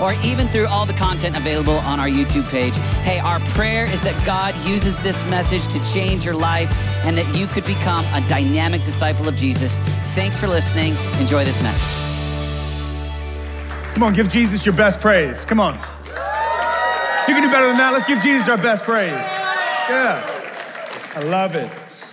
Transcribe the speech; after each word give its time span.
or 0.00 0.14
even 0.24 0.48
through 0.48 0.66
all 0.66 0.86
the 0.86 0.94
content 0.94 1.36
available 1.36 1.78
on 1.78 2.00
our 2.00 2.08
YouTube 2.08 2.48
page. 2.50 2.76
Hey, 3.02 3.18
our 3.18 3.40
prayer 3.54 3.84
is 3.84 4.00
that 4.02 4.24
God 4.26 4.54
uses 4.66 4.98
this 4.98 5.24
message 5.24 5.66
to 5.68 5.92
change 5.92 6.24
your 6.24 6.34
life 6.34 6.70
and 7.04 7.16
that 7.18 7.34
you 7.36 7.46
could 7.46 7.64
become 7.66 8.04
a 8.14 8.26
dynamic 8.28 8.84
disciple 8.84 9.28
of 9.28 9.36
Jesus. 9.36 9.78
Thanks 10.14 10.36
for 10.36 10.48
listening. 10.48 10.96
Enjoy 11.18 11.44
this 11.44 11.60
message. 11.62 12.10
Come 13.94 14.02
on, 14.02 14.12
give 14.14 14.28
Jesus 14.28 14.64
your 14.64 14.74
best 14.74 15.00
praise. 15.00 15.44
Come 15.44 15.60
on. 15.60 15.74
You 17.28 17.34
can 17.34 17.42
do 17.42 17.50
better 17.50 17.66
than 17.66 17.76
that. 17.76 17.90
Let's 17.92 18.06
give 18.06 18.20
Jesus 18.20 18.48
our 18.48 18.56
best 18.56 18.84
praise. 18.84 19.12
Yeah. 19.12 20.26
I 21.14 21.20
love 21.24 21.54
it. 21.54 21.70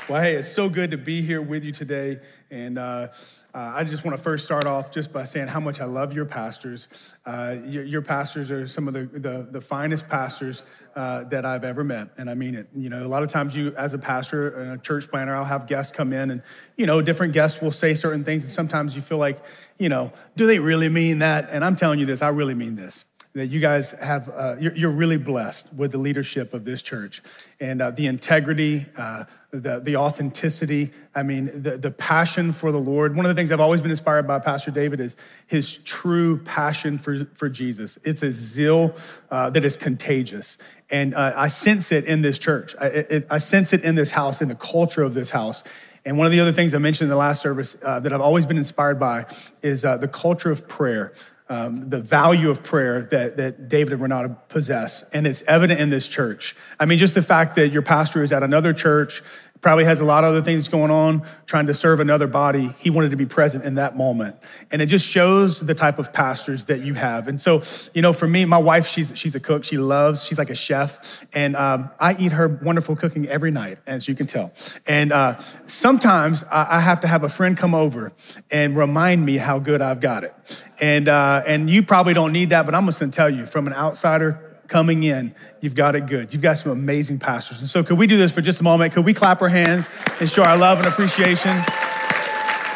Well, 0.10 0.22
hey, 0.22 0.36
it's 0.36 0.48
so 0.48 0.70
good 0.70 0.92
to 0.92 0.98
be 0.98 1.22
here 1.22 1.42
with 1.42 1.64
you 1.64 1.72
today. 1.72 2.20
And 2.50 2.78
uh, 2.78 3.10
uh, 3.58 3.74
I 3.74 3.84
just 3.86 4.06
want 4.06 4.16
to 4.16 4.22
first 4.22 4.46
start 4.46 4.66
off 4.66 4.92
just 4.92 5.12
by 5.12 5.24
saying 5.24 5.48
how 5.48 5.60
much 5.60 5.82
I 5.82 5.86
love 5.86 6.14
your 6.14 6.26
pastors. 6.26 7.16
Uh, 7.26 7.56
your, 7.66 7.84
your, 7.84 8.02
pastors 8.04 8.52
are 8.52 8.68
some 8.68 8.88
of 8.88 8.94
the, 8.94 9.06
the, 9.06 9.48
the 9.50 9.62
finest 9.62 10.08
pastors 10.08 10.62
uh, 10.96 11.24
that 11.24 11.44
I've 11.44 11.64
ever 11.64 11.84
met. 11.84 12.10
And 12.20 12.30
I 12.30 12.36
mean 12.36 12.54
it. 12.54 12.68
You 12.76 12.92
know, 12.92 13.04
a 13.04 13.10
lot 13.10 13.24
of 13.24 13.30
times 13.30 13.56
you, 13.56 13.74
as 13.76 13.96
a 13.96 13.98
pastor 13.98 14.50
and 14.50 14.74
a 14.74 14.78
church 14.78 15.10
planter, 15.10 15.36
I'll 15.36 15.44
have 15.44 15.66
guests 15.66 15.92
come 15.92 16.14
in 16.14 16.30
and, 16.30 16.44
you 16.76 16.86
know, 16.86 17.02
different 17.02 17.34
guests 17.34 17.60
will 17.60 17.72
say 17.72 17.96
certain 17.96 18.24
things. 18.24 18.44
And 18.44 18.52
sometimes 18.52 18.96
you 18.96 19.02
feel 19.02 19.18
like, 19.18 19.44
you 19.80 19.90
know, 19.90 20.12
do 20.36 20.46
they 20.46 20.60
really 20.60 20.90
mean 20.90 21.18
that? 21.20 21.50
And 21.50 21.66
I'm 21.66 21.76
telling 21.76 21.98
you 21.98 22.06
this, 22.06 22.22
I 22.22 22.30
really 22.30 22.54
mean 22.54 22.76
this 22.76 23.06
that 23.38 23.48
you 23.48 23.60
guys 23.60 23.92
have, 23.92 24.30
uh, 24.30 24.56
you're, 24.60 24.76
you're, 24.76 24.92
really 24.92 25.18
blessed 25.18 25.72
with 25.76 25.92
the 25.92 25.98
leadership 25.98 26.56
of 26.56 26.66
this 26.66 26.82
church 26.82 27.22
and 27.60 27.84
uh, 27.84 27.92
the 27.92 28.08
integrity, 28.08 28.84
uh, 28.98 29.26
the, 29.52 29.80
the 29.80 29.96
authenticity. 29.96 30.92
I 31.16 31.24
mean, 31.24 31.46
the, 31.46 31.78
the 31.78 31.92
passion 31.92 32.52
for 32.52 32.72
the 32.72 32.80
Lord. 32.80 33.16
One 33.16 33.26
of 33.26 33.30
the 33.30 33.40
things 33.40 33.52
I've 33.52 33.62
always 33.62 33.82
been 33.82 33.92
inspired 33.92 34.28
by 34.28 34.40
Pastor 34.40 34.72
David 34.72 35.00
is 35.00 35.16
his 35.48 35.78
true 35.78 36.40
passion 36.44 36.98
for, 36.98 37.26
for 37.34 37.48
Jesus. 37.48 37.98
It's 38.04 38.24
a 38.24 38.32
zeal 38.32 38.96
uh, 39.32 39.50
that 39.52 39.64
is 39.64 39.76
contagious. 39.76 40.58
And 40.90 41.16
uh, 41.16 41.34
I 41.36 41.48
sense 41.48 41.92
it 41.92 42.06
in 42.06 42.22
this 42.22 42.40
church. 42.40 42.76
I, 42.80 42.88
it, 42.88 43.28
I 43.30 43.38
sense 43.38 43.72
it 43.72 43.84
in 43.84 43.96
this 43.96 44.12
house, 44.12 44.42
in 44.42 44.50
the 44.50 44.56
culture 44.56 45.04
of 45.04 45.14
this 45.14 45.30
house. 45.30 45.64
And 46.06 46.18
one 46.18 46.26
of 46.26 46.32
the 46.32 46.40
other 46.40 46.54
things 46.54 46.74
I 46.74 46.78
mentioned 46.78 47.06
in 47.06 47.10
the 47.10 47.18
last 47.18 47.42
service 47.42 47.78
uh, 47.84 48.00
that 48.02 48.14
I've 48.14 48.22
always 48.22 48.46
been 48.46 48.58
inspired 48.58 49.00
by 49.00 49.26
is 49.62 49.82
the 49.82 50.10
culture 50.12 50.52
of 50.52 50.68
prayer 50.68 51.14
um, 51.50 51.90
the 51.90 52.02
value 52.02 52.50
of 52.50 52.64
prayer 52.64 53.04
that, 53.04 53.38
that 53.38 53.70
David 53.70 53.94
and 53.94 54.02
Renata 54.02 54.36
possess. 54.50 55.04
And 55.14 55.26
it's 55.26 55.44
evident 55.44 55.80
in 55.80 55.90
this 55.90 56.08
church. 56.08 56.56
I 56.80 56.86
mean, 56.86 56.98
just 56.98 57.16
the 57.16 57.22
fact 57.22 57.56
that 57.56 57.70
your 57.70 57.82
pastor 57.82 58.24
is 58.24 58.34
at 58.34 58.44
another 58.44 58.74
church 58.74 59.22
probably 59.62 59.86
has 59.86 60.00
a 60.00 60.06
lot 60.06 60.24
of 60.24 60.32
other 60.32 60.42
things 60.42 60.68
going 60.68 60.92
on, 60.92 61.24
trying 61.46 61.68
to 61.68 61.74
serve 61.74 62.00
another 62.00 62.28
body. 62.28 62.70
He 62.78 62.90
wanted 62.90 63.12
to 63.12 63.18
be 63.18 63.26
present 63.26 63.66
in 63.66 63.76
that 63.76 63.98
moment. 63.98 64.36
And 64.72 64.82
it 64.82 64.88
just 64.88 65.08
shows 65.08 65.66
the 65.66 65.74
type 65.74 66.00
of 66.00 66.14
pastors 66.14 66.66
that 66.66 66.82
you 66.82 66.94
have. 66.94 67.28
And 67.28 67.40
so, 67.40 67.64
you 67.94 68.02
know, 68.02 68.14
for 68.14 68.28
me, 68.28 68.46
my 68.46 68.58
wife, 68.58 68.88
she's, 68.88 69.18
she's 69.18 69.36
a 69.36 69.40
cook. 69.40 69.64
She 69.64 69.78
loves, 69.78 70.24
she's 70.24 70.38
like 70.38 70.50
a 70.50 70.56
chef. 70.56 71.26
And 71.34 71.56
um, 71.56 71.90
I 72.00 72.16
eat 72.20 72.34
her 72.34 72.48
wonderful 72.48 72.96
cooking 72.96 73.28
every 73.28 73.52
night, 73.52 73.80
as 73.88 74.08
you 74.08 74.16
can 74.16 74.28
tell. 74.28 74.52
And 74.88 75.12
uh, 75.12 75.38
sometimes 75.68 76.44
I, 76.46 76.78
I 76.78 76.80
have 76.80 77.02
to 77.02 77.08
have 77.08 77.24
a 77.24 77.30
friend 77.30 77.58
come 77.58 77.74
over 77.74 78.14
and 78.52 78.76
remind 78.76 79.26
me 79.26 79.38
how 79.38 79.60
good 79.60 79.82
I've 79.82 80.02
got 80.02 80.24
it. 80.24 80.34
And, 80.80 81.08
uh, 81.08 81.42
and 81.46 81.70
you 81.70 81.84
probably 81.84 82.14
don't 82.14 82.32
need 82.32 82.52
that, 82.52 82.66
but 82.66 82.76
I'm 82.76 82.86
just 82.86 83.00
gonna 83.00 83.12
tell 83.12 83.30
you 83.30 83.46
from 83.46 83.68
an 83.68 83.74
outsider, 83.74 84.47
coming 84.68 85.04
in, 85.04 85.34
you've 85.62 85.76
got 85.76 85.96
it 85.96 86.08
good. 86.08 86.34
You've 86.34 86.42
got 86.42 86.58
some 86.58 86.72
amazing 86.72 87.20
pastors. 87.20 87.60
And 87.60 87.70
so, 87.70 87.84
could 87.84 87.98
we 87.98 88.08
do 88.08 88.18
this 88.18 88.32
for 88.32 88.42
just 88.42 88.60
a 88.60 88.64
moment? 88.64 88.94
Could 88.94 89.06
we 89.06 89.14
clap 89.14 89.42
our 89.42 89.50
hands 89.50 89.90
and 90.20 90.30
show 90.30 90.44
our 90.44 90.58
love 90.58 90.80
and 90.80 90.88
appreciation? 90.88 91.52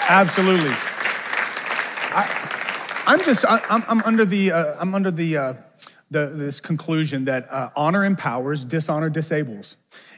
Absolutely. 0.10 0.72
I, 2.14 3.14
am 3.14 3.20
just, 3.20 3.46
I, 3.46 3.62
am 3.70 3.84
I'm 3.88 4.02
under 4.04 4.26
the, 4.26 4.52
uh, 4.52 4.76
I'm 4.80 4.94
under 4.94 5.12
the, 5.12 5.38
uh, 5.38 5.54
the, 6.10 6.28
this 6.28 6.60
conclusion 6.60 7.26
that 7.26 7.48
uh, 7.50 7.70
honor 7.76 8.04
empowers, 8.06 8.66
dishonor 8.66 9.10
disables. 9.10 9.78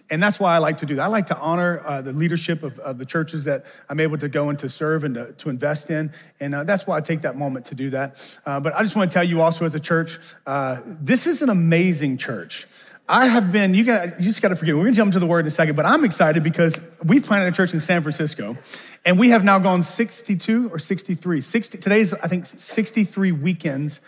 And 0.09 0.21
that's 0.21 0.39
why 0.39 0.53
I 0.53 0.57
like 0.57 0.79
to 0.79 0.85
do 0.85 0.95
that. 0.95 1.03
I 1.03 1.07
like 1.07 1.27
to 1.27 1.37
honor 1.37 1.81
uh, 1.85 2.01
the 2.01 2.13
leadership 2.13 2.61
of, 2.61 2.77
of, 2.79 2.97
the 2.97 3.05
churches 3.05 3.45
that 3.45 3.65
I'm 3.89 3.99
able 3.99 4.17
to 4.17 4.27
go 4.27 4.49
and 4.49 4.59
to 4.59 4.69
serve 4.69 5.03
and 5.03 5.15
to, 5.15 5.31
to 5.31 5.49
invest 5.49 5.89
in. 5.89 6.11
And 6.39 6.53
uh, 6.53 6.63
that's 6.65 6.85
why 6.85 6.97
I 6.97 7.01
take 7.01 7.21
that 7.21 7.37
moment 7.37 7.65
to 7.67 7.75
do 7.75 7.89
that. 7.91 8.39
Uh, 8.45 8.59
but 8.59 8.75
I 8.75 8.83
just 8.83 8.95
want 8.95 9.09
to 9.09 9.13
tell 9.13 9.23
you 9.23 9.41
also 9.41 9.65
as 9.65 9.75
a 9.75 9.79
church, 9.79 10.19
uh, 10.45 10.81
this 10.85 11.25
is 11.25 11.41
an 11.41 11.49
amazing 11.49 12.17
church. 12.17 12.67
I 13.07 13.25
have 13.25 13.51
been, 13.51 13.73
you, 13.73 13.83
got, 13.83 14.19
you 14.19 14.25
just 14.25 14.41
got 14.41 14.49
to 14.49 14.55
forget, 14.55 14.75
we're 14.75 14.83
going 14.83 14.93
to 14.93 14.97
jump 14.97 15.09
into 15.09 15.19
the 15.19 15.27
word 15.27 15.41
in 15.41 15.47
a 15.47 15.51
second, 15.51 15.75
but 15.75 15.85
I'm 15.85 16.05
excited 16.05 16.41
because 16.41 16.79
we've 17.03 17.23
planted 17.23 17.47
a 17.47 17.51
church 17.51 17.73
in 17.73 17.81
San 17.81 18.01
Francisco 18.01 18.57
and 19.05 19.19
we 19.19 19.29
have 19.29 19.43
now 19.43 19.59
gone 19.59 19.81
62 19.81 20.69
or 20.69 20.79
63. 20.79 21.41
60, 21.41 21.77
today's, 21.79 22.13
I 22.13 22.27
think, 22.27 22.45
63 22.45 23.33
weekends 23.33 23.99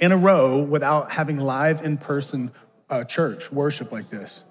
in 0.00 0.10
a 0.10 0.16
row 0.16 0.62
without 0.62 1.12
having 1.12 1.36
live 1.36 1.82
in 1.82 1.96
person 1.96 2.50
uh, 2.88 3.04
church 3.04 3.52
worship 3.52 3.92
like 3.92 4.10
this. 4.10 4.42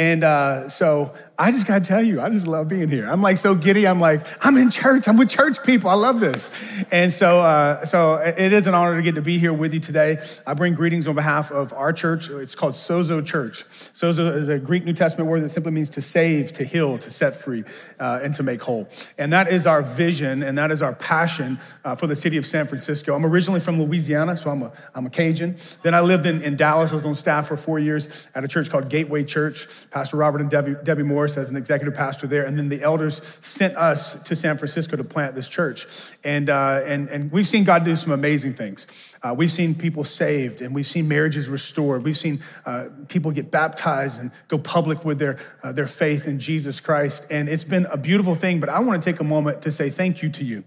And 0.00 0.24
uh, 0.24 0.70
so 0.70 1.12
I 1.40 1.52
just 1.52 1.66
gotta 1.66 1.82
tell 1.82 2.02
you, 2.02 2.20
I 2.20 2.28
just 2.28 2.46
love 2.46 2.68
being 2.68 2.90
here. 2.90 3.08
I'm 3.08 3.22
like 3.22 3.38
so 3.38 3.54
giddy. 3.54 3.88
I'm 3.88 3.98
like, 3.98 4.20
I'm 4.44 4.58
in 4.58 4.70
church. 4.70 5.08
I'm 5.08 5.16
with 5.16 5.30
church 5.30 5.64
people. 5.64 5.88
I 5.88 5.94
love 5.94 6.20
this. 6.20 6.84
And 6.92 7.10
so, 7.10 7.40
uh, 7.40 7.86
so 7.86 8.16
it 8.16 8.52
is 8.52 8.66
an 8.66 8.74
honor 8.74 8.96
to 8.96 9.02
get 9.02 9.14
to 9.14 9.22
be 9.22 9.38
here 9.38 9.54
with 9.54 9.72
you 9.72 9.80
today. 9.80 10.22
I 10.46 10.52
bring 10.52 10.74
greetings 10.74 11.08
on 11.08 11.14
behalf 11.14 11.50
of 11.50 11.72
our 11.72 11.94
church. 11.94 12.28
It's 12.28 12.54
called 12.54 12.74
Sozo 12.74 13.24
Church. 13.24 13.64
Sozo 13.64 14.36
is 14.36 14.50
a 14.50 14.58
Greek 14.58 14.84
New 14.84 14.92
Testament 14.92 15.30
word 15.30 15.40
that 15.40 15.48
simply 15.48 15.72
means 15.72 15.88
to 15.90 16.02
save, 16.02 16.52
to 16.52 16.64
heal, 16.64 16.98
to 16.98 17.10
set 17.10 17.34
free, 17.34 17.64
uh, 17.98 18.20
and 18.22 18.34
to 18.34 18.42
make 18.42 18.60
whole. 18.62 18.90
And 19.16 19.32
that 19.32 19.48
is 19.48 19.66
our 19.66 19.80
vision, 19.80 20.42
and 20.42 20.58
that 20.58 20.70
is 20.70 20.82
our 20.82 20.94
passion 20.94 21.58
uh, 21.86 21.94
for 21.94 22.06
the 22.06 22.16
city 22.16 22.36
of 22.36 22.44
San 22.44 22.66
Francisco. 22.66 23.14
I'm 23.14 23.24
originally 23.24 23.60
from 23.60 23.80
Louisiana, 23.80 24.36
so 24.36 24.50
I'm 24.50 24.62
a, 24.62 24.72
I'm 24.94 25.06
a 25.06 25.10
Cajun. 25.10 25.56
Then 25.82 25.94
I 25.94 26.00
lived 26.00 26.26
in, 26.26 26.42
in 26.42 26.56
Dallas. 26.56 26.90
I 26.90 26.96
was 26.96 27.06
on 27.06 27.14
staff 27.14 27.48
for 27.48 27.56
four 27.56 27.78
years 27.78 28.28
at 28.34 28.44
a 28.44 28.48
church 28.48 28.68
called 28.68 28.90
Gateway 28.90 29.24
Church. 29.24 29.90
Pastor 29.90 30.18
Robert 30.18 30.42
and 30.42 30.50
Debbie, 30.50 30.76
Debbie 30.84 31.02
Morris 31.02 31.29
as 31.36 31.50
an 31.50 31.56
executive 31.56 31.94
pastor 31.94 32.26
there. 32.26 32.44
And 32.44 32.58
then 32.58 32.68
the 32.68 32.82
elders 32.82 33.22
sent 33.40 33.76
us 33.76 34.22
to 34.24 34.36
San 34.36 34.56
Francisco 34.56 34.96
to 34.96 35.04
plant 35.04 35.34
this 35.34 35.48
church. 35.48 35.86
And, 36.24 36.50
uh, 36.50 36.82
and, 36.84 37.08
and 37.08 37.32
we've 37.32 37.46
seen 37.46 37.64
God 37.64 37.84
do 37.84 37.96
some 37.96 38.12
amazing 38.12 38.54
things. 38.54 38.86
Uh, 39.22 39.34
we've 39.36 39.50
seen 39.50 39.74
people 39.74 40.04
saved 40.04 40.62
and 40.62 40.74
we've 40.74 40.86
seen 40.86 41.06
marriages 41.06 41.48
restored. 41.48 42.04
We've 42.04 42.16
seen 42.16 42.40
uh, 42.64 42.88
people 43.08 43.32
get 43.32 43.50
baptized 43.50 44.20
and 44.20 44.30
go 44.48 44.58
public 44.58 45.04
with 45.04 45.18
their, 45.18 45.38
uh, 45.62 45.72
their 45.72 45.86
faith 45.86 46.26
in 46.26 46.38
Jesus 46.38 46.80
Christ. 46.80 47.26
And 47.30 47.48
it's 47.48 47.64
been 47.64 47.86
a 47.86 47.98
beautiful 47.98 48.34
thing, 48.34 48.60
but 48.60 48.68
I 48.68 48.80
want 48.80 49.02
to 49.02 49.10
take 49.10 49.20
a 49.20 49.24
moment 49.24 49.62
to 49.62 49.72
say 49.72 49.90
thank 49.90 50.22
you 50.22 50.30
to 50.30 50.44
you. 50.44 50.64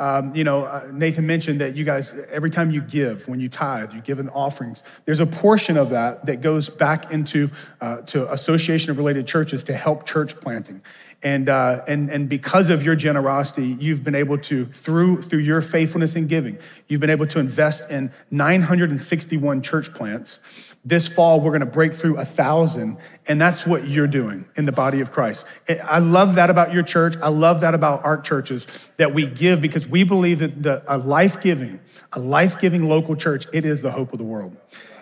Um, 0.00 0.34
you 0.34 0.44
know, 0.44 0.64
uh, 0.64 0.88
Nathan 0.92 1.26
mentioned 1.26 1.60
that 1.60 1.74
you 1.74 1.84
guys, 1.84 2.16
every 2.30 2.50
time 2.50 2.70
you 2.70 2.80
give, 2.80 3.26
when 3.26 3.40
you 3.40 3.48
tithe, 3.48 3.92
you 3.92 4.00
give 4.00 4.20
in 4.20 4.28
offerings, 4.28 4.84
there's 5.06 5.20
a 5.20 5.26
portion 5.26 5.76
of 5.76 5.90
that 5.90 6.26
that 6.26 6.40
goes 6.40 6.68
back 6.68 7.12
into 7.12 7.50
uh, 7.80 8.02
to 8.02 8.30
association 8.32 8.92
of 8.92 8.98
related 8.98 9.26
churches 9.26 9.64
to 9.64 9.74
help 9.74 10.06
church 10.06 10.36
planting. 10.36 10.82
And, 11.20 11.48
uh, 11.48 11.82
and, 11.88 12.10
and 12.10 12.28
because 12.28 12.70
of 12.70 12.84
your 12.84 12.94
generosity, 12.94 13.76
you've 13.80 14.04
been 14.04 14.14
able 14.14 14.38
to, 14.38 14.66
through, 14.66 15.22
through 15.22 15.40
your 15.40 15.62
faithfulness 15.62 16.14
in 16.14 16.28
giving, 16.28 16.58
you've 16.86 17.00
been 17.00 17.10
able 17.10 17.26
to 17.26 17.40
invest 17.40 17.90
in 17.90 18.12
961 18.30 19.62
church 19.62 19.92
plants 19.92 20.67
this 20.88 21.06
fall, 21.06 21.40
we're 21.40 21.50
going 21.50 21.60
to 21.60 21.66
break 21.66 21.94
through 21.94 22.16
a 22.16 22.24
thousand. 22.24 22.96
And 23.26 23.40
that's 23.40 23.66
what 23.66 23.86
you're 23.86 24.06
doing 24.06 24.46
in 24.56 24.64
the 24.64 24.72
body 24.72 25.00
of 25.00 25.10
Christ. 25.12 25.46
I 25.84 25.98
love 25.98 26.36
that 26.36 26.50
about 26.50 26.72
your 26.72 26.82
church. 26.82 27.14
I 27.22 27.28
love 27.28 27.60
that 27.60 27.74
about 27.74 28.04
our 28.04 28.20
churches 28.20 28.90
that 28.96 29.12
we 29.12 29.26
give 29.26 29.60
because 29.60 29.86
we 29.86 30.04
believe 30.04 30.38
that 30.38 30.62
the, 30.62 30.82
a 30.88 30.96
life 30.96 31.42
giving, 31.42 31.80
a 32.12 32.18
life 32.18 32.60
giving 32.60 32.88
local 32.88 33.16
church, 33.16 33.46
it 33.52 33.64
is 33.64 33.82
the 33.82 33.90
hope 33.90 34.12
of 34.12 34.18
the 34.18 34.24
world. 34.24 34.56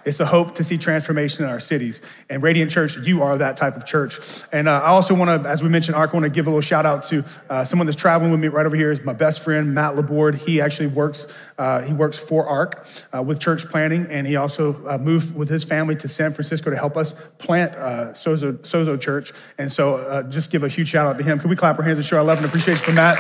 It's 0.07 0.21
a 0.21 0.25
hope 0.25 0.55
to 0.55 0.63
see 0.63 0.79
transformation 0.79 1.45
in 1.45 1.51
our 1.51 1.59
cities. 1.59 2.01
And 2.31 2.41
Radiant 2.41 2.71
Church, 2.71 2.97
you 2.97 3.25
are 3.25 3.37
that 3.39 3.57
type 3.57 3.77
of 3.77 3.85
church. 3.85 4.21
And 4.53 4.69
uh, 4.69 4.81
I 4.81 4.87
also 4.87 5.17
want 5.17 5.43
to, 5.43 5.49
as 5.49 5.65
we 5.65 5.69
mentioned, 5.69 5.97
ARC, 5.97 6.11
I 6.11 6.13
want 6.15 6.25
to 6.25 6.31
give 6.31 6.47
a 6.47 6.49
little 6.49 6.61
shout 6.61 6.87
out 6.87 7.03
to 7.05 7.25
uh, 7.51 7.65
someone 7.65 7.87
that's 7.87 8.01
traveling 8.01 8.31
with 8.31 8.39
me 8.39 8.47
right 8.47 8.65
over 8.65 8.77
here 8.77 8.93
is 8.93 9.03
my 9.03 9.13
best 9.13 9.43
friend, 9.43 9.75
Matt 9.75 9.97
Laborde. 9.97 10.37
He 10.37 10.61
actually 10.61 10.87
works, 10.87 11.27
uh, 11.59 11.83
he 11.83 11.93
works 11.93 12.21
for 12.21 12.47
ARC 12.47 12.87
uh, 13.13 13.21
with 13.21 13.41
church 13.41 13.65
planting. 13.65 14.07
And 14.07 14.29
he 14.29 14.37
also 14.37 14.81
uh, 14.87 14.97
moved 14.97 15.37
with 15.37 15.49
his 15.49 15.65
family 15.65 15.97
to 15.97 16.07
San 16.07 16.33
Francisco 16.33 16.71
to 16.71 16.77
help 16.77 16.97
us 16.97 17.15
plant 17.39 17.75
uh, 17.75 18.13
Sozo, 18.13 18.53
Sozo 18.59 19.01
Church. 19.01 19.33
And 19.59 19.71
so 19.73 20.23
just 20.31 20.53
give 20.53 20.63
a 20.63 20.69
huge 20.69 20.89
shout 20.89 21.09
out 21.09 21.19
to 21.19 21.25
him. 21.25 21.41
Can 21.41 21.51
we 21.51 21.57
clap 21.57 21.79
our 21.79 21.85
hands 21.85 21.99
and 21.99 22.07
show 22.07 22.19
our 22.19 22.25
love 22.25 22.39
and 22.39 22.47
appreciation 22.47 22.85
for 22.85 22.93
Matt? 22.93 23.19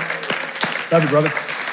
Love 0.92 1.02
you, 1.02 1.08
brother. 1.08 1.65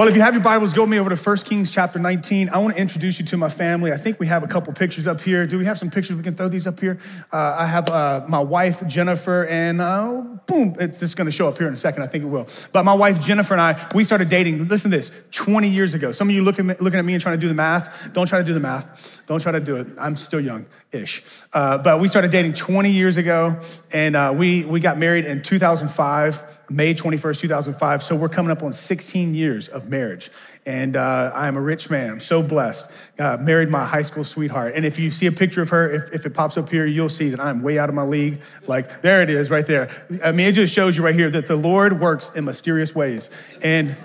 Well, 0.00 0.08
if 0.08 0.14
you 0.16 0.22
have 0.22 0.32
your 0.32 0.42
Bibles, 0.42 0.72
go 0.72 0.84
with 0.84 0.90
me 0.90 0.98
over 0.98 1.14
to 1.14 1.30
1 1.30 1.36
Kings 1.44 1.70
chapter 1.70 1.98
19. 1.98 2.48
I 2.48 2.58
want 2.60 2.74
to 2.74 2.80
introduce 2.80 3.20
you 3.20 3.26
to 3.26 3.36
my 3.36 3.50
family. 3.50 3.92
I 3.92 3.98
think 3.98 4.18
we 4.18 4.28
have 4.28 4.42
a 4.42 4.46
couple 4.46 4.72
pictures 4.72 5.06
up 5.06 5.20
here. 5.20 5.46
Do 5.46 5.58
we 5.58 5.66
have 5.66 5.76
some 5.76 5.90
pictures? 5.90 6.16
We 6.16 6.22
can 6.22 6.32
throw 6.32 6.48
these 6.48 6.66
up 6.66 6.80
here. 6.80 6.98
Uh, 7.30 7.56
I 7.58 7.66
have 7.66 7.90
uh, 7.90 8.24
my 8.26 8.38
wife, 8.38 8.82
Jennifer, 8.86 9.44
and 9.44 9.78
uh, 9.82 10.22
boom, 10.46 10.74
it's 10.80 11.00
just 11.00 11.18
going 11.18 11.26
to 11.26 11.30
show 11.30 11.48
up 11.48 11.58
here 11.58 11.68
in 11.68 11.74
a 11.74 11.76
second. 11.76 12.02
I 12.02 12.06
think 12.06 12.24
it 12.24 12.28
will. 12.28 12.46
But 12.72 12.86
my 12.86 12.94
wife, 12.94 13.20
Jennifer, 13.20 13.52
and 13.52 13.60
I, 13.60 13.88
we 13.94 14.04
started 14.04 14.30
dating, 14.30 14.68
listen 14.68 14.90
to 14.90 14.96
this, 14.96 15.12
20 15.32 15.68
years 15.68 15.92
ago. 15.92 16.12
Some 16.12 16.30
of 16.30 16.34
you 16.34 16.44
looking, 16.44 16.68
looking 16.68 16.98
at 16.98 17.04
me 17.04 17.12
and 17.12 17.20
trying 17.20 17.36
to 17.36 17.40
do 17.42 17.48
the 17.48 17.52
math. 17.52 18.10
Don't 18.14 18.26
try 18.26 18.38
to 18.38 18.44
do 18.44 18.54
the 18.54 18.60
math. 18.60 19.22
Don't 19.26 19.42
try 19.42 19.52
to 19.52 19.60
do 19.60 19.76
it. 19.76 19.86
I'm 19.98 20.16
still 20.16 20.40
young 20.40 20.64
ish. 20.92 21.22
Uh, 21.52 21.76
but 21.76 22.00
we 22.00 22.08
started 22.08 22.30
dating 22.30 22.54
20 22.54 22.90
years 22.90 23.18
ago, 23.18 23.60
and 23.92 24.16
uh, 24.16 24.32
we, 24.34 24.64
we 24.64 24.80
got 24.80 24.96
married 24.96 25.26
in 25.26 25.42
2005. 25.42 26.59
May 26.70 26.94
21st, 26.94 27.40
2005. 27.40 28.02
So 28.02 28.14
we're 28.14 28.28
coming 28.28 28.52
up 28.52 28.62
on 28.62 28.72
16 28.72 29.34
years 29.34 29.68
of 29.68 29.88
marriage. 29.88 30.30
And 30.64 30.94
uh, 30.94 31.32
I'm 31.34 31.56
a 31.56 31.60
rich 31.60 31.90
man. 31.90 32.10
I'm 32.10 32.20
so 32.20 32.42
blessed. 32.42 32.90
Uh, 33.18 33.38
married 33.40 33.70
my 33.70 33.84
high 33.84 34.02
school 34.02 34.22
sweetheart. 34.22 34.74
And 34.76 34.86
if 34.86 34.98
you 34.98 35.10
see 35.10 35.26
a 35.26 35.32
picture 35.32 35.62
of 35.62 35.70
her, 35.70 35.90
if, 35.90 36.12
if 36.12 36.26
it 36.26 36.34
pops 36.34 36.56
up 36.56 36.68
here, 36.68 36.86
you'll 36.86 37.08
see 37.08 37.30
that 37.30 37.40
I'm 37.40 37.62
way 37.62 37.78
out 37.78 37.88
of 37.88 37.94
my 37.94 38.04
league. 38.04 38.40
Like, 38.66 39.02
there 39.02 39.20
it 39.20 39.30
is 39.30 39.50
right 39.50 39.66
there. 39.66 39.90
I 40.22 40.30
mean, 40.30 40.46
it 40.46 40.52
just 40.52 40.72
shows 40.72 40.96
you 40.96 41.04
right 41.04 41.14
here 41.14 41.30
that 41.30 41.48
the 41.48 41.56
Lord 41.56 41.98
works 41.98 42.34
in 42.36 42.44
mysterious 42.44 42.94
ways. 42.94 43.30
And 43.62 43.96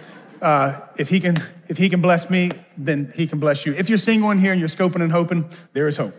uh, 0.42 0.80
if 0.98 1.10
he 1.10 1.20
can 1.20 1.36
if 1.68 1.78
he 1.78 1.90
can 1.90 2.02
bless 2.02 2.30
me, 2.30 2.52
then 2.78 3.12
he 3.16 3.26
can 3.28 3.40
bless 3.40 3.66
you. 3.66 3.74
If 3.74 3.90
you're 3.90 3.98
single 3.98 4.32
in 4.32 4.38
here 4.38 4.52
and 4.52 4.60
you're 4.60 4.70
scoping 4.70 5.02
and 5.02 5.12
hoping, 5.12 5.50
there 5.74 5.88
is 5.88 5.98
hope. 5.98 6.14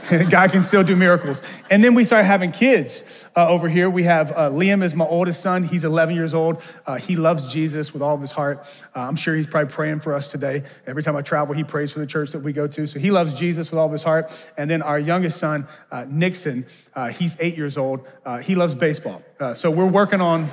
God 0.30 0.52
can 0.52 0.62
still 0.62 0.82
do 0.82 0.96
miracles. 0.96 1.42
And 1.70 1.82
then 1.82 1.94
we 1.94 2.04
started 2.04 2.26
having 2.26 2.52
kids 2.52 3.26
uh, 3.36 3.48
over 3.48 3.68
here. 3.68 3.88
We 3.88 4.04
have 4.04 4.32
uh, 4.32 4.50
Liam 4.50 4.82
is 4.82 4.94
my 4.94 5.04
oldest 5.04 5.40
son. 5.40 5.64
He's 5.64 5.84
11 5.84 6.14
years 6.14 6.34
old. 6.34 6.62
Uh, 6.86 6.96
he 6.96 7.16
loves 7.16 7.52
Jesus 7.52 7.92
with 7.92 8.02
all 8.02 8.14
of 8.14 8.20
his 8.20 8.32
heart. 8.32 8.58
Uh, 8.94 9.00
I'm 9.00 9.16
sure 9.16 9.34
he's 9.34 9.46
probably 9.46 9.72
praying 9.72 10.00
for 10.00 10.12
us 10.14 10.30
today. 10.30 10.62
Every 10.86 11.02
time 11.02 11.16
I 11.16 11.22
travel, 11.22 11.54
he 11.54 11.64
prays 11.64 11.92
for 11.92 11.98
the 11.98 12.06
church 12.06 12.32
that 12.32 12.40
we 12.40 12.52
go 12.52 12.66
to. 12.66 12.86
So 12.86 12.98
he 12.98 13.10
loves 13.10 13.34
Jesus 13.34 13.70
with 13.70 13.78
all 13.78 13.86
of 13.86 13.92
his 13.92 14.02
heart. 14.02 14.52
And 14.56 14.70
then 14.70 14.82
our 14.82 14.98
youngest 14.98 15.38
son, 15.38 15.66
uh, 15.90 16.06
Nixon, 16.08 16.66
uh, 16.94 17.08
he's 17.08 17.40
eight 17.40 17.56
years 17.56 17.76
old. 17.76 18.06
he 18.42 18.54
loves 18.54 18.74
baseball. 18.74 19.22
so 19.54 19.70
we're 19.70 19.86
working 19.86 20.20
on 20.20 20.48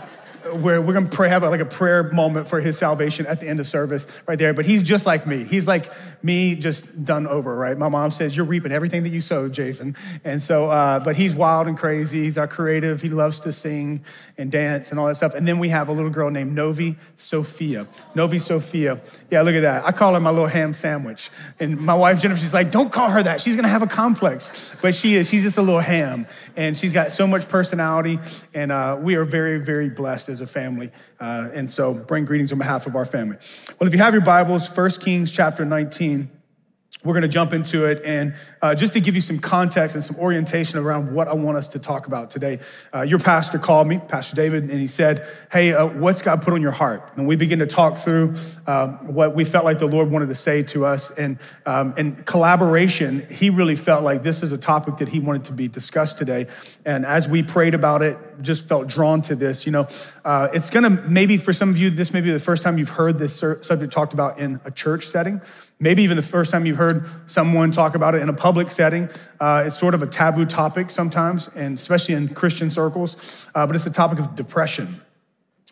where 0.53 0.81
we're 0.81 0.93
gonna 0.93 1.09
pray, 1.09 1.29
have 1.29 1.43
like 1.43 1.59
a 1.59 1.65
prayer 1.65 2.03
moment 2.03 2.47
for 2.47 2.59
his 2.59 2.77
salvation 2.77 3.25
at 3.25 3.39
the 3.39 3.47
end 3.47 3.59
of 3.59 3.67
service 3.67 4.07
right 4.27 4.37
there. 4.37 4.53
But 4.53 4.65
he's 4.65 4.83
just 4.83 5.05
like 5.05 5.27
me. 5.27 5.43
He's 5.43 5.67
like 5.67 5.91
me, 6.23 6.55
just 6.55 7.05
done 7.05 7.27
over, 7.27 7.55
right? 7.55 7.77
My 7.77 7.89
mom 7.89 8.11
says, 8.11 8.35
You're 8.35 8.45
reaping 8.45 8.71
everything 8.71 9.03
that 9.03 9.09
you 9.09 9.21
sowed, 9.21 9.53
Jason. 9.53 9.95
And 10.23 10.41
so, 10.41 10.69
uh, 10.69 10.99
but 10.99 11.15
he's 11.15 11.33
wild 11.33 11.67
and 11.67 11.77
crazy. 11.77 12.23
He's 12.23 12.37
our 12.37 12.47
creative. 12.47 13.01
He 13.01 13.09
loves 13.09 13.39
to 13.41 13.51
sing 13.51 14.03
and 14.39 14.49
dance 14.49 14.89
and 14.89 14.99
all 14.99 15.07
that 15.07 15.15
stuff. 15.15 15.35
And 15.35 15.45
then 15.45 15.59
we 15.59 15.69
have 15.69 15.89
a 15.89 15.91
little 15.91 16.09
girl 16.09 16.29
named 16.31 16.53
Novi 16.53 16.95
Sophia. 17.17 17.87
Novi 18.15 18.39
Sophia. 18.39 19.01
Yeah, 19.29 19.41
look 19.41 19.53
at 19.53 19.61
that. 19.61 19.85
I 19.85 19.91
call 19.91 20.13
her 20.13 20.19
my 20.19 20.29
little 20.29 20.47
ham 20.47 20.71
sandwich. 20.71 21.29
And 21.59 21.77
my 21.77 21.93
wife, 21.93 22.21
Jennifer, 22.21 22.39
she's 22.39 22.53
like, 22.53 22.71
Don't 22.71 22.91
call 22.91 23.09
her 23.09 23.21
that. 23.21 23.41
She's 23.41 23.57
gonna 23.57 23.67
have 23.67 23.81
a 23.81 23.87
complex. 23.87 24.75
But 24.81 24.95
she 24.95 25.13
is. 25.13 25.29
She's 25.29 25.43
just 25.43 25.57
a 25.57 25.61
little 25.61 25.81
ham. 25.81 26.25
And 26.55 26.75
she's 26.75 26.93
got 26.93 27.11
so 27.11 27.27
much 27.27 27.49
personality. 27.49 28.17
And 28.55 28.71
uh, 28.71 28.97
we 28.99 29.15
are 29.15 29.25
very, 29.25 29.59
very 29.59 29.89
blessed 29.89 30.29
as 30.29 30.39
a 30.39 30.47
family. 30.47 30.89
Uh, 31.19 31.49
and 31.53 31.69
so 31.69 31.93
bring 31.93 32.23
greetings 32.23 32.53
on 32.53 32.57
behalf 32.57 32.87
of 32.87 32.95
our 32.95 33.05
family. 33.05 33.35
Well, 33.77 33.87
if 33.87 33.93
you 33.93 33.99
have 33.99 34.13
your 34.13 34.23
Bibles, 34.23 34.75
1 34.75 34.89
Kings 35.01 35.33
chapter 35.33 35.65
19, 35.65 36.31
we're 37.05 37.13
going 37.13 37.21
to 37.21 37.29
jump 37.29 37.53
into 37.53 37.85
it. 37.85 38.01
And 38.03 38.33
uh, 38.61 38.75
just 38.75 38.91
to 38.91 38.99
give 38.99 39.15
you 39.15 39.21
some 39.21 39.39
context 39.39 39.95
and 39.95 40.03
some 40.03 40.17
orientation 40.17 40.79
around 40.79 41.13
what 41.13 41.29
I 41.29 41.33
want 41.33 41.55
us 41.55 41.69
to 41.69 41.79
talk 41.79 42.07
about 42.07 42.29
today, 42.29 42.59
uh, 42.93 43.03
your 43.03 43.19
pastor 43.19 43.57
called 43.57 43.87
me, 43.87 44.01
Pastor 44.09 44.35
David, 44.35 44.63
and 44.63 44.79
he 44.81 44.87
said, 44.87 45.25
Hey, 45.49 45.73
uh, 45.73 45.85
what's 45.85 46.21
God 46.21 46.41
put 46.41 46.53
on 46.53 46.61
your 46.61 46.73
heart? 46.73 47.09
And 47.15 47.25
we 47.25 47.37
begin 47.37 47.59
to 47.59 47.67
talk 47.67 47.99
through 47.99 48.35
uh, 48.67 48.89
what 48.97 49.33
we 49.33 49.45
felt 49.45 49.63
like 49.63 49.79
the 49.79 49.87
Lord 49.87 50.11
wanted 50.11 50.27
to 50.27 50.35
say 50.35 50.61
to 50.63 50.85
us. 50.85 51.09
And 51.11 51.39
um, 51.65 51.93
in 51.97 52.17
collaboration, 52.23 53.25
he 53.31 53.49
really 53.49 53.75
felt 53.75 54.03
like 54.03 54.21
this 54.21 54.43
is 54.43 54.51
a 54.51 54.57
topic 54.57 54.97
that 54.97 55.07
he 55.07 55.21
wanted 55.21 55.45
to 55.45 55.53
be 55.53 55.69
discussed 55.69 56.17
today. 56.17 56.47
And 56.85 57.05
as 57.05 57.29
we 57.29 57.43
prayed 57.43 57.75
about 57.75 58.01
it, 58.01 58.17
just 58.41 58.67
felt 58.67 58.89
drawn 58.89 59.21
to 59.23 59.35
this. 59.35 59.65
You 59.65 59.71
know, 59.71 59.87
uh, 60.25 60.49
it's 60.53 60.69
going 60.69 60.83
to 60.83 61.01
maybe 61.03 61.37
for 61.37 61.53
some 61.53 61.69
of 61.69 61.77
you, 61.77 61.89
this 61.89 62.11
may 62.11 62.19
be 62.19 62.31
the 62.31 62.39
first 62.41 62.61
time 62.61 62.77
you've 62.77 62.89
heard 62.89 63.19
this 63.19 63.39
subject 63.39 63.93
talked 63.93 64.13
about 64.13 64.37
in 64.37 64.59
a 64.65 64.71
church 64.71 65.05
setting. 65.05 65.41
Maybe 65.79 66.03
even 66.03 66.17
the 66.17 66.23
first 66.23 66.51
time 66.51 66.65
you've 66.65 66.77
heard 66.77 67.05
someone 67.27 67.71
talk 67.71 67.95
about 67.95 68.13
it 68.13 68.21
in 68.21 68.27
a 68.27 68.33
public 68.33 68.69
setting. 68.69 69.07
Uh, 69.39 69.63
it's 69.67 69.77
sort 69.77 69.93
of 69.93 70.01
a 70.01 70.07
taboo 70.07 70.45
topic 70.45 70.91
sometimes, 70.91 71.47
and 71.55 71.77
especially 71.77 72.15
in 72.15 72.27
Christian 72.29 72.69
circles, 72.69 73.47
uh, 73.55 73.65
but 73.65 73.75
it's 73.75 73.85
the 73.85 73.89
topic 73.89 74.19
of 74.19 74.35
depression. 74.35 74.87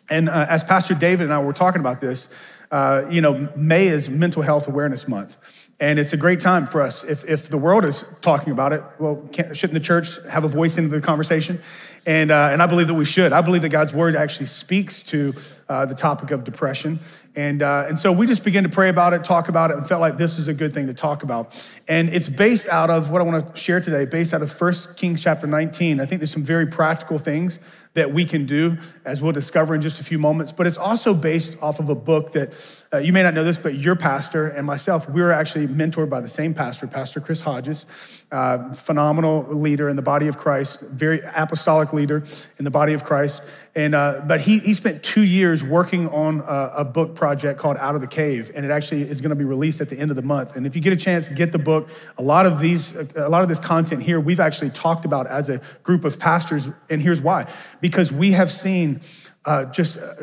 And 0.08 0.30
uh, 0.30 0.46
as 0.48 0.64
Pastor 0.64 0.94
David 0.94 1.24
and 1.24 1.32
I 1.32 1.40
were 1.40 1.52
talking 1.52 1.80
about 1.80 2.00
this, 2.00 2.30
uh, 2.70 3.04
you 3.10 3.20
know, 3.20 3.50
May 3.54 3.88
is 3.88 4.08
Mental 4.08 4.42
Health 4.42 4.66
Awareness 4.66 5.08
Month. 5.08 5.68
And 5.80 5.98
it's 5.98 6.12
a 6.12 6.16
great 6.16 6.40
time 6.40 6.66
for 6.66 6.82
us. 6.82 7.04
If, 7.04 7.28
if 7.28 7.48
the 7.48 7.58
world 7.58 7.84
is 7.84 8.08
talking 8.20 8.52
about 8.52 8.72
it, 8.72 8.82
well, 8.98 9.28
shouldn't 9.52 9.74
the 9.74 9.80
church 9.80 10.18
have 10.28 10.42
a 10.42 10.48
voice 10.48 10.76
into 10.76 10.90
the 10.90 11.00
conversation? 11.00 11.60
And, 12.04 12.30
uh, 12.30 12.48
and 12.50 12.60
I 12.60 12.66
believe 12.66 12.88
that 12.88 12.94
we 12.94 13.04
should. 13.04 13.32
I 13.32 13.42
believe 13.42 13.62
that 13.62 13.68
God's 13.68 13.92
word 13.92 14.16
actually 14.16 14.46
speaks 14.46 15.04
to 15.04 15.34
uh, 15.68 15.86
the 15.86 15.94
topic 15.94 16.30
of 16.30 16.42
depression. 16.42 16.98
And, 17.38 17.62
uh, 17.62 17.84
and 17.86 17.96
so 17.96 18.10
we 18.10 18.26
just 18.26 18.44
began 18.44 18.64
to 18.64 18.68
pray 18.68 18.88
about 18.88 19.12
it, 19.12 19.22
talk 19.22 19.48
about 19.48 19.70
it, 19.70 19.76
and 19.76 19.86
felt 19.86 20.00
like 20.00 20.16
this 20.16 20.40
is 20.40 20.48
a 20.48 20.52
good 20.52 20.74
thing 20.74 20.88
to 20.88 20.92
talk 20.92 21.22
about. 21.22 21.54
And 21.86 22.08
it's 22.08 22.28
based 22.28 22.68
out 22.68 22.90
of 22.90 23.10
what 23.10 23.20
I 23.20 23.24
want 23.24 23.54
to 23.54 23.56
share 23.56 23.80
today, 23.80 24.06
based 24.06 24.34
out 24.34 24.42
of 24.42 24.60
1 24.60 24.74
Kings 24.96 25.22
chapter 25.22 25.46
19. 25.46 26.00
I 26.00 26.04
think 26.04 26.18
there's 26.18 26.32
some 26.32 26.42
very 26.42 26.66
practical 26.66 27.16
things 27.16 27.60
that 27.94 28.12
we 28.12 28.24
can 28.24 28.44
do, 28.44 28.76
as 29.04 29.22
we'll 29.22 29.32
discover 29.32 29.74
in 29.74 29.80
just 29.80 30.00
a 30.00 30.04
few 30.04 30.18
moments. 30.18 30.50
But 30.50 30.66
it's 30.66 30.76
also 30.76 31.14
based 31.14 31.56
off 31.62 31.78
of 31.78 31.88
a 31.88 31.94
book 31.94 32.32
that 32.32 32.84
uh, 32.92 32.98
you 32.98 33.12
may 33.12 33.22
not 33.22 33.34
know 33.34 33.44
this, 33.44 33.58
but 33.58 33.74
your 33.74 33.96
pastor 33.96 34.48
and 34.48 34.66
myself, 34.66 35.08
we 35.08 35.20
were 35.20 35.32
actually 35.32 35.66
mentored 35.66 36.10
by 36.10 36.20
the 36.20 36.28
same 36.28 36.54
pastor, 36.54 36.86
Pastor 36.86 37.20
Chris 37.20 37.40
Hodges, 37.40 38.24
uh, 38.30 38.72
phenomenal 38.74 39.46
leader 39.54 39.88
in 39.88 39.96
the 39.96 40.02
body 40.02 40.26
of 40.26 40.38
Christ, 40.38 40.80
very 40.80 41.20
apostolic 41.34 41.92
leader 41.92 42.24
in 42.58 42.64
the 42.64 42.70
body 42.70 42.94
of 42.94 43.04
Christ. 43.04 43.42
And, 43.74 43.94
uh, 43.94 44.22
but 44.26 44.40
he, 44.40 44.58
he 44.58 44.74
spent 44.74 45.02
two 45.02 45.24
years 45.24 45.62
working 45.62 46.08
on 46.08 46.40
a, 46.40 46.72
a, 46.78 46.84
book 46.84 47.14
project 47.14 47.60
called 47.60 47.76
Out 47.76 47.94
of 47.94 48.00
the 48.00 48.06
Cave, 48.06 48.50
and 48.54 48.64
it 48.64 48.70
actually 48.70 49.02
is 49.02 49.20
going 49.20 49.30
to 49.30 49.36
be 49.36 49.44
released 49.44 49.80
at 49.80 49.88
the 49.88 49.98
end 49.98 50.10
of 50.10 50.16
the 50.16 50.22
month. 50.22 50.56
And 50.56 50.66
if 50.66 50.74
you 50.74 50.82
get 50.82 50.92
a 50.92 50.96
chance, 50.96 51.28
get 51.28 51.52
the 51.52 51.58
book. 51.58 51.88
A 52.16 52.22
lot 52.22 52.46
of 52.46 52.60
these, 52.60 52.96
a 53.14 53.28
lot 53.28 53.42
of 53.42 53.48
this 53.48 53.58
content 53.58 54.02
here, 54.02 54.20
we've 54.20 54.40
actually 54.40 54.70
talked 54.70 55.04
about 55.04 55.26
as 55.26 55.48
a 55.48 55.60
group 55.82 56.04
of 56.04 56.18
pastors, 56.18 56.68
and 56.88 57.02
here's 57.02 57.20
why: 57.20 57.50
because 57.80 58.12
we 58.12 58.32
have 58.32 58.50
seen. 58.50 59.00
Uh, 59.44 59.64
just 59.66 59.98
uh, 59.98 60.14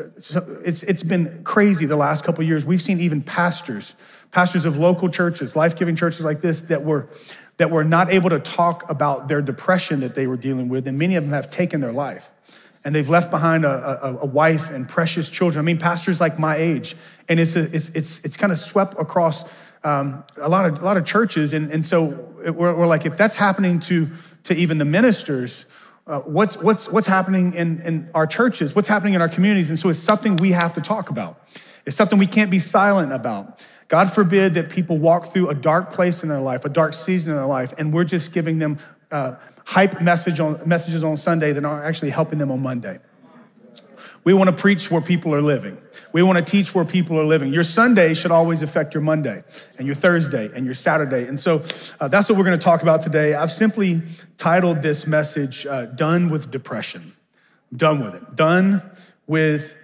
it's 0.62 0.84
it's 0.84 1.02
been 1.02 1.42
crazy 1.42 1.84
the 1.86 1.96
last 1.96 2.22
couple 2.22 2.44
years. 2.44 2.64
We've 2.64 2.82
seen 2.82 3.00
even 3.00 3.22
pastors, 3.22 3.96
pastors 4.30 4.64
of 4.64 4.76
local 4.76 5.08
churches, 5.08 5.56
life-giving 5.56 5.96
churches 5.96 6.24
like 6.24 6.42
this, 6.42 6.60
that 6.60 6.84
were 6.84 7.08
that 7.56 7.70
were 7.70 7.82
not 7.82 8.10
able 8.10 8.30
to 8.30 8.38
talk 8.38 8.88
about 8.88 9.26
their 9.26 9.42
depression 9.42 10.00
that 10.00 10.14
they 10.14 10.28
were 10.28 10.36
dealing 10.36 10.68
with, 10.68 10.86
and 10.86 10.96
many 10.96 11.16
of 11.16 11.24
them 11.24 11.32
have 11.32 11.50
taken 11.50 11.80
their 11.80 11.92
life 11.92 12.30
and 12.86 12.94
they've 12.94 13.08
left 13.08 13.32
behind 13.32 13.64
a, 13.64 14.06
a, 14.06 14.18
a, 14.18 14.26
wife 14.26 14.70
and 14.70 14.88
precious 14.88 15.28
children. 15.28 15.58
I 15.58 15.66
mean, 15.66 15.76
pastors 15.76 16.20
like 16.20 16.38
my 16.38 16.54
age, 16.54 16.94
and 17.28 17.40
it's 17.40 17.56
a, 17.56 17.62
it's 17.62 17.88
it's 17.96 18.24
it's 18.24 18.36
kind 18.36 18.52
of 18.52 18.60
swept 18.60 18.94
across 18.96 19.44
um, 19.82 20.22
a 20.36 20.48
lot 20.48 20.66
of 20.66 20.80
a 20.80 20.84
lot 20.84 20.96
of 20.96 21.04
churches, 21.04 21.52
and 21.52 21.72
and 21.72 21.84
so 21.84 22.32
we're, 22.44 22.72
we're, 22.76 22.86
like, 22.86 23.04
if 23.04 23.16
that's 23.16 23.34
happening 23.34 23.80
to 23.80 24.06
to 24.44 24.54
even 24.54 24.78
the 24.78 24.84
ministers, 24.84 25.66
uh, 26.06 26.20
what's 26.20 26.62
what's 26.62 26.88
what's 26.88 27.08
happening 27.08 27.54
in 27.54 27.80
in 27.80 28.08
our 28.14 28.24
churches? 28.24 28.76
What's 28.76 28.86
happening 28.86 29.14
in 29.14 29.20
our 29.20 29.28
communities? 29.28 29.68
And 29.68 29.76
so 29.76 29.88
it's 29.88 29.98
something 29.98 30.36
we 30.36 30.52
have 30.52 30.74
to 30.74 30.80
talk 30.80 31.10
about. 31.10 31.42
It's 31.86 31.96
something 31.96 32.20
we 32.20 32.28
can't 32.28 32.52
be 32.52 32.60
silent 32.60 33.12
about. 33.12 33.64
God 33.88 34.12
forbid 34.12 34.54
that 34.54 34.70
people 34.70 34.96
walk 34.96 35.26
through 35.26 35.48
a 35.48 35.54
dark 35.54 35.92
place 35.92 36.22
in 36.22 36.28
their 36.28 36.40
life, 36.40 36.64
a 36.64 36.68
dark 36.68 36.94
season 36.94 37.32
in 37.32 37.36
their 37.36 37.48
life, 37.48 37.74
and 37.78 37.92
we're 37.92 38.04
just 38.04 38.32
giving 38.32 38.60
them. 38.60 38.78
Uh, 39.10 39.34
hype 39.66 40.00
message 40.00 40.38
on, 40.38 40.60
messages 40.64 41.02
on 41.02 41.16
Sunday 41.16 41.52
that 41.52 41.64
aren't 41.64 41.84
actually 41.84 42.10
helping 42.10 42.38
them 42.38 42.50
on 42.52 42.62
Monday. 42.62 42.98
We 44.22 44.32
want 44.32 44.48
to 44.48 44.56
preach 44.56 44.90
where 44.90 45.00
people 45.00 45.34
are 45.34 45.42
living. 45.42 45.76
We 46.12 46.22
want 46.22 46.38
to 46.38 46.44
teach 46.44 46.74
where 46.74 46.84
people 46.84 47.18
are 47.20 47.24
living. 47.24 47.52
Your 47.52 47.64
Sunday 47.64 48.14
should 48.14 48.30
always 48.30 48.62
affect 48.62 48.94
your 48.94 49.02
Monday 49.02 49.42
and 49.76 49.86
your 49.86 49.94
Thursday 49.94 50.50
and 50.54 50.64
your 50.64 50.74
Saturday. 50.74 51.26
And 51.28 51.38
so 51.38 51.64
uh, 52.00 52.08
that's 52.08 52.28
what 52.28 52.38
we're 52.38 52.44
going 52.44 52.58
to 52.58 52.64
talk 52.64 52.82
about 52.82 53.02
today. 53.02 53.34
I've 53.34 53.52
simply 53.52 54.02
titled 54.36 54.82
this 54.82 55.06
message, 55.06 55.66
uh, 55.66 55.86
Done 55.86 56.30
with 56.30 56.50
Depression. 56.50 57.12
done 57.74 58.02
with 58.02 58.14
it. 58.14 58.36
Done 58.36 58.82
with 59.26 59.76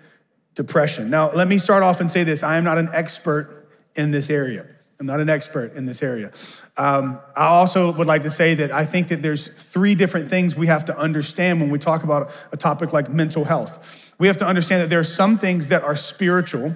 depression. 0.54 1.10
Now, 1.10 1.32
let 1.32 1.48
me 1.48 1.58
start 1.58 1.82
off 1.82 2.00
and 2.00 2.10
say 2.10 2.24
this 2.24 2.42
I 2.42 2.56
am 2.56 2.64
not 2.64 2.78
an 2.78 2.88
expert 2.92 3.68
in 3.96 4.10
this 4.10 4.30
area. 4.30 4.66
I'm 4.98 5.06
not 5.06 5.20
an 5.20 5.28
expert 5.28 5.74
in 5.74 5.86
this 5.86 6.02
area. 6.02 6.32
Um, 6.76 7.20
I 7.36 7.46
also 7.46 7.92
would 7.92 8.06
like 8.06 8.22
to 8.22 8.30
say 8.30 8.54
that 8.54 8.72
I 8.72 8.86
think 8.86 9.08
that 9.08 9.20
there's 9.20 9.48
three 9.48 9.94
different 9.94 10.30
things 10.30 10.56
we 10.56 10.68
have 10.68 10.86
to 10.86 10.96
understand 10.96 11.60
when 11.60 11.70
we 11.70 11.78
talk 11.78 12.02
about 12.02 12.30
a 12.50 12.56
topic 12.56 12.92
like 12.94 13.10
mental 13.10 13.44
health. 13.44 14.14
We 14.18 14.26
have 14.26 14.38
to 14.38 14.46
understand 14.46 14.82
that 14.82 14.88
there 14.88 15.00
are 15.00 15.04
some 15.04 15.36
things 15.36 15.68
that 15.68 15.82
are 15.82 15.96
spiritual, 15.96 16.74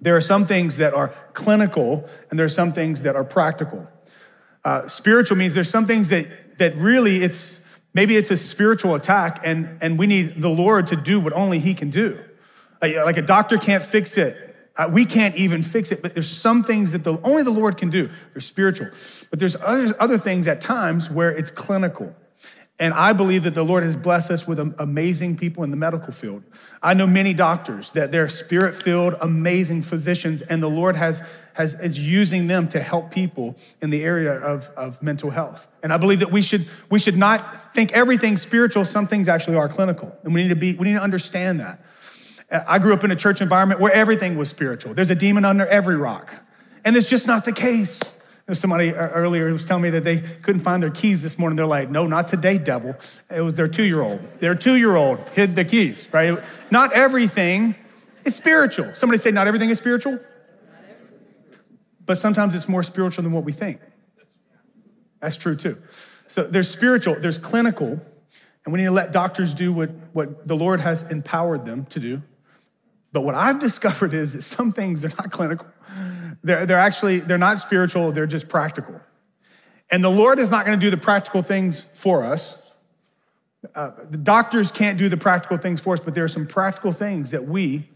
there 0.00 0.16
are 0.16 0.20
some 0.20 0.44
things 0.44 0.76
that 0.76 0.92
are 0.92 1.14
clinical, 1.32 2.06
and 2.28 2.38
there 2.38 2.44
are 2.44 2.50
some 2.50 2.72
things 2.72 3.02
that 3.02 3.16
are 3.16 3.24
practical. 3.24 3.88
Uh, 4.64 4.86
spiritual 4.86 5.38
means 5.38 5.54
there's 5.54 5.70
some 5.70 5.86
things 5.86 6.10
that 6.10 6.58
that 6.58 6.74
really 6.76 7.18
it's 7.18 7.64
maybe 7.94 8.16
it's 8.16 8.30
a 8.30 8.36
spiritual 8.36 8.94
attack, 8.94 9.40
and 9.44 9.78
and 9.80 9.98
we 9.98 10.06
need 10.06 10.42
the 10.42 10.50
Lord 10.50 10.88
to 10.88 10.96
do 10.96 11.20
what 11.20 11.32
only 11.32 11.58
He 11.58 11.72
can 11.72 11.88
do. 11.88 12.18
Like, 12.82 12.96
like 12.96 13.16
a 13.16 13.22
doctor 13.22 13.56
can't 13.56 13.82
fix 13.82 14.18
it 14.18 14.55
Uh, 14.76 14.90
we 14.92 15.04
can't 15.04 15.34
even 15.36 15.62
fix 15.62 15.90
it, 15.90 16.02
but 16.02 16.14
there's 16.14 16.30
some 16.30 16.62
things 16.62 16.92
that 16.92 17.02
the, 17.02 17.18
only 17.22 17.42
the 17.42 17.50
Lord 17.50 17.78
can 17.78 17.88
do. 17.88 18.10
They're 18.34 18.40
spiritual. 18.40 18.88
But 19.30 19.38
there's 19.38 19.56
other, 19.62 19.94
other 19.98 20.18
things 20.18 20.46
at 20.46 20.60
times 20.60 21.10
where 21.10 21.30
it's 21.30 21.50
clinical. 21.50 22.14
And 22.78 22.92
I 22.92 23.14
believe 23.14 23.44
that 23.44 23.54
the 23.54 23.64
Lord 23.64 23.84
has 23.84 23.96
blessed 23.96 24.30
us 24.30 24.46
with 24.46 24.60
amazing 24.78 25.38
people 25.38 25.64
in 25.64 25.70
the 25.70 25.78
medical 25.78 26.12
field. 26.12 26.42
I 26.82 26.92
know 26.92 27.06
many 27.06 27.32
doctors 27.32 27.92
that 27.92 28.12
they're 28.12 28.28
spirit 28.28 28.74
filled, 28.74 29.14
amazing 29.22 29.80
physicians, 29.80 30.42
and 30.42 30.62
the 30.62 30.68
Lord 30.68 30.94
has, 30.94 31.22
has, 31.54 31.72
is 31.80 31.98
using 31.98 32.48
them 32.48 32.68
to 32.68 32.80
help 32.80 33.10
people 33.10 33.56
in 33.80 33.88
the 33.88 34.04
area 34.04 34.32
of, 34.32 34.68
of 34.76 35.02
mental 35.02 35.30
health. 35.30 35.66
And 35.82 35.90
I 35.90 35.96
believe 35.96 36.20
that 36.20 36.30
we 36.30 36.42
should, 36.42 36.68
we 36.90 36.98
should 36.98 37.16
not 37.16 37.74
think 37.74 37.92
everything 37.92 38.36
spiritual, 38.36 38.84
some 38.84 39.06
things 39.06 39.26
actually 39.26 39.56
are 39.56 39.70
clinical. 39.70 40.14
And 40.22 40.34
we 40.34 40.42
need 40.42 40.50
to 40.50 40.56
be, 40.56 40.74
we 40.74 40.88
need 40.88 40.98
to 40.98 41.02
understand 41.02 41.60
that. 41.60 41.80
Uh, 42.50 42.62
I 42.66 42.78
grew 42.78 42.92
up 42.92 43.04
in 43.04 43.10
a 43.10 43.16
church 43.16 43.40
environment 43.40 43.80
where 43.80 43.92
everything 43.92 44.36
was 44.36 44.48
spiritual. 44.50 44.94
There's 44.94 45.10
a 45.10 45.14
demon 45.14 45.44
under 45.44 45.66
every 45.66 45.96
rock. 45.96 46.34
And 46.84 46.96
it's 46.96 47.10
just 47.10 47.26
not 47.26 47.44
the 47.44 47.52
case. 47.52 48.00
Somebody 48.52 48.94
uh, 48.94 49.08
earlier 49.08 49.52
was 49.52 49.64
telling 49.64 49.82
me 49.82 49.90
that 49.90 50.04
they 50.04 50.18
couldn't 50.20 50.60
find 50.60 50.80
their 50.80 50.90
keys 50.90 51.20
this 51.20 51.36
morning. 51.36 51.56
They're 51.56 51.66
like, 51.66 51.90
no, 51.90 52.06
not 52.06 52.28
today, 52.28 52.58
devil. 52.58 52.94
It 53.28 53.40
was 53.40 53.56
their 53.56 53.66
two 53.66 53.82
year 53.82 54.00
old. 54.00 54.20
Their 54.38 54.54
two 54.54 54.76
year 54.76 54.94
old 54.94 55.18
hid 55.30 55.56
the 55.56 55.64
keys, 55.64 56.08
right? 56.12 56.38
Not 56.70 56.92
everything 56.92 57.74
is 58.24 58.36
spiritual. 58.36 58.92
Somebody 58.92 59.18
say, 59.18 59.32
not 59.32 59.48
everything 59.48 59.70
is 59.70 59.78
spiritual? 59.78 60.20
But 62.04 62.18
sometimes 62.18 62.54
it's 62.54 62.68
more 62.68 62.84
spiritual 62.84 63.24
than 63.24 63.32
what 63.32 63.42
we 63.42 63.52
think. 63.52 63.80
That's 65.20 65.36
true 65.36 65.56
too. 65.56 65.76
So 66.28 66.44
there's 66.44 66.70
spiritual, 66.70 67.16
there's 67.18 67.38
clinical, 67.38 68.00
and 68.64 68.72
we 68.72 68.78
need 68.78 68.86
to 68.86 68.92
let 68.92 69.12
doctors 69.12 69.54
do 69.54 69.72
what, 69.72 69.90
what 70.12 70.46
the 70.46 70.56
Lord 70.56 70.78
has 70.80 71.10
empowered 71.10 71.66
them 71.66 71.86
to 71.86 71.98
do. 71.98 72.22
But 73.12 73.22
what 73.22 73.34
I've 73.34 73.58
discovered 73.58 74.12
is 74.12 74.32
that 74.34 74.42
some 74.42 74.72
things 74.72 75.02
they're 75.02 75.12
not 75.18 75.30
clinical. 75.30 75.66
They're, 76.42 76.66
they're 76.66 76.78
actually, 76.78 77.20
they're 77.20 77.38
not 77.38 77.58
spiritual, 77.58 78.12
they're 78.12 78.26
just 78.26 78.48
practical. 78.48 79.00
And 79.90 80.02
the 80.02 80.10
Lord 80.10 80.38
is 80.38 80.50
not 80.50 80.66
going 80.66 80.78
to 80.78 80.84
do 80.84 80.90
the 80.90 80.96
practical 80.96 81.42
things 81.42 81.82
for 81.82 82.24
us. 82.24 82.76
Uh, 83.74 83.92
the 84.10 84.18
doctors 84.18 84.70
can't 84.70 84.98
do 84.98 85.08
the 85.08 85.16
practical 85.16 85.56
things 85.56 85.80
for 85.80 85.94
us, 85.94 86.00
but 86.00 86.14
there 86.14 86.24
are 86.24 86.28
some 86.28 86.46
practical 86.46 86.92
things 86.92 87.30
that 87.30 87.44
we 87.44 87.88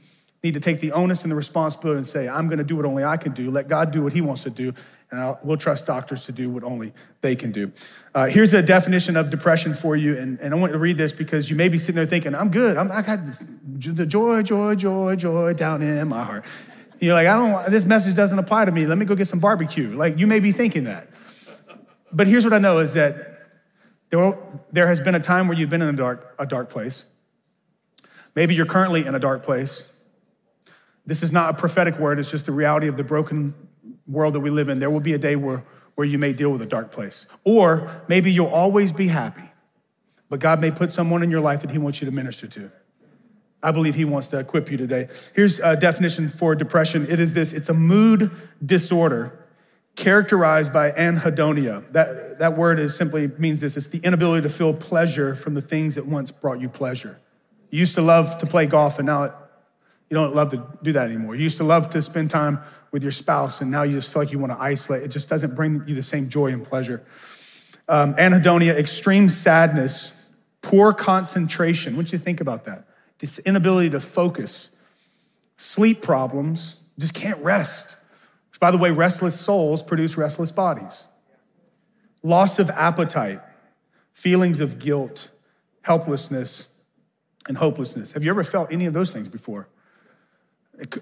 need 0.42 0.54
to 0.54 0.60
take 0.60 0.80
the 0.80 0.92
onus 0.92 1.22
and 1.22 1.30
the 1.30 1.36
responsibility 1.36 1.98
and 1.98 2.06
say, 2.06 2.28
I'm 2.28 2.46
going 2.46 2.58
to 2.58 2.64
do 2.64 2.76
what 2.76 2.86
only 2.86 3.04
I 3.04 3.16
can 3.16 3.32
do. 3.32 3.50
Let 3.50 3.68
God 3.68 3.90
do 3.90 4.02
what 4.02 4.12
He 4.12 4.20
wants 4.20 4.42
to 4.44 4.50
do, 4.50 4.72
and 5.10 5.20
I'll, 5.20 5.40
we'll 5.42 5.56
trust 5.56 5.86
doctors 5.86 6.24
to 6.26 6.32
do 6.32 6.50
what 6.50 6.62
only 6.62 6.92
they 7.20 7.34
can 7.34 7.52
do. 7.52 7.72
Uh, 8.14 8.26
here's 8.26 8.52
a 8.52 8.62
definition 8.62 9.16
of 9.16 9.30
depression 9.30 9.74
for 9.74 9.96
you, 9.96 10.16
and, 10.16 10.38
and 10.40 10.54
I 10.54 10.56
want 10.56 10.72
to 10.72 10.78
read 10.78 10.96
this 10.96 11.12
because 11.12 11.50
you 11.50 11.56
may 11.56 11.68
be 11.68 11.78
sitting 11.78 11.96
there 11.96 12.06
thinking, 12.06 12.34
I'm 12.34 12.50
good. 12.50 12.76
I'm, 12.76 12.90
I 12.90 13.02
got 13.02 13.18
the 13.64 14.06
joy, 14.06 14.42
joy, 14.42 14.74
joy, 14.74 15.16
joy 15.16 15.54
down 15.54 15.82
in 15.82 16.08
my 16.08 16.24
heart. 16.24 16.44
You're 17.00 17.14
like, 17.14 17.26
I 17.26 17.36
don't, 17.36 17.70
this 17.70 17.84
message 17.84 18.14
doesn't 18.14 18.38
apply 18.38 18.66
to 18.66 18.72
me. 18.72 18.86
Let 18.86 18.98
me 18.98 19.06
go 19.06 19.14
get 19.14 19.26
some 19.26 19.40
barbecue. 19.40 19.88
Like, 19.96 20.18
you 20.18 20.26
may 20.26 20.38
be 20.38 20.52
thinking 20.52 20.84
that. 20.84 21.08
But 22.12 22.26
here's 22.26 22.44
what 22.44 22.52
I 22.52 22.58
know 22.58 22.78
is 22.78 22.94
that 22.94 23.30
there, 24.10 24.36
there 24.72 24.86
has 24.86 25.00
been 25.00 25.14
a 25.14 25.20
time 25.20 25.48
where 25.48 25.56
you've 25.56 25.70
been 25.70 25.82
in 25.82 25.88
a 25.88 25.96
dark, 25.96 26.34
a 26.38 26.46
dark 26.46 26.68
place. 26.68 27.08
Maybe 28.34 28.54
you're 28.54 28.66
currently 28.66 29.06
in 29.06 29.14
a 29.14 29.18
dark 29.18 29.42
place. 29.42 29.96
This 31.06 31.22
is 31.22 31.32
not 31.32 31.54
a 31.54 31.58
prophetic 31.58 31.98
word, 31.98 32.18
it's 32.18 32.30
just 32.30 32.46
the 32.46 32.52
reality 32.52 32.86
of 32.86 32.96
the 32.96 33.04
broken 33.04 33.54
world 34.10 34.34
that 34.34 34.40
we 34.40 34.50
live 34.50 34.68
in. 34.68 34.78
There 34.78 34.90
will 34.90 35.00
be 35.00 35.14
a 35.14 35.18
day 35.18 35.36
where, 35.36 35.62
where 35.94 36.06
you 36.06 36.18
may 36.18 36.32
deal 36.32 36.50
with 36.50 36.62
a 36.62 36.66
dark 36.66 36.92
place. 36.92 37.26
Or 37.44 38.02
maybe 38.08 38.32
you'll 38.32 38.46
always 38.46 38.92
be 38.92 39.08
happy, 39.08 39.50
but 40.28 40.40
God 40.40 40.60
may 40.60 40.70
put 40.70 40.92
someone 40.92 41.22
in 41.22 41.30
your 41.30 41.40
life 41.40 41.60
that 41.62 41.70
He 41.70 41.78
wants 41.78 42.00
you 42.00 42.06
to 42.06 42.12
minister 42.12 42.46
to. 42.48 42.70
I 43.62 43.72
believe 43.72 43.94
he 43.94 44.04
wants 44.04 44.28
to 44.28 44.38
equip 44.38 44.70
you 44.70 44.78
today. 44.78 45.08
Here's 45.34 45.60
a 45.60 45.78
definition 45.78 46.28
for 46.28 46.54
depression 46.54 47.06
it 47.10 47.20
is 47.20 47.34
this 47.34 47.52
it's 47.52 47.68
a 47.68 47.74
mood 47.74 48.30
disorder 48.64 49.38
characterized 49.96 50.72
by 50.72 50.92
anhedonia. 50.92 51.90
That, 51.92 52.38
that 52.38 52.56
word 52.56 52.78
is 52.78 52.96
simply 52.96 53.28
means 53.38 53.60
this 53.60 53.76
it's 53.76 53.88
the 53.88 54.00
inability 54.02 54.42
to 54.42 54.50
feel 54.50 54.72
pleasure 54.72 55.34
from 55.34 55.54
the 55.54 55.62
things 55.62 55.96
that 55.96 56.06
once 56.06 56.30
brought 56.30 56.60
you 56.60 56.68
pleasure. 56.68 57.18
You 57.70 57.80
used 57.80 57.94
to 57.96 58.02
love 58.02 58.38
to 58.38 58.46
play 58.46 58.66
golf, 58.66 58.98
and 58.98 59.06
now 59.06 59.24
it, 59.24 59.32
you 60.08 60.16
don't 60.16 60.34
love 60.34 60.50
to 60.50 60.66
do 60.82 60.92
that 60.92 61.06
anymore. 61.06 61.36
You 61.36 61.42
used 61.44 61.58
to 61.58 61.64
love 61.64 61.90
to 61.90 62.02
spend 62.02 62.30
time 62.30 62.60
with 62.92 63.02
your 63.02 63.12
spouse, 63.12 63.60
and 63.60 63.70
now 63.70 63.82
you 63.82 63.96
just 63.96 64.12
feel 64.12 64.22
like 64.22 64.32
you 64.32 64.38
want 64.38 64.52
to 64.52 64.60
isolate. 64.60 65.02
It 65.02 65.08
just 65.08 65.28
doesn't 65.28 65.54
bring 65.54 65.84
you 65.86 65.94
the 65.94 66.02
same 66.02 66.28
joy 66.28 66.48
and 66.48 66.64
pleasure. 66.64 67.04
Um, 67.88 68.14
anhedonia, 68.14 68.76
extreme 68.76 69.28
sadness, 69.28 70.32
poor 70.62 70.92
concentration. 70.92 71.96
What 71.96 72.06
do 72.06 72.12
you 72.12 72.18
think 72.18 72.40
about 72.40 72.64
that? 72.64 72.84
this 73.20 73.38
inability 73.40 73.90
to 73.90 74.00
focus, 74.00 74.76
sleep 75.56 76.02
problems, 76.02 76.88
just 76.98 77.14
can't 77.14 77.38
rest. 77.42 77.96
Which, 78.50 78.58
by 78.58 78.70
the 78.70 78.78
way, 78.78 78.90
restless 78.90 79.38
souls 79.38 79.82
produce 79.82 80.16
restless 80.16 80.50
bodies. 80.50 81.06
Loss 82.22 82.58
of 82.58 82.68
appetite, 82.70 83.40
feelings 84.12 84.60
of 84.60 84.78
guilt, 84.78 85.30
helplessness, 85.82 86.78
and 87.46 87.56
hopelessness. 87.56 88.12
Have 88.12 88.24
you 88.24 88.30
ever 88.30 88.44
felt 88.44 88.72
any 88.72 88.86
of 88.86 88.92
those 88.92 89.12
things 89.12 89.28
before? 89.28 89.68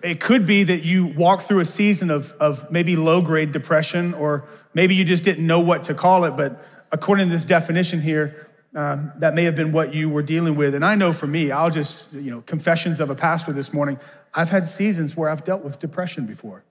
It 0.02 0.20
could 0.20 0.46
be 0.46 0.64
that 0.64 0.84
you 0.84 1.06
walk 1.06 1.42
through 1.42 1.60
a 1.60 1.64
season 1.64 2.10
of, 2.10 2.32
of 2.40 2.70
maybe 2.70 2.96
low 2.96 3.20
grade 3.20 3.52
depression, 3.52 4.14
or 4.14 4.48
maybe 4.74 4.94
you 4.94 5.04
just 5.04 5.24
didn't 5.24 5.46
know 5.46 5.60
what 5.60 5.84
to 5.84 5.94
call 5.94 6.24
it. 6.24 6.32
But 6.36 6.64
according 6.90 7.26
to 7.26 7.32
this 7.32 7.44
definition 7.44 8.00
here, 8.00 8.48
um, 8.74 9.12
that 9.16 9.34
may 9.34 9.44
have 9.44 9.56
been 9.56 9.72
what 9.72 9.94
you 9.94 10.08
were 10.08 10.22
dealing 10.22 10.56
with. 10.56 10.74
And 10.74 10.84
I 10.84 10.94
know 10.94 11.12
for 11.12 11.26
me, 11.26 11.50
I'll 11.50 11.70
just, 11.70 12.12
you 12.14 12.30
know, 12.30 12.42
confessions 12.42 13.00
of 13.00 13.10
a 13.10 13.14
pastor 13.14 13.52
this 13.52 13.72
morning. 13.72 13.98
I've 14.34 14.50
had 14.50 14.68
seasons 14.68 15.16
where 15.16 15.30
I've 15.30 15.44
dealt 15.44 15.62
with 15.62 15.78
depression 15.78 16.26
before. 16.26 16.64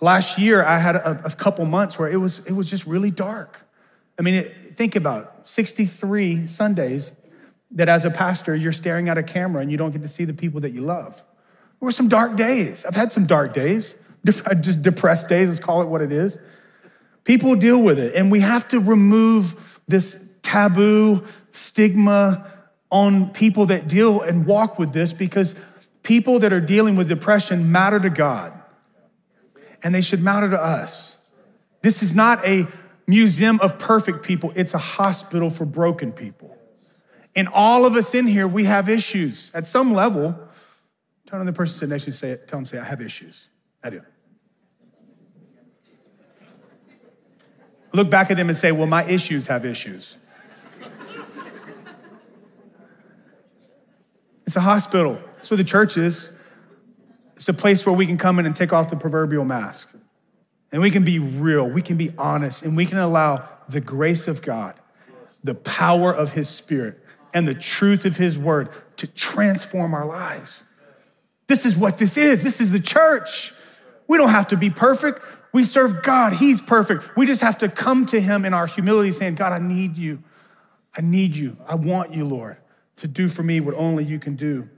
Last 0.00 0.38
year, 0.38 0.62
I 0.62 0.78
had 0.78 0.96
a, 0.96 1.22
a 1.24 1.30
couple 1.30 1.64
months 1.66 1.98
where 1.98 2.08
it 2.08 2.16
was, 2.16 2.46
it 2.46 2.52
was 2.52 2.70
just 2.70 2.86
really 2.86 3.10
dark. 3.10 3.60
I 4.18 4.22
mean, 4.22 4.34
it, 4.34 4.46
think 4.76 4.96
about 4.96 5.24
it, 5.24 5.48
63 5.48 6.46
Sundays 6.46 7.16
that 7.72 7.88
as 7.88 8.04
a 8.04 8.10
pastor, 8.10 8.54
you're 8.54 8.72
staring 8.72 9.08
at 9.08 9.18
a 9.18 9.22
camera 9.22 9.60
and 9.60 9.70
you 9.70 9.76
don't 9.76 9.90
get 9.90 10.02
to 10.02 10.08
see 10.08 10.24
the 10.24 10.34
people 10.34 10.60
that 10.60 10.72
you 10.72 10.80
love. 10.80 11.22
There 11.80 11.86
were 11.86 11.92
some 11.92 12.08
dark 12.08 12.36
days. 12.36 12.84
I've 12.84 12.94
had 12.94 13.12
some 13.12 13.26
dark 13.26 13.52
days, 13.52 13.98
just 14.60 14.82
depressed 14.82 15.28
days, 15.28 15.48
let's 15.48 15.60
call 15.60 15.82
it 15.82 15.88
what 15.88 16.02
it 16.02 16.12
is. 16.12 16.38
People 17.24 17.56
deal 17.56 17.82
with 17.82 17.98
it, 17.98 18.14
and 18.14 18.30
we 18.30 18.40
have 18.40 18.68
to 18.68 18.80
remove 18.80 19.80
this 19.88 20.36
taboo, 20.42 21.24
stigma 21.50 22.46
on 22.90 23.30
people 23.30 23.66
that 23.66 23.88
deal 23.88 24.20
and 24.20 24.46
walk 24.46 24.78
with 24.78 24.92
this 24.92 25.12
because 25.12 25.60
people 26.02 26.38
that 26.38 26.52
are 26.52 26.60
dealing 26.60 26.96
with 26.96 27.08
depression 27.08 27.72
matter 27.72 27.98
to 27.98 28.10
God 28.10 28.52
and 29.82 29.94
they 29.94 30.00
should 30.00 30.22
matter 30.22 30.48
to 30.50 30.60
us. 30.60 31.30
This 31.82 32.02
is 32.02 32.14
not 32.14 32.44
a 32.46 32.66
museum 33.06 33.60
of 33.60 33.78
perfect 33.78 34.24
people, 34.24 34.52
it's 34.56 34.74
a 34.74 34.78
hospital 34.78 35.50
for 35.50 35.64
broken 35.64 36.12
people. 36.12 36.56
And 37.34 37.48
all 37.52 37.84
of 37.84 37.94
us 37.96 38.14
in 38.14 38.26
here, 38.26 38.48
we 38.48 38.64
have 38.64 38.88
issues 38.88 39.52
at 39.54 39.66
some 39.66 39.92
level. 39.92 40.38
Turn 41.26 41.40
on 41.40 41.46
the 41.46 41.52
person 41.52 41.74
sitting 41.74 41.90
next 41.90 42.04
to 42.04 42.10
you 42.10 42.12
say 42.12 42.36
tell 42.46 42.58
them, 42.58 42.66
say, 42.66 42.78
I 42.78 42.84
have 42.84 43.00
issues. 43.00 43.48
I 43.82 43.90
do. 43.90 44.02
Look 47.92 48.10
back 48.10 48.30
at 48.30 48.36
them 48.36 48.48
and 48.48 48.56
say, 48.56 48.72
Well, 48.72 48.86
my 48.86 49.04
issues 49.04 49.46
have 49.46 49.64
issues. 49.64 50.18
It's 54.46 54.54
a 54.54 54.60
hospital. 54.60 55.18
That's 55.34 55.50
where 55.50 55.56
the 55.58 55.64
church 55.64 55.96
is. 55.96 56.32
It's 57.34 57.48
a 57.48 57.54
place 57.54 57.84
where 57.84 57.94
we 57.94 58.06
can 58.06 58.16
come 58.16 58.38
in 58.38 58.46
and 58.46 58.54
take 58.54 58.72
off 58.72 58.90
the 58.90 58.96
proverbial 58.96 59.44
mask. 59.44 59.92
And 60.72 60.80
we 60.80 60.90
can 60.90 61.04
be 61.04 61.18
real, 61.18 61.68
we 61.68 61.82
can 61.82 61.96
be 61.96 62.10
honest, 62.16 62.62
and 62.62 62.76
we 62.76 62.86
can 62.86 62.98
allow 62.98 63.48
the 63.68 63.80
grace 63.80 64.28
of 64.28 64.42
God, 64.42 64.74
the 65.42 65.54
power 65.54 66.14
of 66.14 66.32
His 66.32 66.48
Spirit, 66.48 67.02
and 67.34 67.46
the 67.46 67.54
truth 67.54 68.04
of 68.04 68.16
His 68.16 68.38
Word 68.38 68.68
to 68.96 69.06
transform 69.06 69.94
our 69.94 70.06
lives. 70.06 70.64
This 71.46 71.64
is 71.64 71.76
what 71.76 71.98
this 71.98 72.16
is. 72.16 72.42
This 72.42 72.60
is 72.60 72.72
the 72.72 72.80
church. 72.80 73.52
We 74.08 74.18
don't 74.18 74.30
have 74.30 74.48
to 74.48 74.56
be 74.56 74.70
perfect. 74.70 75.20
We 75.52 75.62
serve 75.62 76.02
God. 76.02 76.32
He's 76.32 76.60
perfect. 76.60 77.16
We 77.16 77.26
just 77.26 77.42
have 77.42 77.58
to 77.58 77.68
come 77.68 78.06
to 78.06 78.20
Him 78.20 78.44
in 78.44 78.52
our 78.52 78.66
humility, 78.66 79.12
saying, 79.12 79.36
God, 79.36 79.52
I 79.52 79.58
need 79.58 79.96
you. 79.96 80.22
I 80.96 81.00
need 81.00 81.36
you. 81.36 81.56
I 81.68 81.74
want 81.74 82.14
you, 82.14 82.26
Lord 82.26 82.58
to 82.96 83.08
do 83.08 83.28
for 83.28 83.42
me 83.42 83.60
what 83.60 83.74
only 83.74 84.04
you 84.04 84.18
can 84.18 84.36
do. 84.36 84.68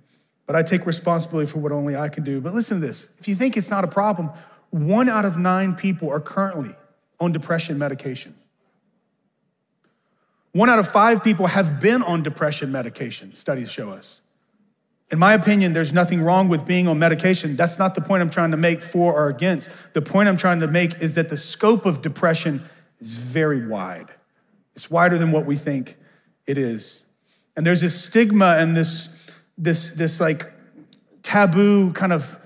But 0.47 0.57
I 0.57 0.63
take 0.63 0.87
responsibility 0.87 1.51
for 1.51 1.59
what 1.59 1.73
only 1.73 1.97
I 1.97 2.09
can 2.09 2.25
do. 2.25 2.41
But 2.41 2.55
listen 2.55 2.81
to 2.81 2.87
this 2.87 3.11
if 3.19 3.29
you 3.29 3.35
think 3.35 3.57
it's 3.57 3.71
not 3.71 3.85
a 3.85 3.89
problem, 3.89 4.31
one 4.71 5.09
out 5.09 5.25
of 5.25 5.37
nine 5.37 5.75
people 5.75 6.11
are 6.11 6.21
currently 6.21 6.75
on 7.21 7.33
depression 7.33 7.79
medication. 7.79 8.35
One 10.53 10.71
out 10.71 10.79
of 10.79 10.89
five 10.89 11.23
people 11.23 11.47
have 11.47 11.81
been 11.81 12.03
on 12.03 12.23
depression 12.23 12.73
medication, 12.73 13.33
studies 13.35 13.71
show 13.71 13.91
us. 13.91 14.23
In 15.11 15.19
my 15.19 15.33
opinion, 15.33 15.73
there's 15.73 15.93
nothing 15.93 16.21
wrong 16.21 16.49
with 16.49 16.67
being 16.67 16.87
on 16.87 16.99
medication. 16.99 17.57
That's 17.57 17.79
not 17.79 17.95
the 17.95 18.03
point 18.03 18.23
I'm 18.23 18.29
trying 18.29 18.51
to 18.51 18.59
make 18.59 18.83
for 18.83 19.15
or 19.15 19.29
against. 19.29 19.71
The 19.95 20.03
point 20.03 20.29
I'm 20.29 20.37
trying 20.37 20.61
to 20.61 20.67
make 20.67 21.01
is 21.01 21.15
that 21.15 21.31
the 21.31 21.37
scope 21.37 21.87
of 21.87 22.03
depression 22.03 22.61
is 23.01 23.17
very 23.17 23.67
wide. 23.67 24.09
It's 24.75 24.91
wider 24.91 25.17
than 25.17 25.33
what 25.33 25.47
we 25.47 25.57
think 25.57 25.97
it 26.47 26.59
is. 26.59 27.03
And 27.57 27.67
there's 27.67 27.81
this 27.81 28.05
stigma 28.05 28.57
and 28.59 28.77
this, 28.77 29.31
this, 29.57 29.93
this 29.93 30.21
like 30.21 30.47
taboo 31.23 31.93
kind 31.95 32.13
of 32.13 32.39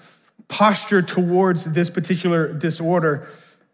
posture 0.49 1.03
towards 1.03 1.73
this 1.73 1.91
particular 1.91 2.53
disorder. 2.53 3.29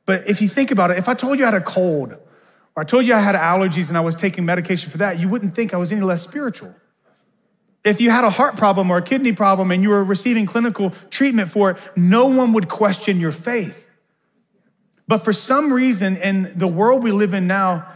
But 0.06 0.22
if 0.26 0.40
you 0.40 0.48
think 0.48 0.70
about 0.70 0.90
it, 0.90 0.98
if 0.98 1.08
I 1.08 1.14
told 1.14 1.38
you 1.38 1.44
I 1.44 1.50
had 1.50 1.60
a 1.60 1.64
cold, 1.64 2.14
or 2.14 2.82
I 2.82 2.84
told 2.84 3.04
you 3.04 3.14
I 3.14 3.20
had 3.20 3.34
allergies 3.34 3.88
and 3.88 3.98
I 3.98 4.00
was 4.00 4.14
taking 4.14 4.46
medication 4.46 4.90
for 4.90 4.98
that, 4.98 5.20
you 5.20 5.28
wouldn't 5.28 5.54
think 5.54 5.74
I 5.74 5.76
was 5.76 5.92
any 5.92 6.00
less 6.00 6.22
spiritual. 6.22 6.74
If 7.84 8.00
you 8.00 8.10
had 8.10 8.24
a 8.24 8.30
heart 8.30 8.56
problem 8.56 8.90
or 8.90 8.98
a 8.98 9.02
kidney 9.02 9.32
problem 9.32 9.70
and 9.70 9.82
you 9.82 9.90
were 9.90 10.04
receiving 10.04 10.46
clinical 10.46 10.90
treatment 11.10 11.50
for 11.50 11.72
it, 11.72 11.78
no 11.96 12.26
one 12.26 12.52
would 12.52 12.68
question 12.68 13.20
your 13.20 13.32
faith. 13.32 13.88
But 15.06 15.18
for 15.24 15.32
some 15.32 15.72
reason, 15.72 16.16
in 16.16 16.52
the 16.56 16.68
world 16.68 17.02
we 17.02 17.12
live 17.12 17.32
in 17.32 17.46
now, 17.46 17.86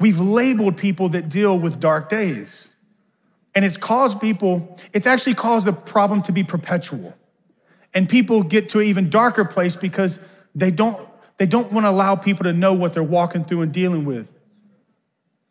we've 0.00 0.18
labeled 0.18 0.78
people 0.78 1.10
that 1.10 1.28
deal 1.28 1.58
with 1.58 1.78
dark 1.78 2.08
days. 2.08 2.74
And 3.54 3.64
it's 3.64 3.76
caused 3.76 4.20
people, 4.20 4.76
it's 4.92 5.06
actually 5.06 5.34
caused 5.34 5.66
the 5.66 5.72
problem 5.72 6.22
to 6.22 6.32
be 6.32 6.42
perpetual. 6.42 7.14
And 7.92 8.08
people 8.08 8.42
get 8.42 8.70
to 8.70 8.80
an 8.80 8.86
even 8.86 9.10
darker 9.10 9.44
place 9.44 9.76
because 9.76 10.24
they 10.54 10.70
don't, 10.70 10.98
they 11.36 11.46
don't 11.46 11.70
want 11.72 11.86
to 11.86 11.90
allow 11.90 12.16
people 12.16 12.44
to 12.44 12.52
know 12.52 12.72
what 12.74 12.94
they're 12.94 13.02
walking 13.02 13.44
through 13.44 13.62
and 13.62 13.72
dealing 13.72 14.04
with. 14.04 14.33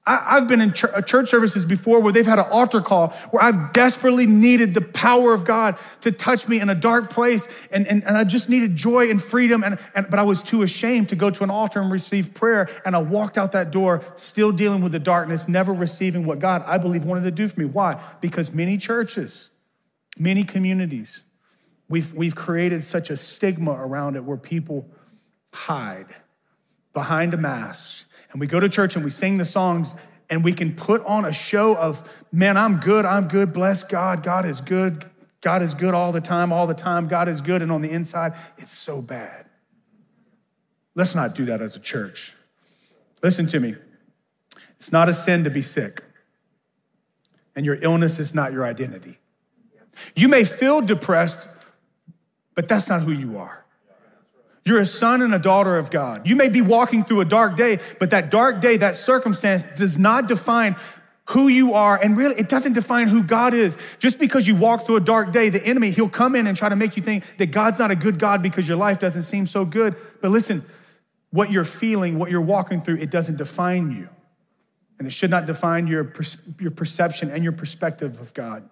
I, 0.06 0.36
have 0.40 0.50
been 0.50 0.60
in 0.60 0.74
ch- 0.74 0.84
uh, 0.84 1.02
church 1.02 1.30
services 1.30 1.64
before 1.64 2.02
where 2.02 2.12
they've 2.12 2.26
had 2.26 2.38
an 2.38 2.46
altar 2.52 2.82
call 2.82 3.10
where 3.32 3.42
I've 3.42 3.72
desperately 3.72 4.26
needed 4.26 4.74
the 4.74 4.82
power 4.82 5.34
of 5.34 5.46
God 5.46 5.78
to 6.02 6.12
touch 6.12 6.48
me 6.50 6.60
in 6.60 6.68
a 6.70 6.76
dark 6.76 7.10
place. 7.10 7.48
And, 7.72 7.88
and, 7.88 8.04
and 8.04 8.18
I 8.18 8.26
just 8.26 8.50
needed 8.50 8.76
joy 8.76 9.10
and 9.10 9.24
freedom. 9.24 9.64
And, 9.64 9.80
and, 9.96 10.10
but 10.10 10.20
I 10.20 10.24
was 10.24 10.44
too 10.44 10.62
ashamed 10.62 11.10
to 11.10 11.16
go 11.16 11.30
to 11.30 11.44
an 11.44 11.50
altar 11.50 11.80
and 11.80 11.90
receive 11.90 12.34
prayer. 12.34 12.70
And 12.86 12.98
I 12.98 13.02
walked 13.02 13.38
out 13.38 13.54
that 13.54 13.72
door 13.72 14.04
still 14.18 14.52
dealing 14.52 14.82
with 14.82 14.92
the 14.92 15.00
darkness, 15.00 15.48
never 15.48 15.72
receiving 15.72 16.26
what 16.26 16.40
God, 16.40 16.64
I 16.68 16.78
believe, 16.78 17.06
wanted 17.06 17.24
to 17.24 17.32
do 17.32 17.48
for 17.48 17.62
me. 17.62 17.66
Why? 17.66 18.02
Because 18.20 18.54
many 18.54 18.78
churches, 18.78 19.52
many 20.18 20.44
communities, 20.44 21.24
we've, 21.88 22.14
we've 22.14 22.36
created 22.36 22.84
such 22.84 23.10
a 23.10 23.16
stigma 23.16 23.72
around 23.72 24.18
it 24.18 24.26
where 24.26 24.38
people 24.38 24.90
hide 25.54 26.08
behind 26.92 27.34
a 27.34 27.38
mask 27.38 28.03
and 28.34 28.40
we 28.42 28.48
go 28.48 28.60
to 28.60 28.68
church 28.68 28.96
and 28.96 29.06
we 29.06 29.12
sing 29.12 29.38
the 29.38 29.46
songs 29.46 29.96
and 30.30 30.44
we 30.44 30.52
can 30.52 30.76
put 30.76 31.06
on 31.06 31.24
a 31.24 31.32
show 31.32 31.78
of, 31.78 32.10
man, 32.32 32.58
I'm 32.58 32.80
good, 32.80 33.06
I'm 33.06 33.28
good, 33.28 33.54
bless 33.54 33.84
God, 33.84 34.24
God 34.24 34.46
is 34.46 34.60
good, 34.60 35.06
God 35.42 35.62
is 35.62 35.74
good 35.76 35.94
all 35.94 36.12
the 36.12 36.22
time, 36.22 36.52
all 36.52 36.66
the 36.66 36.74
time, 36.74 37.08
God 37.08 37.30
is 37.30 37.42
good. 37.42 37.62
And 37.62 37.72
on 37.72 37.82
the 37.82 37.92
inside, 37.92 38.34
it's 38.58 38.72
so 38.72 39.02
bad. 39.02 39.46
Let's 40.96 41.16
not 41.16 41.36
do 41.36 41.46
that 41.46 41.62
as 41.62 41.76
a 41.76 41.80
church. 41.80 42.36
Listen 43.22 43.48
to 43.48 43.60
me. 43.60 43.76
It's 44.78 44.92
not 44.92 45.08
a 45.08 45.14
sin 45.14 45.46
to 45.46 45.50
be 45.50 45.62
sick, 45.62 46.04
and 47.56 47.66
your 47.66 47.78
illness 47.82 48.20
is 48.20 48.36
not 48.36 48.52
your 48.52 48.66
identity. 48.66 49.18
You 50.16 50.28
may 50.28 50.44
feel 50.44 50.82
depressed, 50.82 51.48
but 52.54 52.68
that's 52.68 52.90
not 52.90 53.02
who 53.02 53.14
you 53.14 53.38
are. 53.38 53.63
You're 54.66 54.80
a 54.80 54.86
son 54.86 55.22
and 55.22 55.34
a 55.34 55.40
daughter 55.40 55.78
of 55.78 55.92
God. 55.92 56.28
You 56.28 56.36
may 56.36 56.48
be 56.48 56.62
walking 56.62 57.04
through 57.04 57.22
a 57.22 57.26
dark 57.26 57.58
day, 57.58 57.80
but 58.00 58.12
that 58.12 58.32
dark 58.32 58.62
day, 58.62 58.78
that 58.78 58.96
circumstance 58.96 59.64
does 59.64 59.98
not 59.98 60.28
define 60.28 60.78
who 61.30 61.50
you 61.50 61.74
are. 61.74 62.00
And 62.02 62.16
really, 62.16 62.36
it 62.36 62.48
doesn't 62.48 62.74
define 62.74 63.08
who 63.08 63.24
God 63.24 63.54
is. 63.54 63.78
Just 64.00 64.20
because 64.20 64.48
you 64.48 64.56
walk 64.56 64.86
through 64.86 64.98
a 64.98 65.02
dark 65.02 65.34
day, 65.34 65.50
the 65.50 65.66
enemy, 65.66 65.92
he'll 65.92 66.10
come 66.10 66.36
in 66.36 66.48
and 66.48 66.56
try 66.56 66.70
to 66.70 66.78
make 66.78 66.96
you 66.96 67.04
think 67.04 67.26
that 67.38 67.52
God's 67.52 67.80
not 67.80 67.92
a 67.92 67.96
good 67.96 68.20
God 68.20 68.42
because 68.42 68.68
your 68.68 68.78
life 68.78 69.00
doesn't 69.00 69.24
seem 69.24 69.48
so 69.48 69.66
good. 69.66 69.96
But 70.22 70.32
listen, 70.32 70.64
what 71.32 71.52
you're 71.52 71.66
feeling, 71.66 72.18
what 72.18 72.32
you're 72.32 72.42
walking 72.42 72.82
through, 72.82 72.98
it 72.98 73.10
doesn't 73.10 73.38
define 73.38 73.92
you. 73.92 74.08
And 74.98 75.08
it 75.08 75.12
should 75.12 75.32
not 75.32 75.46
define 75.46 75.88
your, 75.88 76.14
your 76.60 76.72
perception 76.72 77.32
and 77.32 77.44
your 77.44 77.52
perspective 77.52 78.22
of 78.22 78.34
God. 78.34 78.70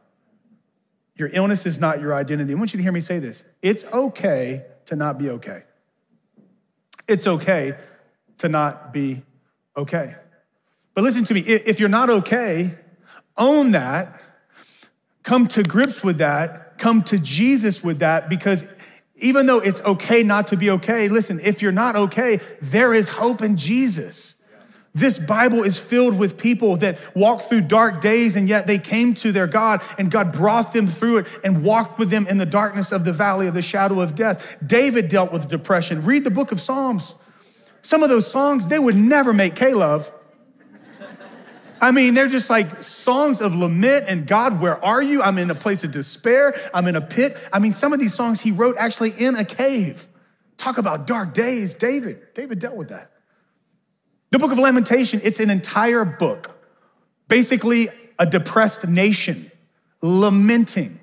Your 1.16 1.30
illness 1.34 1.66
is 1.66 1.80
not 1.80 2.00
your 2.00 2.14
identity. 2.14 2.54
I 2.54 2.56
want 2.56 2.74
you 2.74 2.78
to 2.78 2.84
hear 2.84 2.94
me 2.94 3.02
say 3.02 3.20
this 3.20 3.44
it's 3.62 3.84
okay 3.92 4.64
to 4.86 4.96
not 4.96 5.18
be 5.18 5.32
okay 5.32 5.64
it's 7.12 7.28
okay 7.28 7.76
to 8.40 8.50
not 8.50 8.92
be 8.92 9.22
okay. 9.78 10.16
But 10.94 11.04
listen 11.04 11.24
to 11.26 11.34
me 11.34 11.42
if 11.42 11.80
you're 11.80 11.90
not 11.90 12.10
okay, 12.10 12.76
own 13.38 13.72
that, 13.72 14.20
come 15.24 15.48
to 15.50 15.64
grips 15.64 16.04
with 16.04 16.18
that, 16.18 16.78
come 16.80 17.04
to 17.04 17.20
Jesus 17.20 17.84
with 17.84 18.00
that, 18.00 18.30
because 18.30 18.74
even 19.18 19.46
though 19.46 19.60
it's 19.60 19.82
okay 19.86 20.24
not 20.24 20.48
to 20.48 20.58
be 20.58 20.72
okay, 20.72 21.08
listen, 21.08 21.40
if 21.44 21.62
you're 21.62 21.72
not 21.72 21.96
okay, 21.96 22.40
there 22.62 22.94
is 22.94 23.08
hope 23.08 23.42
in 23.42 23.56
Jesus. 23.56 24.41
This 24.94 25.20
Bible 25.20 25.64
is 25.64 25.80
filled 25.80 26.20
with 26.20 26.38
people 26.38 26.76
that 26.78 27.00
walked 27.16 27.44
through 27.44 27.62
dark 27.62 28.02
days 28.02 28.36
and 28.36 28.50
yet 28.50 28.68
they 28.68 28.78
came 28.78 29.14
to 29.16 29.32
their 29.32 29.48
God 29.48 29.82
and 29.98 30.12
God 30.12 30.34
brought 30.34 30.74
them 30.74 30.86
through 30.86 31.20
it 31.20 31.40
and 31.46 31.64
walked 31.64 31.98
with 31.98 32.10
them 32.10 32.28
in 32.28 32.38
the 32.38 32.46
darkness 32.46 32.92
of 32.92 33.06
the 33.06 33.14
valley 33.14 33.48
of 33.48 33.54
the 33.54 33.62
shadow 33.62 34.02
of 34.02 34.16
death. 34.16 34.58
David 34.66 35.08
dealt 35.08 35.32
with 35.32 35.48
depression. 35.48 36.04
Read 36.04 36.26
the 36.26 36.32
book 36.32 36.52
of 36.52 36.60
Psalms. 36.60 37.16
Some 37.82 38.04
of 38.04 38.10
those 38.10 38.30
songs, 38.30 38.68
they 38.68 38.80
would 38.80 38.96
never 38.96 39.32
make 39.32 39.56
K-Love. 39.56 40.12
I 41.80 41.92
mean, 41.92 42.14
they're 42.14 42.28
just 42.28 42.50
like 42.50 42.84
songs 42.84 43.42
of 43.42 43.56
lament 43.56 44.06
and 44.10 44.28
God, 44.28 44.62
where 44.62 44.84
are 44.84 45.02
you? 45.02 45.24
I'm 45.24 45.38
in 45.38 45.50
a 45.50 45.56
place 45.56 45.86
of 45.86 45.92
despair. 45.92 46.54
I'm 46.74 46.88
in 46.88 46.98
a 46.98 47.02
pit. 47.02 47.36
I 47.52 47.60
mean, 47.60 47.74
some 47.74 47.94
of 47.94 48.00
these 48.00 48.14
songs 48.14 48.42
he 48.42 48.52
wrote 48.52 48.76
actually 48.78 49.12
in 49.12 49.36
a 49.36 49.46
cave. 49.46 50.08
Talk 50.58 50.78
about 50.78 51.08
dark 51.08 51.34
days. 51.34 51.74
David, 51.74 52.34
David 52.36 52.60
dealt 52.60 52.76
with 52.76 52.90
that. 52.90 53.10
The 54.32 54.40
book 54.40 54.52
of 54.52 54.60
Lamentation, 54.60 55.20
it's 55.24 55.40
an 55.40 55.50
entire 55.50 56.06
book, 56.06 56.58
basically 57.28 57.90
a 58.18 58.26
depressed 58.26 58.88
nation 58.88 59.52
lamenting. 60.02 61.00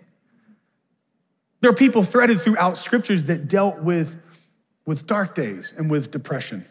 There 1.61 1.71
are 1.71 1.75
people 1.75 2.03
threaded 2.03 2.41
throughout 2.41 2.77
scriptures 2.77 3.25
that 3.25 3.49
dealt 3.49 3.81
with, 3.81 4.21
with 4.87 5.07
dark 5.07 5.35
days 5.35 5.75
and 5.77 5.91
with 5.91 6.11
depression. 6.11 6.65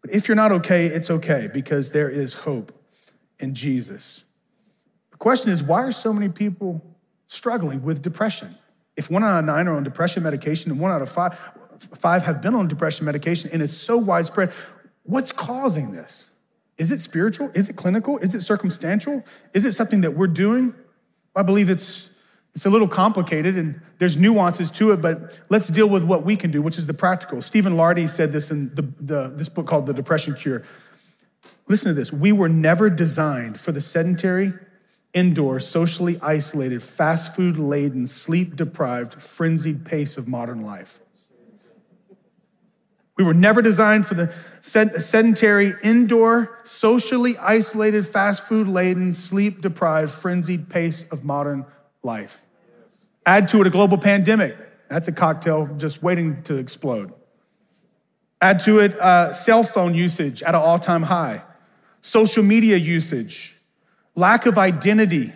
But 0.00 0.12
if 0.12 0.28
you're 0.28 0.36
not 0.36 0.52
okay, 0.52 0.86
it's 0.86 1.10
okay 1.10 1.48
because 1.52 1.90
there 1.90 2.08
is 2.08 2.34
hope 2.34 2.72
in 3.40 3.54
Jesus. 3.54 4.24
The 5.10 5.16
question 5.16 5.50
is 5.52 5.62
why 5.62 5.82
are 5.82 5.92
so 5.92 6.12
many 6.12 6.28
people 6.28 6.82
struggling 7.26 7.82
with 7.82 8.02
depression? 8.02 8.54
If 8.96 9.10
one 9.10 9.24
out 9.24 9.38
of 9.38 9.44
nine 9.44 9.66
are 9.66 9.76
on 9.76 9.82
depression 9.82 10.22
medication 10.22 10.70
and 10.70 10.80
one 10.80 10.92
out 10.92 11.02
of 11.02 11.08
five, 11.08 11.38
five 11.96 12.24
have 12.24 12.42
been 12.42 12.54
on 12.54 12.68
depression 12.68 13.06
medication 13.06 13.50
and 13.52 13.62
it's 13.62 13.72
so 13.72 13.96
widespread, 13.96 14.52
What's 15.08 15.32
causing 15.32 15.92
this? 15.92 16.28
Is 16.76 16.92
it 16.92 17.00
spiritual? 17.00 17.50
Is 17.54 17.70
it 17.70 17.76
clinical? 17.76 18.18
Is 18.18 18.34
it 18.34 18.42
circumstantial? 18.42 19.24
Is 19.54 19.64
it 19.64 19.72
something 19.72 20.02
that 20.02 20.10
we're 20.10 20.26
doing? 20.26 20.74
I 21.34 21.42
believe 21.42 21.70
it's 21.70 22.14
it's 22.54 22.66
a 22.66 22.70
little 22.70 22.88
complicated 22.88 23.56
and 23.56 23.80
there's 23.96 24.18
nuances 24.18 24.70
to 24.72 24.92
it, 24.92 25.00
but 25.00 25.38
let's 25.48 25.68
deal 25.68 25.88
with 25.88 26.04
what 26.04 26.24
we 26.24 26.36
can 26.36 26.50
do, 26.50 26.60
which 26.60 26.76
is 26.76 26.86
the 26.86 26.92
practical. 26.92 27.40
Stephen 27.40 27.72
Ilardi 27.72 28.06
said 28.08 28.32
this 28.32 28.50
in 28.50 28.74
the, 28.74 28.82
the, 29.00 29.28
this 29.28 29.48
book 29.48 29.66
called 29.66 29.86
The 29.86 29.94
Depression 29.94 30.34
Cure. 30.34 30.62
Listen 31.68 31.88
to 31.88 31.94
this. 31.94 32.12
We 32.12 32.32
were 32.32 32.48
never 32.48 32.90
designed 32.90 33.58
for 33.60 33.72
the 33.72 33.80
sedentary, 33.80 34.52
indoor, 35.14 35.60
socially 35.60 36.18
isolated, 36.20 36.82
fast 36.82 37.34
food 37.34 37.58
laden, 37.58 38.06
sleep 38.06 38.56
deprived, 38.56 39.22
frenzied 39.22 39.86
pace 39.86 40.18
of 40.18 40.26
modern 40.28 40.62
life. 40.62 40.98
We 43.18 43.24
were 43.24 43.34
never 43.34 43.60
designed 43.60 44.06
for 44.06 44.14
the 44.14 44.32
sedentary, 44.68 45.72
indoor, 45.82 46.58
socially 46.62 47.36
isolated, 47.38 48.06
fast 48.06 48.46
food 48.46 48.68
laden, 48.68 49.14
sleep 49.14 49.62
deprived, 49.62 50.10
frenzied 50.10 50.68
pace 50.68 51.08
of 51.08 51.24
modern 51.24 51.64
life. 52.02 52.42
Add 53.24 53.48
to 53.48 53.60
it 53.62 53.66
a 53.66 53.70
global 53.70 53.98
pandemic. 53.98 54.56
That's 54.88 55.08
a 55.08 55.12
cocktail 55.12 55.66
just 55.78 56.02
waiting 56.02 56.42
to 56.44 56.56
explode. 56.56 57.12
Add 58.40 58.60
to 58.60 58.78
it 58.78 58.92
uh, 58.98 59.32
cell 59.32 59.62
phone 59.62 59.94
usage 59.94 60.42
at 60.42 60.54
an 60.54 60.60
all 60.60 60.78
time 60.78 61.02
high, 61.02 61.42
social 62.02 62.44
media 62.44 62.76
usage, 62.76 63.54
lack 64.14 64.46
of 64.46 64.58
identity, 64.58 65.32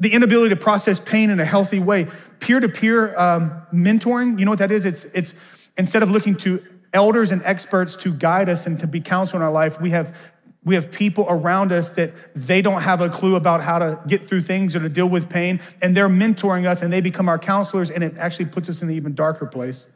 the 0.00 0.12
inability 0.12 0.54
to 0.54 0.60
process 0.60 0.98
pain 0.98 1.30
in 1.30 1.38
a 1.38 1.44
healthy 1.44 1.78
way, 1.80 2.08
peer 2.40 2.60
to 2.60 2.68
peer 2.68 3.14
mentoring. 3.72 4.38
You 4.38 4.46
know 4.46 4.50
what 4.50 4.58
that 4.58 4.72
is? 4.72 4.84
It's, 4.84 5.04
it's 5.04 5.34
instead 5.76 6.02
of 6.02 6.10
looking 6.10 6.34
to 6.36 6.64
elders 6.92 7.30
and 7.30 7.42
experts 7.44 7.96
to 7.96 8.12
guide 8.12 8.48
us 8.48 8.66
and 8.66 8.78
to 8.80 8.86
be 8.86 9.00
counsel 9.00 9.38
in 9.38 9.42
our 9.42 9.52
life. 9.52 9.80
We 9.80 9.90
have 9.90 10.32
we 10.64 10.76
have 10.76 10.92
people 10.92 11.26
around 11.28 11.72
us 11.72 11.90
that 11.90 12.12
they 12.36 12.62
don't 12.62 12.82
have 12.82 13.00
a 13.00 13.08
clue 13.08 13.34
about 13.34 13.62
how 13.62 13.80
to 13.80 13.98
get 14.06 14.28
through 14.28 14.42
things 14.42 14.76
or 14.76 14.80
to 14.80 14.88
deal 14.88 15.08
with 15.08 15.28
pain, 15.28 15.60
and 15.80 15.96
they're 15.96 16.08
mentoring 16.08 16.66
us 16.66 16.82
and 16.82 16.92
they 16.92 17.00
become 17.00 17.28
our 17.28 17.38
counselors, 17.38 17.90
and 17.90 18.04
it 18.04 18.16
actually 18.16 18.44
puts 18.44 18.68
us 18.68 18.80
in 18.80 18.88
an 18.88 18.94
even 18.94 19.14
darker 19.14 19.46
place. 19.46 19.90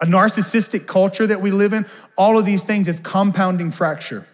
A 0.00 0.06
narcissistic 0.06 0.86
culture 0.86 1.26
that 1.26 1.40
we 1.40 1.50
live 1.50 1.72
in, 1.72 1.84
all 2.16 2.38
of 2.38 2.46
these 2.46 2.62
things 2.62 2.86
is 2.86 3.00
compounding 3.00 3.72
fracture. 3.72 4.24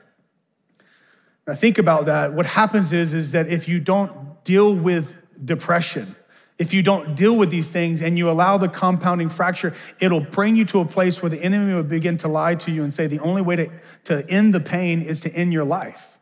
Now 1.46 1.54
think 1.54 1.78
about 1.78 2.06
that. 2.06 2.34
What 2.34 2.44
happens 2.44 2.92
is, 2.92 3.14
is 3.14 3.32
that 3.32 3.48
if 3.48 3.66
you 3.66 3.80
don't 3.80 4.44
deal 4.44 4.74
with 4.74 5.16
depression, 5.42 6.14
if 6.58 6.72
you 6.72 6.82
don't 6.82 7.16
deal 7.16 7.36
with 7.36 7.50
these 7.50 7.70
things 7.70 8.00
and 8.00 8.16
you 8.16 8.30
allow 8.30 8.58
the 8.58 8.68
compounding 8.68 9.28
fracture, 9.28 9.74
it'll 10.00 10.20
bring 10.20 10.54
you 10.54 10.64
to 10.66 10.80
a 10.80 10.84
place 10.84 11.20
where 11.20 11.30
the 11.30 11.42
enemy 11.42 11.74
will 11.74 11.82
begin 11.82 12.16
to 12.18 12.28
lie 12.28 12.54
to 12.54 12.70
you 12.70 12.84
and 12.84 12.94
say 12.94 13.06
the 13.06 13.18
only 13.20 13.42
way 13.42 13.56
to, 13.56 13.70
to 14.04 14.24
end 14.30 14.54
the 14.54 14.60
pain 14.60 15.02
is 15.02 15.20
to 15.20 15.34
end 15.34 15.52
your 15.52 15.64
life. 15.64 16.18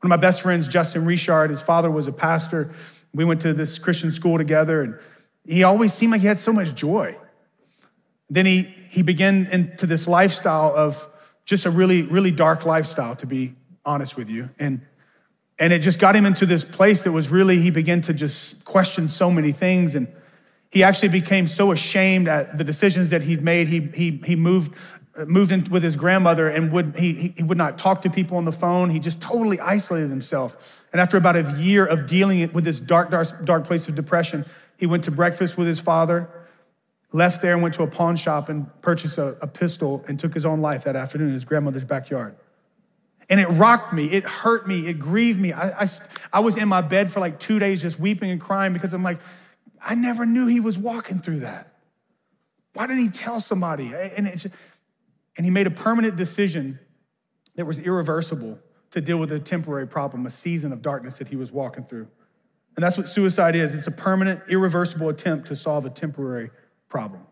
One 0.00 0.12
of 0.12 0.20
my 0.20 0.20
best 0.20 0.42
friends, 0.42 0.68
Justin 0.68 1.04
Richard, 1.04 1.50
his 1.50 1.62
father 1.62 1.90
was 1.90 2.06
a 2.06 2.12
pastor. 2.12 2.74
We 3.14 3.24
went 3.24 3.40
to 3.42 3.54
this 3.54 3.78
Christian 3.78 4.10
school 4.10 4.36
together, 4.36 4.82
and 4.82 4.98
he 5.46 5.62
always 5.62 5.94
seemed 5.94 6.12
like 6.12 6.20
he 6.20 6.26
had 6.26 6.38
so 6.38 6.52
much 6.52 6.74
joy. 6.74 7.16
Then 8.28 8.44
he, 8.44 8.62
he 8.62 9.02
began 9.02 9.46
into 9.50 9.86
this 9.86 10.08
lifestyle 10.08 10.74
of 10.76 11.08
just 11.44 11.66
a 11.66 11.70
really, 11.70 12.02
really 12.02 12.32
dark 12.32 12.66
lifestyle, 12.66 13.16
to 13.16 13.26
be 13.26 13.54
honest 13.84 14.16
with 14.16 14.28
you. 14.28 14.50
And, 14.58 14.82
and 15.58 15.72
it 15.72 15.80
just 15.80 16.00
got 16.00 16.16
him 16.16 16.26
into 16.26 16.46
this 16.46 16.64
place 16.64 17.02
that 17.02 17.12
was 17.12 17.28
really, 17.28 17.58
he 17.58 17.70
began 17.70 18.00
to 18.02 18.14
just 18.14 18.64
question 18.64 19.08
so 19.08 19.30
many 19.30 19.52
things. 19.52 19.94
And 19.94 20.08
he 20.70 20.82
actually 20.82 21.10
became 21.10 21.46
so 21.46 21.72
ashamed 21.72 22.28
at 22.28 22.56
the 22.58 22.64
decisions 22.64 23.10
that 23.10 23.22
he'd 23.22 23.42
made. 23.42 23.68
He, 23.68 23.80
he, 23.94 24.20
he 24.24 24.36
moved, 24.36 24.74
moved 25.26 25.52
in 25.52 25.64
with 25.70 25.82
his 25.82 25.94
grandmother 25.94 26.48
and 26.48 26.72
would, 26.72 26.96
he, 26.96 27.34
he 27.36 27.42
would 27.42 27.58
not 27.58 27.78
talk 27.78 28.02
to 28.02 28.10
people 28.10 28.38
on 28.38 28.44
the 28.44 28.52
phone. 28.52 28.90
He 28.90 28.98
just 28.98 29.20
totally 29.20 29.60
isolated 29.60 30.08
himself. 30.08 30.82
And 30.92 31.00
after 31.00 31.16
about 31.16 31.36
a 31.36 31.54
year 31.58 31.84
of 31.84 32.06
dealing 32.06 32.50
with 32.52 32.64
this 32.64 32.80
dark, 32.80 33.10
dark, 33.10 33.44
dark 33.44 33.64
place 33.64 33.88
of 33.88 33.94
depression, 33.94 34.44
he 34.78 34.86
went 34.86 35.04
to 35.04 35.10
breakfast 35.10 35.58
with 35.58 35.66
his 35.66 35.78
father, 35.78 36.28
left 37.12 37.42
there 37.42 37.52
and 37.52 37.62
went 37.62 37.74
to 37.74 37.82
a 37.82 37.86
pawn 37.86 38.16
shop 38.16 38.48
and 38.48 38.66
purchased 38.80 39.18
a, 39.18 39.36
a 39.42 39.46
pistol 39.46 40.02
and 40.08 40.18
took 40.18 40.32
his 40.32 40.46
own 40.46 40.60
life 40.60 40.84
that 40.84 40.96
afternoon 40.96 41.28
in 41.28 41.34
his 41.34 41.44
grandmother's 41.44 41.84
backyard. 41.84 42.34
And 43.32 43.40
it 43.40 43.48
rocked 43.48 43.94
me, 43.94 44.04
it 44.04 44.24
hurt 44.24 44.68
me, 44.68 44.88
it 44.88 44.98
grieved 44.98 45.40
me. 45.40 45.54
I, 45.54 45.84
I, 45.84 45.86
I 46.34 46.40
was 46.40 46.58
in 46.58 46.68
my 46.68 46.82
bed 46.82 47.10
for 47.10 47.20
like 47.20 47.40
two 47.40 47.58
days 47.58 47.80
just 47.80 47.98
weeping 47.98 48.30
and 48.30 48.38
crying 48.38 48.74
because 48.74 48.92
I'm 48.92 49.02
like, 49.02 49.20
I 49.80 49.94
never 49.94 50.26
knew 50.26 50.48
he 50.48 50.60
was 50.60 50.78
walking 50.78 51.18
through 51.18 51.40
that. 51.40 51.72
Why 52.74 52.86
didn't 52.86 53.04
he 53.04 53.08
tell 53.08 53.40
somebody? 53.40 53.94
And, 53.94 54.28
and 54.28 55.46
he 55.46 55.48
made 55.48 55.66
a 55.66 55.70
permanent 55.70 56.14
decision 56.14 56.78
that 57.54 57.64
was 57.64 57.78
irreversible 57.78 58.58
to 58.90 59.00
deal 59.00 59.16
with 59.16 59.32
a 59.32 59.40
temporary 59.40 59.88
problem, 59.88 60.26
a 60.26 60.30
season 60.30 60.70
of 60.70 60.82
darkness 60.82 61.16
that 61.16 61.28
he 61.28 61.36
was 61.36 61.50
walking 61.50 61.84
through. 61.84 62.08
And 62.76 62.84
that's 62.84 62.98
what 62.98 63.08
suicide 63.08 63.56
is 63.56 63.74
it's 63.74 63.86
a 63.86 63.92
permanent, 63.92 64.42
irreversible 64.50 65.08
attempt 65.08 65.46
to 65.46 65.56
solve 65.56 65.86
a 65.86 65.90
temporary 65.90 66.50
problem. 66.90 67.22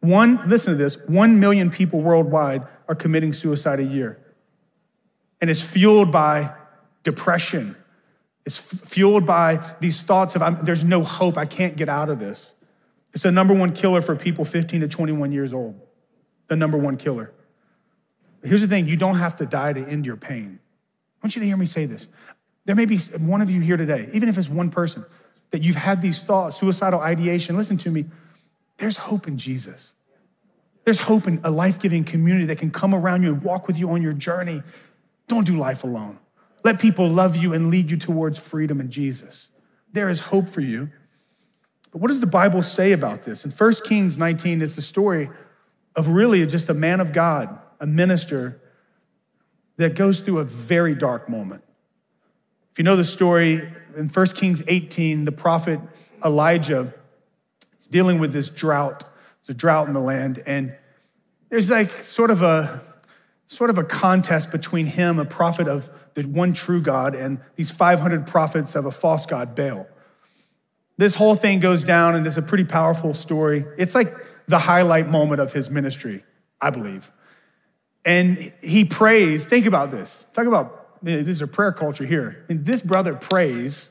One, 0.00 0.40
listen 0.48 0.72
to 0.72 0.78
this, 0.78 1.06
one 1.06 1.38
million 1.38 1.70
people 1.70 2.00
worldwide 2.00 2.62
are 2.88 2.94
committing 2.94 3.34
suicide 3.34 3.78
a 3.78 3.84
year. 3.84 4.18
And 5.42 5.50
it's 5.50 5.60
fueled 5.60 6.12
by 6.12 6.54
depression. 7.02 7.76
It's 8.46 8.56
fueled 8.56 9.26
by 9.26 9.60
these 9.80 10.00
thoughts 10.02 10.36
of, 10.36 10.64
there's 10.64 10.84
no 10.84 11.02
hope, 11.02 11.36
I 11.36 11.46
can't 11.46 11.76
get 11.76 11.88
out 11.88 12.08
of 12.08 12.18
this. 12.20 12.54
It's 13.12 13.24
the 13.24 13.32
number 13.32 13.52
one 13.52 13.74
killer 13.74 14.00
for 14.00 14.16
people 14.16 14.44
15 14.44 14.80
to 14.80 14.88
21 14.88 15.32
years 15.32 15.52
old. 15.52 15.78
The 16.46 16.56
number 16.56 16.78
one 16.78 16.96
killer. 16.96 17.32
Here's 18.44 18.60
the 18.60 18.68
thing 18.68 18.86
you 18.86 18.96
don't 18.96 19.16
have 19.16 19.36
to 19.36 19.46
die 19.46 19.72
to 19.72 19.80
end 19.80 20.06
your 20.06 20.16
pain. 20.16 20.58
I 21.22 21.26
want 21.26 21.36
you 21.36 21.40
to 21.40 21.46
hear 21.46 21.56
me 21.56 21.66
say 21.66 21.86
this. 21.86 22.08
There 22.64 22.76
may 22.76 22.86
be 22.86 22.98
one 23.20 23.40
of 23.42 23.50
you 23.50 23.60
here 23.60 23.76
today, 23.76 24.08
even 24.12 24.28
if 24.28 24.38
it's 24.38 24.48
one 24.48 24.70
person, 24.70 25.04
that 25.50 25.62
you've 25.62 25.76
had 25.76 26.00
these 26.02 26.22
thoughts, 26.22 26.56
suicidal 26.56 27.00
ideation. 27.00 27.56
Listen 27.56 27.76
to 27.78 27.90
me. 27.90 28.06
There's 28.78 28.96
hope 28.96 29.26
in 29.26 29.38
Jesus. 29.38 29.94
There's 30.84 31.00
hope 31.00 31.26
in 31.26 31.40
a 31.44 31.50
life 31.50 31.80
giving 31.80 32.04
community 32.04 32.46
that 32.46 32.58
can 32.58 32.70
come 32.70 32.94
around 32.94 33.22
you 33.24 33.32
and 33.32 33.42
walk 33.42 33.66
with 33.66 33.78
you 33.78 33.90
on 33.90 34.02
your 34.02 34.12
journey. 34.12 34.62
Don't 35.28 35.46
do 35.46 35.58
life 35.58 35.84
alone. 35.84 36.18
Let 36.64 36.80
people 36.80 37.08
love 37.08 37.36
you 37.36 37.52
and 37.52 37.70
lead 37.70 37.90
you 37.90 37.96
towards 37.96 38.38
freedom 38.38 38.80
in 38.80 38.90
Jesus. 38.90 39.50
There 39.92 40.08
is 40.08 40.20
hope 40.20 40.48
for 40.48 40.60
you. 40.60 40.90
But 41.90 42.00
what 42.00 42.08
does 42.08 42.20
the 42.20 42.26
Bible 42.26 42.62
say 42.62 42.92
about 42.92 43.24
this? 43.24 43.44
In 43.44 43.50
1 43.50 43.72
Kings 43.84 44.16
19, 44.16 44.62
it's 44.62 44.78
a 44.78 44.82
story 44.82 45.28
of 45.94 46.08
really 46.08 46.44
just 46.46 46.68
a 46.68 46.74
man 46.74 47.00
of 47.00 47.12
God, 47.12 47.58
a 47.80 47.86
minister 47.86 48.60
that 49.76 49.94
goes 49.94 50.20
through 50.20 50.38
a 50.38 50.44
very 50.44 50.94
dark 50.94 51.28
moment. 51.28 51.62
If 52.70 52.78
you 52.78 52.84
know 52.84 52.96
the 52.96 53.04
story, 53.04 53.60
in 53.96 54.08
1 54.08 54.26
Kings 54.28 54.62
18, 54.66 55.26
the 55.26 55.32
prophet 55.32 55.80
Elijah 56.24 56.94
is 57.78 57.86
dealing 57.86 58.18
with 58.18 58.32
this 58.32 58.48
drought. 58.48 59.04
There's 59.40 59.54
a 59.54 59.58
drought 59.58 59.88
in 59.88 59.92
the 59.92 60.00
land, 60.00 60.42
and 60.46 60.74
there's 61.50 61.70
like 61.70 62.04
sort 62.04 62.30
of 62.30 62.40
a 62.40 62.80
sort 63.52 63.68
of 63.68 63.76
a 63.76 63.84
contest 63.84 64.50
between 64.50 64.86
him, 64.86 65.18
a 65.18 65.24
prophet 65.24 65.68
of 65.68 65.90
the 66.14 66.22
one 66.22 66.52
true 66.52 66.80
God, 66.80 67.14
and 67.14 67.38
these 67.56 67.70
500 67.70 68.26
prophets 68.26 68.74
of 68.74 68.86
a 68.86 68.90
false 68.90 69.26
god, 69.26 69.54
Baal. 69.54 69.86
This 70.96 71.14
whole 71.14 71.34
thing 71.34 71.60
goes 71.60 71.84
down, 71.84 72.14
and 72.14 72.26
it's 72.26 72.38
a 72.38 72.42
pretty 72.42 72.64
powerful 72.64 73.12
story. 73.12 73.64
It's 73.76 73.94
like 73.94 74.08
the 74.48 74.58
highlight 74.58 75.08
moment 75.08 75.40
of 75.40 75.52
his 75.52 75.70
ministry, 75.70 76.24
I 76.60 76.70
believe. 76.70 77.10
And 78.04 78.52
he 78.62 78.84
prays. 78.84 79.44
Think 79.44 79.66
about 79.66 79.90
this. 79.90 80.26
Talk 80.32 80.46
about 80.46 81.02
this 81.02 81.28
is 81.28 81.42
a 81.42 81.46
prayer 81.46 81.72
culture 81.72 82.04
here. 82.04 82.44
And 82.48 82.64
this 82.64 82.82
brother 82.82 83.14
prays 83.14 83.90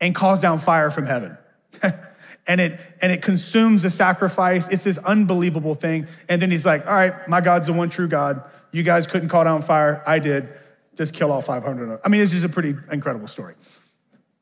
and 0.00 0.14
calls 0.14 0.40
down 0.40 0.58
fire 0.58 0.90
from 0.90 1.06
heaven. 1.06 1.36
and 2.46 2.60
it 2.60 2.80
and 3.02 3.12
it 3.12 3.22
consumes 3.22 3.82
the 3.82 3.90
sacrifice. 3.90 4.68
It's 4.68 4.84
this 4.84 4.98
unbelievable 4.98 5.74
thing. 5.74 6.06
And 6.28 6.40
then 6.40 6.50
he's 6.50 6.64
like, 6.64 6.86
"All 6.86 6.94
right, 6.94 7.14
my 7.28 7.40
God's 7.40 7.66
the 7.66 7.72
one 7.72 7.90
true 7.90 8.08
God. 8.08 8.42
You 8.76 8.82
guys 8.82 9.06
couldn't 9.06 9.30
call 9.30 9.42
down 9.44 9.62
fire. 9.62 10.02
I 10.06 10.18
did. 10.18 10.50
Just 10.96 11.14
kill 11.14 11.32
all 11.32 11.40
500." 11.40 11.98
I 12.04 12.08
mean, 12.10 12.20
this 12.20 12.34
is 12.34 12.44
a 12.44 12.48
pretty 12.48 12.76
incredible 12.92 13.26
story. 13.26 13.54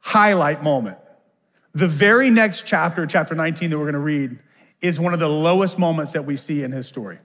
Highlight 0.00 0.60
moment. 0.60 0.98
The 1.72 1.86
very 1.86 2.30
next 2.30 2.66
chapter, 2.66 3.06
chapter 3.06 3.36
19 3.36 3.70
that 3.70 3.78
we're 3.78 3.84
going 3.84 3.94
to 3.94 4.00
read, 4.00 4.38
is 4.80 4.98
one 4.98 5.14
of 5.14 5.20
the 5.20 5.28
lowest 5.28 5.78
moments 5.78 6.12
that 6.12 6.24
we 6.24 6.34
see 6.34 6.64
in 6.64 6.72
his 6.72 6.88
story. 6.88 7.18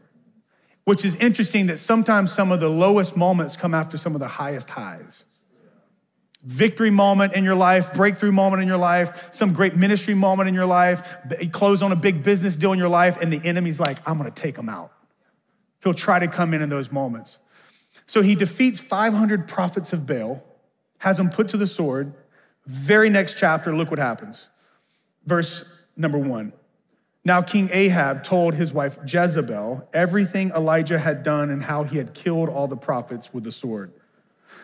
Which 0.83 1.03
is 1.03 1.15
interesting 1.15 1.65
that 1.67 1.79
sometimes 1.79 2.31
some 2.31 2.51
of 2.51 2.59
the 2.59 2.69
lowest 2.69 3.17
moments 3.17 3.57
come 3.57 3.73
after 3.73 3.97
some 3.97 4.13
of 4.13 4.19
the 4.19 4.27
highest 4.27 4.69
highs 4.69 5.25
victory 6.43 6.89
moment 6.89 7.33
in 7.33 7.43
your 7.43 7.55
life, 7.55 7.93
breakthrough 7.93 8.31
moment 8.31 8.61
in 8.61 8.67
your 8.67 8.77
life, 8.77 9.33
some 9.33 9.51
great 9.51 9.75
ministry 9.75 10.13
moment 10.13 10.47
in 10.47 10.55
your 10.55 10.65
life, 10.65 11.17
close 11.51 11.81
on 11.81 11.91
a 11.91 11.95
big 11.95 12.23
business 12.23 12.55
deal 12.55 12.71
in 12.71 12.79
your 12.79 12.87
life, 12.87 13.21
and 13.21 13.33
the 13.33 13.45
enemy's 13.45 13.79
like, 13.79 13.97
I'm 14.07 14.17
gonna 14.17 14.31
take 14.31 14.55
them 14.55 14.69
out. 14.69 14.91
He'll 15.83 15.93
try 15.93 16.19
to 16.19 16.27
come 16.27 16.53
in 16.53 16.61
in 16.61 16.69
those 16.69 16.91
moments. 16.91 17.39
So 18.05 18.21
he 18.21 18.35
defeats 18.35 18.79
500 18.79 19.47
prophets 19.47 19.93
of 19.93 20.07
Baal, 20.07 20.43
has 20.99 21.17
them 21.17 21.29
put 21.29 21.47
to 21.49 21.57
the 21.57 21.67
sword. 21.67 22.13
Very 22.65 23.09
next 23.09 23.37
chapter, 23.37 23.75
look 23.75 23.89
what 23.89 23.99
happens. 23.99 24.49
Verse 25.25 25.83
number 25.95 26.17
one. 26.17 26.53
Now, 27.25 27.41
King 27.41 27.69
Ahab 27.71 28.23
told 28.23 28.55
his 28.55 28.73
wife 28.73 28.97
Jezebel 29.05 29.87
everything 29.93 30.51
Elijah 30.51 30.97
had 30.97 31.21
done 31.21 31.49
and 31.49 31.61
how 31.61 31.83
he 31.83 31.97
had 31.97 32.13
killed 32.13 32.49
all 32.49 32.67
the 32.67 32.77
prophets 32.77 33.33
with 33.33 33.43
the 33.43 33.51
sword. 33.51 33.91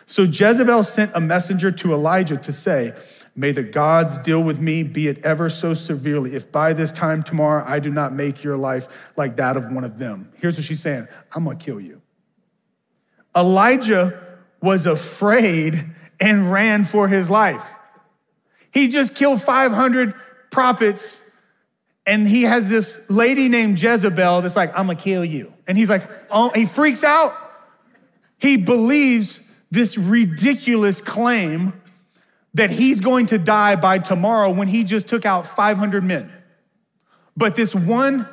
So 0.06 0.22
Jezebel 0.22 0.84
sent 0.84 1.12
a 1.14 1.20
messenger 1.20 1.70
to 1.72 1.92
Elijah 1.92 2.36
to 2.36 2.52
say, 2.52 2.94
May 3.38 3.52
the 3.52 3.62
gods 3.62 4.16
deal 4.16 4.42
with 4.42 4.58
me, 4.60 4.82
be 4.82 5.08
it 5.08 5.22
ever 5.22 5.50
so 5.50 5.74
severely, 5.74 6.34
if 6.34 6.50
by 6.50 6.72
this 6.72 6.90
time 6.90 7.22
tomorrow 7.22 7.62
I 7.66 7.80
do 7.80 7.90
not 7.90 8.14
make 8.14 8.42
your 8.42 8.56
life 8.56 9.10
like 9.16 9.36
that 9.36 9.58
of 9.58 9.70
one 9.70 9.84
of 9.84 9.98
them. 9.98 10.32
Here's 10.36 10.56
what 10.56 10.64
she's 10.64 10.80
saying 10.80 11.06
I'm 11.34 11.44
gonna 11.44 11.56
kill 11.56 11.78
you. 11.78 12.00
Elijah 13.36 14.38
was 14.62 14.86
afraid 14.86 15.84
and 16.18 16.50
ran 16.50 16.86
for 16.86 17.08
his 17.08 17.28
life. 17.28 17.74
He 18.72 18.88
just 18.88 19.14
killed 19.14 19.42
500 19.42 20.14
prophets, 20.50 21.30
and 22.06 22.26
he 22.26 22.44
has 22.44 22.70
this 22.70 23.10
lady 23.10 23.50
named 23.50 23.80
Jezebel 23.80 24.40
that's 24.40 24.56
like, 24.56 24.70
I'm 24.70 24.86
gonna 24.86 24.98
kill 24.98 25.26
you. 25.26 25.52
And 25.66 25.76
he's 25.76 25.90
like, 25.90 26.04
oh, 26.30 26.50
he 26.54 26.64
freaks 26.64 27.04
out. 27.04 27.36
He 28.38 28.56
believes 28.56 29.42
this 29.70 29.98
ridiculous 29.98 31.02
claim 31.02 31.74
that 32.56 32.70
he's 32.70 33.00
going 33.00 33.26
to 33.26 33.38
die 33.38 33.76
by 33.76 33.98
tomorrow 33.98 34.50
when 34.50 34.66
he 34.66 34.82
just 34.82 35.08
took 35.08 35.26
out 35.26 35.46
500 35.46 36.02
men. 36.02 36.32
But 37.36 37.54
this 37.54 37.74
one 37.74 38.26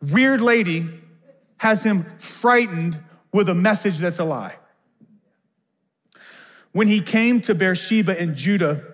weird 0.00 0.40
lady 0.40 0.88
has 1.56 1.84
him 1.84 2.04
frightened 2.18 2.96
with 3.32 3.48
a 3.48 3.54
message 3.54 3.98
that's 3.98 4.20
a 4.20 4.24
lie. 4.24 4.54
When 6.70 6.86
he 6.86 7.00
came 7.00 7.40
to 7.42 7.56
Beersheba 7.56 8.22
in 8.22 8.36
Judah, 8.36 8.84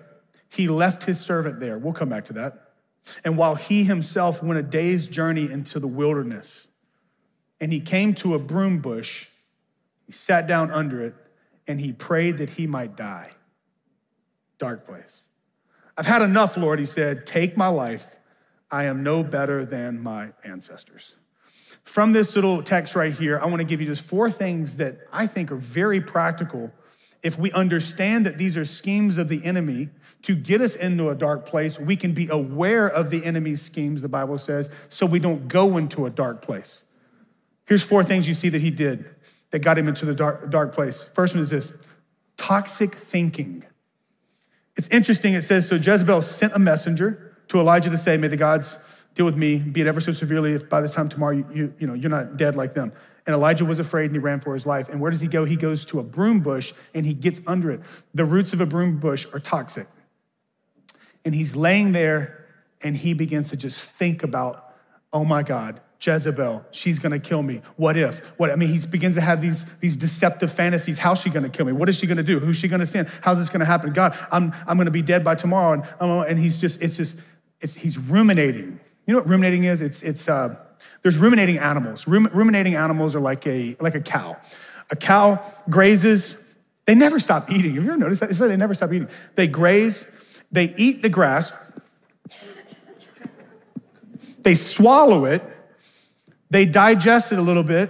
he 0.49 0.67
left 0.67 1.03
his 1.03 1.19
servant 1.19 1.59
there. 1.59 1.77
We'll 1.77 1.93
come 1.93 2.09
back 2.09 2.25
to 2.25 2.33
that. 2.33 2.71
And 3.23 3.37
while 3.37 3.53
he 3.53 3.83
himself 3.83 4.41
went 4.41 4.59
a 4.59 4.63
day's 4.63 5.07
journey 5.07 5.51
into 5.51 5.79
the 5.79 5.87
wilderness, 5.87 6.67
and 7.61 7.71
he 7.71 7.79
came 7.79 8.15
to 8.15 8.33
a 8.33 8.39
broom 8.39 8.79
bush, 8.79 9.29
he 10.07 10.11
sat 10.11 10.47
down 10.47 10.71
under 10.71 10.99
it 10.99 11.13
and 11.67 11.79
he 11.79 11.93
prayed 11.93 12.39
that 12.39 12.51
he 12.51 12.65
might 12.65 12.95
die. 12.95 13.31
Dark 14.63 14.87
place. 14.87 15.27
I've 15.97 16.05
had 16.05 16.21
enough, 16.21 16.55
Lord, 16.55 16.79
he 16.79 16.85
said. 16.85 17.25
Take 17.25 17.57
my 17.57 17.67
life. 17.67 18.15
I 18.71 18.85
am 18.85 19.03
no 19.03 19.21
better 19.21 19.65
than 19.65 20.01
my 20.01 20.29
ancestors. 20.45 21.17
From 21.83 22.13
this 22.13 22.33
little 22.37 22.63
text 22.63 22.95
right 22.95 23.11
here, 23.11 23.37
I 23.41 23.47
want 23.47 23.59
to 23.59 23.65
give 23.65 23.81
you 23.81 23.87
just 23.87 24.05
four 24.05 24.31
things 24.31 24.77
that 24.77 24.99
I 25.11 25.27
think 25.27 25.51
are 25.51 25.57
very 25.57 25.99
practical 25.99 26.71
if 27.23 27.37
we 27.37 27.51
understand 27.51 28.25
that 28.25 28.37
these 28.37 28.55
are 28.55 28.63
schemes 28.63 29.17
of 29.17 29.27
the 29.27 29.43
enemy 29.43 29.89
to 30.21 30.33
get 30.33 30.61
us 30.61 30.77
into 30.77 31.09
a 31.09 31.15
dark 31.15 31.45
place. 31.45 31.77
We 31.77 31.97
can 31.97 32.13
be 32.13 32.29
aware 32.29 32.87
of 32.87 33.09
the 33.09 33.25
enemy's 33.25 33.61
schemes, 33.61 34.01
the 34.01 34.07
Bible 34.07 34.37
says, 34.37 34.69
so 34.87 35.05
we 35.05 35.19
don't 35.19 35.49
go 35.49 35.75
into 35.75 36.05
a 36.05 36.09
dark 36.09 36.41
place. 36.41 36.85
Here's 37.67 37.83
four 37.83 38.05
things 38.05 38.29
you 38.29 38.33
see 38.33 38.47
that 38.47 38.61
he 38.61 38.69
did 38.69 39.13
that 39.49 39.59
got 39.59 39.77
him 39.77 39.89
into 39.89 40.05
the 40.05 40.15
dark, 40.15 40.49
dark 40.49 40.73
place. 40.73 41.03
First 41.03 41.35
one 41.35 41.43
is 41.43 41.49
this 41.49 41.77
toxic 42.37 42.95
thinking. 42.95 43.65
It's 44.75 44.87
interesting, 44.89 45.33
it 45.33 45.43
says, 45.43 45.67
so 45.67 45.75
Jezebel 45.75 46.21
sent 46.21 46.53
a 46.53 46.59
messenger 46.59 47.35
to 47.49 47.59
Elijah 47.59 47.89
to 47.89 47.97
say, 47.97 48.17
May 48.17 48.27
the 48.27 48.37
gods 48.37 48.79
deal 49.13 49.25
with 49.25 49.37
me, 49.37 49.59
be 49.59 49.81
it 49.81 49.87
ever 49.87 50.01
so 50.01 50.11
severely, 50.11 50.53
if 50.53 50.67
by 50.69 50.81
this 50.81 50.95
time 50.95 51.09
tomorrow 51.09 51.33
you, 51.33 51.45
you, 51.53 51.73
you 51.79 51.87
know, 51.87 51.93
you're 51.93 52.09
not 52.09 52.37
dead 52.37 52.55
like 52.55 52.73
them. 52.73 52.91
And 53.25 53.33
Elijah 53.33 53.63
was 53.63 53.79
afraid 53.79 54.05
and 54.05 54.13
he 54.13 54.19
ran 54.19 54.39
for 54.39 54.53
his 54.53 54.65
life. 54.65 54.89
And 54.89 54.99
where 54.99 55.09
does 55.09 55.21
he 55.21 55.27
go? 55.27 55.45
He 55.45 55.55
goes 55.55 55.85
to 55.87 55.99
a 55.99 56.03
broom 56.03 56.41
bush 56.41 56.73
and 56.93 57.05
he 57.05 57.13
gets 57.13 57.41
under 57.47 57.71
it. 57.71 57.79
The 58.13 58.25
roots 58.25 58.51
of 58.51 58.59
a 58.59 58.65
broom 58.65 58.99
bush 58.99 59.25
are 59.33 59.39
toxic. 59.39 59.87
And 61.23 61.33
he's 61.33 61.55
laying 61.55 61.93
there 61.93 62.45
and 62.81 62.97
he 62.97 63.13
begins 63.13 63.49
to 63.51 63.57
just 63.57 63.91
think 63.91 64.23
about, 64.23 64.73
oh 65.13 65.23
my 65.23 65.41
God, 65.41 65.79
Jezebel, 66.05 66.65
she's 66.71 66.99
gonna 66.99 67.19
kill 67.19 67.41
me. 67.41 67.61
What 67.77 67.95
if? 67.95 68.19
What 68.37 68.51
I 68.51 68.55
mean, 68.55 68.69
he 68.69 68.85
begins 68.87 69.15
to 69.15 69.21
have 69.21 69.41
these, 69.41 69.65
these 69.79 69.95
deceptive 69.95 70.51
fantasies. 70.51 70.99
How's 70.99 71.21
she 71.21 71.29
gonna 71.29 71.49
kill 71.49 71.65
me? 71.65 71.71
What 71.71 71.87
is 71.87 71.97
she 71.97 72.07
gonna 72.07 72.23
do? 72.23 72.39
Who's 72.39 72.57
she 72.57 72.67
gonna 72.67 72.85
send? 72.85 73.07
How's 73.21 73.39
this 73.39 73.49
gonna 73.49 73.65
happen? 73.65 73.93
God, 73.93 74.17
I'm, 74.31 74.53
I'm 74.67 74.77
gonna 74.77 74.91
be 74.91 75.01
dead 75.01 75.23
by 75.23 75.35
tomorrow. 75.35 75.73
And, 75.73 75.83
um, 76.01 76.25
and 76.27 76.37
he's 76.37 76.59
just, 76.59 76.81
it's 76.81 76.97
just, 76.97 77.21
it's, 77.61 77.75
he's 77.75 77.97
ruminating. 77.97 78.79
You 79.07 79.13
know 79.13 79.19
what 79.19 79.29
ruminating 79.29 79.63
is? 79.63 79.81
It's, 79.81 80.03
it's, 80.03 80.27
uh, 80.27 80.57
there's 81.03 81.17
ruminating 81.17 81.57
animals. 81.57 82.07
Rum, 82.07 82.29
ruminating 82.33 82.75
animals 82.75 83.15
are 83.15 83.21
like 83.21 83.47
a, 83.47 83.75
like 83.79 83.95
a 83.95 84.01
cow. 84.01 84.37
A 84.91 84.95
cow 84.95 85.41
grazes, 85.69 86.55
they 86.85 86.95
never 86.95 87.19
stop 87.19 87.49
eating. 87.49 87.75
Have 87.75 87.83
you 87.83 87.89
ever 87.91 87.99
noticed 87.99 88.21
that? 88.21 88.29
It's 88.29 88.39
like 88.39 88.49
they 88.49 88.57
never 88.57 88.73
stop 88.73 88.91
eating. 88.91 89.07
They 89.35 89.47
graze, 89.47 90.09
they 90.51 90.73
eat 90.75 91.01
the 91.01 91.09
grass, 91.09 91.53
they 94.41 94.55
swallow 94.55 95.25
it, 95.25 95.41
they 96.53 96.65
digest 96.65 97.31
it 97.31 97.39
a 97.39 97.41
little 97.41 97.63
bit, 97.63 97.89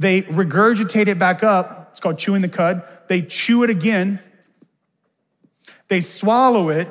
they 0.00 0.22
regurgitate 0.22 1.06
it 1.06 1.16
back 1.16 1.44
up. 1.44 1.88
It's 1.92 2.00
called 2.00 2.18
chewing 2.18 2.42
the 2.42 2.48
cud. 2.48 2.82
They 3.06 3.22
chew 3.22 3.62
it 3.62 3.70
again, 3.70 4.18
they 5.86 6.00
swallow 6.00 6.70
it, 6.70 6.88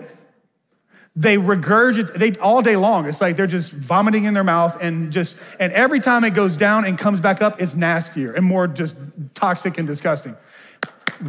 they 1.14 1.36
regurgitate 1.36 2.14
they 2.14 2.36
all 2.38 2.62
day 2.62 2.76
long 2.76 3.08
it's 3.08 3.22
like 3.22 3.36
they're 3.36 3.48
just 3.48 3.74
vomiting 3.74 4.26
in 4.26 4.36
their 4.36 4.44
mouth 4.44 4.78
and 4.80 5.12
just 5.12 5.40
and 5.60 5.74
every 5.74 6.00
time 6.00 6.24
it 6.24 6.36
goes 6.36 6.56
down 6.56 6.86
and 6.86 6.98
comes 7.00 7.20
back 7.20 7.42
up 7.42 7.60
it's 7.60 7.76
nastier 7.76 8.34
and 8.34 8.46
more 8.46 8.68
just 8.68 8.96
toxic 9.34 9.80
and 9.80 9.88
disgusting. 9.88 10.36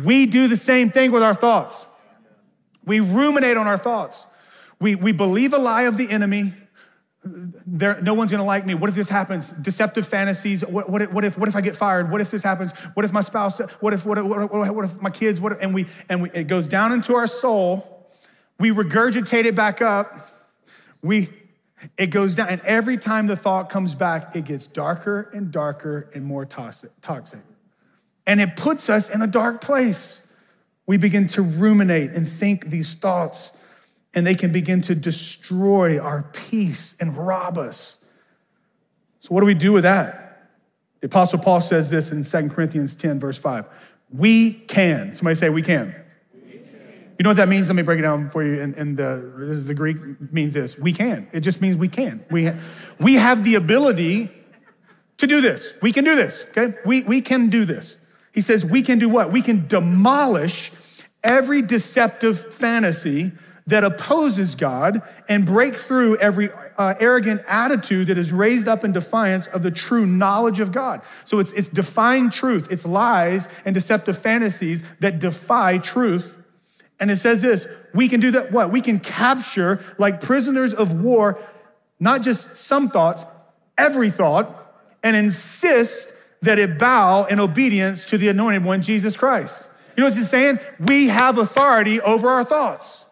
We 0.04 0.26
do 0.26 0.46
the 0.46 0.58
same 0.58 0.90
thing 0.90 1.10
with 1.10 1.22
our 1.22 1.32
thoughts. 1.32 1.86
We 2.84 3.00
ruminate 3.00 3.56
on 3.56 3.66
our 3.66 3.78
thoughts. 3.78 4.26
We, 4.80 4.94
we 4.94 5.12
believe 5.12 5.52
a 5.52 5.58
lie 5.58 5.82
of 5.82 5.96
the 5.96 6.08
enemy 6.10 6.52
there, 7.24 8.00
no 8.00 8.14
one's 8.14 8.30
gonna 8.30 8.44
like 8.44 8.64
me. 8.64 8.74
What 8.74 8.88
if 8.90 8.96
this 8.96 9.08
happens? 9.08 9.50
Deceptive 9.50 10.06
fantasies. 10.06 10.64
What, 10.64 10.88
what, 10.88 11.02
if, 11.02 11.12
what, 11.12 11.24
if, 11.24 11.36
what 11.36 11.48
if 11.48 11.56
I 11.56 11.60
get 11.60 11.76
fired? 11.76 12.10
What 12.10 12.20
if 12.20 12.30
this 12.30 12.42
happens? 12.42 12.72
What 12.94 13.04
if 13.04 13.12
my 13.12 13.20
spouse? 13.20 13.58
What 13.80 13.92
if, 13.92 14.06
what 14.06 14.18
if, 14.18 14.24
what 14.24 14.42
if, 14.42 14.74
what 14.74 14.84
if 14.84 15.02
my 15.02 15.10
kids? 15.10 15.40
What 15.40 15.52
if, 15.52 15.62
and 15.62 15.74
we, 15.74 15.86
and 16.08 16.22
we, 16.22 16.30
it 16.30 16.44
goes 16.44 16.68
down 16.68 16.92
into 16.92 17.14
our 17.14 17.26
soul 17.26 17.98
we 18.58 18.70
regurgitate 18.70 19.44
it 19.44 19.54
back 19.54 19.80
up. 19.80 20.30
We, 21.02 21.28
it 21.96 22.08
goes 22.08 22.34
down. 22.34 22.48
And 22.48 22.60
every 22.62 22.96
time 22.96 23.26
the 23.28 23.36
thought 23.36 23.70
comes 23.70 23.94
back, 23.94 24.34
it 24.34 24.44
gets 24.44 24.66
darker 24.66 25.30
and 25.32 25.52
darker 25.52 26.10
and 26.14 26.24
more 26.24 26.44
toxic. 26.44 26.90
toxic. 27.00 27.40
And 28.26 28.40
it 28.40 28.56
puts 28.56 28.90
us 28.90 29.14
in 29.14 29.22
a 29.22 29.26
dark 29.26 29.60
place. 29.60 30.30
We 30.86 30.96
begin 30.96 31.28
to 31.28 31.42
ruminate 31.42 32.10
and 32.10 32.28
think 32.28 32.66
these 32.66 32.94
thoughts, 32.94 33.57
and 34.18 34.26
they 34.26 34.34
can 34.34 34.52
begin 34.52 34.80
to 34.82 34.94
destroy 34.94 35.98
our 35.98 36.24
peace 36.34 36.96
and 37.00 37.16
rob 37.16 37.56
us. 37.56 38.04
So, 39.20 39.34
what 39.34 39.40
do 39.40 39.46
we 39.46 39.54
do 39.54 39.72
with 39.72 39.84
that? 39.84 40.50
The 41.00 41.06
Apostle 41.06 41.38
Paul 41.38 41.60
says 41.60 41.88
this 41.88 42.10
in 42.10 42.24
2 42.24 42.52
Corinthians 42.52 42.94
10, 42.94 43.20
verse 43.20 43.38
5. 43.38 43.64
We 44.10 44.52
can. 44.52 45.14
Somebody 45.14 45.36
say, 45.36 45.48
We 45.48 45.62
can. 45.62 45.94
You 47.18 47.24
know 47.24 47.30
what 47.30 47.36
that 47.38 47.48
means? 47.48 47.68
Let 47.68 47.74
me 47.74 47.82
break 47.82 47.98
it 47.98 48.02
down 48.02 48.30
for 48.30 48.44
you. 48.44 48.60
And, 48.60 48.74
and 48.76 48.96
the, 48.96 49.32
this 49.38 49.48
is 49.48 49.66
the 49.66 49.74
Greek 49.74 49.96
means 50.32 50.54
this. 50.54 50.78
We 50.78 50.92
can. 50.92 51.26
It 51.32 51.40
just 51.40 51.60
means 51.60 51.76
we 51.76 51.88
can. 51.88 52.24
We, 52.30 52.50
we 53.00 53.14
have 53.14 53.42
the 53.42 53.56
ability 53.56 54.30
to 55.16 55.26
do 55.26 55.40
this. 55.40 55.76
We 55.82 55.92
can 55.92 56.04
do 56.04 56.14
this, 56.14 56.46
okay? 56.50 56.76
We, 56.86 57.02
we 57.02 57.20
can 57.20 57.50
do 57.50 57.64
this. 57.64 58.06
He 58.32 58.40
says 58.40 58.64
we 58.64 58.82
can 58.82 59.00
do 59.00 59.08
what? 59.08 59.32
We 59.32 59.42
can 59.42 59.66
demolish 59.66 60.70
every 61.24 61.60
deceptive 61.60 62.54
fantasy 62.54 63.32
that 63.68 63.84
opposes 63.84 64.54
God 64.54 65.00
and 65.28 65.46
break 65.46 65.76
through 65.76 66.16
every 66.18 66.50
uh, 66.76 66.94
arrogant 67.00 67.42
attitude 67.46 68.08
that 68.08 68.18
is 68.18 68.32
raised 68.32 68.68
up 68.68 68.84
in 68.84 68.92
defiance 68.92 69.46
of 69.46 69.62
the 69.62 69.70
true 69.70 70.04
knowledge 70.06 70.60
of 70.60 70.72
God. 70.72 71.02
So 71.24 71.38
it's, 71.38 71.52
it's 71.52 71.68
defying 71.68 72.30
truth, 72.30 72.70
it's 72.70 72.84
lies 72.84 73.48
and 73.64 73.74
deceptive 73.74 74.18
fantasies 74.18 74.82
that 74.96 75.20
defy 75.20 75.78
truth 75.78 76.38
and 77.00 77.10
it 77.10 77.16
says 77.16 77.42
this 77.42 77.68
we 77.94 78.08
can 78.08 78.20
do 78.20 78.30
that, 78.32 78.52
what? 78.52 78.70
We 78.70 78.80
can 78.80 79.00
capture, 79.00 79.80
like 79.98 80.20
prisoners 80.20 80.74
of 80.74 81.00
war, 81.00 81.38
not 81.98 82.22
just 82.22 82.56
some 82.56 82.88
thoughts, 82.88 83.24
every 83.76 84.10
thought, 84.10 84.54
and 85.02 85.16
insist 85.16 86.12
that 86.42 86.58
it 86.58 86.78
bow 86.78 87.24
in 87.24 87.40
obedience 87.40 88.04
to 88.06 88.18
the 88.18 88.28
anointed 88.28 88.64
one, 88.64 88.82
Jesus 88.82 89.16
Christ. 89.16 89.68
You 89.96 90.02
know 90.02 90.08
what 90.08 90.16
he's 90.16 90.28
saying? 90.28 90.58
We 90.78 91.08
have 91.08 91.38
authority 91.38 92.00
over 92.00 92.28
our 92.28 92.44
thoughts. 92.44 93.07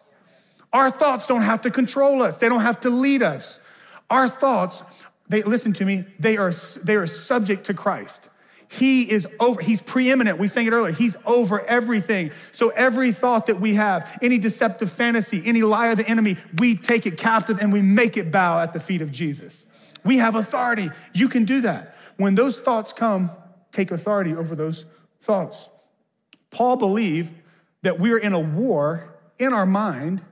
Our 0.73 0.91
thoughts 0.91 1.27
don't 1.27 1.41
have 1.41 1.61
to 1.63 1.71
control 1.71 2.21
us, 2.21 2.37
they 2.37 2.49
don't 2.49 2.61
have 2.61 2.81
to 2.81 2.89
lead 2.89 3.23
us. 3.23 3.63
Our 4.09 4.27
thoughts, 4.29 4.83
they 5.27 5.43
listen 5.43 5.73
to 5.73 5.85
me, 5.85 6.05
they 6.19 6.37
are, 6.37 6.51
they 6.85 6.95
are 6.95 7.07
subject 7.07 7.65
to 7.65 7.73
Christ. 7.73 8.29
He 8.69 9.09
is 9.09 9.27
over, 9.39 9.61
he's 9.61 9.81
preeminent. 9.81 10.39
We 10.39 10.47
sang 10.49 10.65
it 10.65 10.73
earlier. 10.73 10.93
He's 10.93 11.15
over 11.25 11.61
everything. 11.61 12.31
So 12.51 12.69
every 12.69 13.13
thought 13.13 13.47
that 13.47 13.61
we 13.61 13.75
have, 13.75 14.17
any 14.21 14.37
deceptive 14.37 14.91
fantasy, 14.91 15.41
any 15.45 15.61
lie 15.61 15.87
of 15.87 15.97
the 15.97 16.07
enemy, 16.07 16.35
we 16.59 16.75
take 16.75 17.05
it 17.05 17.17
captive 17.17 17.59
and 17.61 17.71
we 17.71 17.81
make 17.81 18.17
it 18.17 18.31
bow 18.31 18.59
at 18.59 18.73
the 18.73 18.79
feet 18.79 19.01
of 19.01 19.11
Jesus. 19.11 19.67
We 20.03 20.17
have 20.17 20.35
authority. 20.35 20.89
You 21.13 21.29
can 21.29 21.45
do 21.45 21.61
that. 21.61 21.95
When 22.17 22.35
those 22.35 22.59
thoughts 22.59 22.91
come, 22.91 23.31
take 23.71 23.91
authority 23.91 24.35
over 24.35 24.55
those 24.55 24.85
thoughts. 25.21 25.69
Paul 26.51 26.75
believed 26.75 27.31
that 27.83 27.99
we're 27.99 28.17
in 28.17 28.33
a 28.33 28.39
war 28.39 29.15
in 29.37 29.53
our 29.53 29.65
mind, 29.65 30.23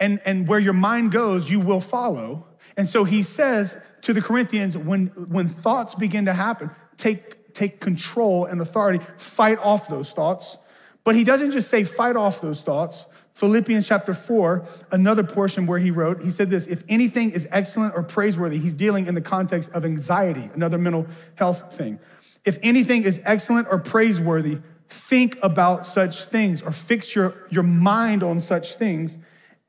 and, 0.00 0.20
and 0.24 0.48
where 0.48 0.58
your 0.58 0.72
mind 0.72 1.12
goes, 1.12 1.50
you 1.50 1.60
will 1.60 1.80
follow. 1.80 2.46
And 2.76 2.88
so 2.88 3.04
he 3.04 3.22
says 3.22 3.80
to 4.02 4.12
the 4.12 4.22
Corinthians, 4.22 4.76
when, 4.76 5.08
when 5.08 5.46
thoughts 5.46 5.94
begin 5.94 6.24
to 6.24 6.32
happen, 6.32 6.70
take 6.96 7.40
take 7.54 7.80
control 7.80 8.46
and 8.46 8.60
authority, 8.60 9.04
fight 9.16 9.58
off 9.58 9.88
those 9.88 10.12
thoughts. 10.12 10.58
But 11.04 11.14
he 11.14 11.24
doesn't 11.24 11.52
just 11.52 11.68
say 11.68 11.84
fight 11.84 12.16
off 12.16 12.40
those 12.40 12.62
thoughts. 12.62 13.06
Philippians 13.34 13.88
chapter 13.88 14.12
4, 14.12 14.66
another 14.92 15.24
portion 15.24 15.66
where 15.66 15.78
he 15.78 15.90
wrote, 15.90 16.22
he 16.22 16.30
said 16.30 16.50
this 16.50 16.66
if 16.66 16.82
anything 16.88 17.30
is 17.30 17.48
excellent 17.50 17.94
or 17.96 18.02
praiseworthy, 18.02 18.58
he's 18.58 18.74
dealing 18.74 19.06
in 19.06 19.14
the 19.14 19.20
context 19.20 19.70
of 19.72 19.84
anxiety, 19.84 20.50
another 20.54 20.78
mental 20.78 21.06
health 21.36 21.74
thing. 21.74 21.98
If 22.44 22.58
anything 22.62 23.04
is 23.04 23.20
excellent 23.24 23.68
or 23.70 23.78
praiseworthy, 23.78 24.58
think 24.88 25.38
about 25.42 25.86
such 25.86 26.24
things 26.24 26.62
or 26.62 26.72
fix 26.72 27.14
your, 27.14 27.34
your 27.50 27.62
mind 27.62 28.22
on 28.22 28.40
such 28.40 28.74
things, 28.74 29.16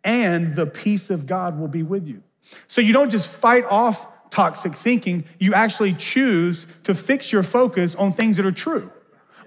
and 0.04 0.56
the 0.56 0.66
peace 0.66 1.10
of 1.10 1.28
God 1.28 1.60
will 1.60 1.68
be 1.68 1.84
with 1.84 2.08
you. 2.08 2.24
So 2.68 2.82
you 2.82 2.94
don't 2.94 3.10
just 3.10 3.30
fight 3.30 3.66
off 3.66 4.08
toxic 4.32 4.74
thinking, 4.74 5.26
you 5.40 5.54
actually 5.54 5.94
choose 5.94 6.66
to 6.84 6.96
fix 6.96 7.32
your 7.32 7.44
focus 7.44 7.96
on 7.96 8.14
things 8.14 8.38
that 8.38 8.46
are 8.46 8.52
true, 8.52 8.90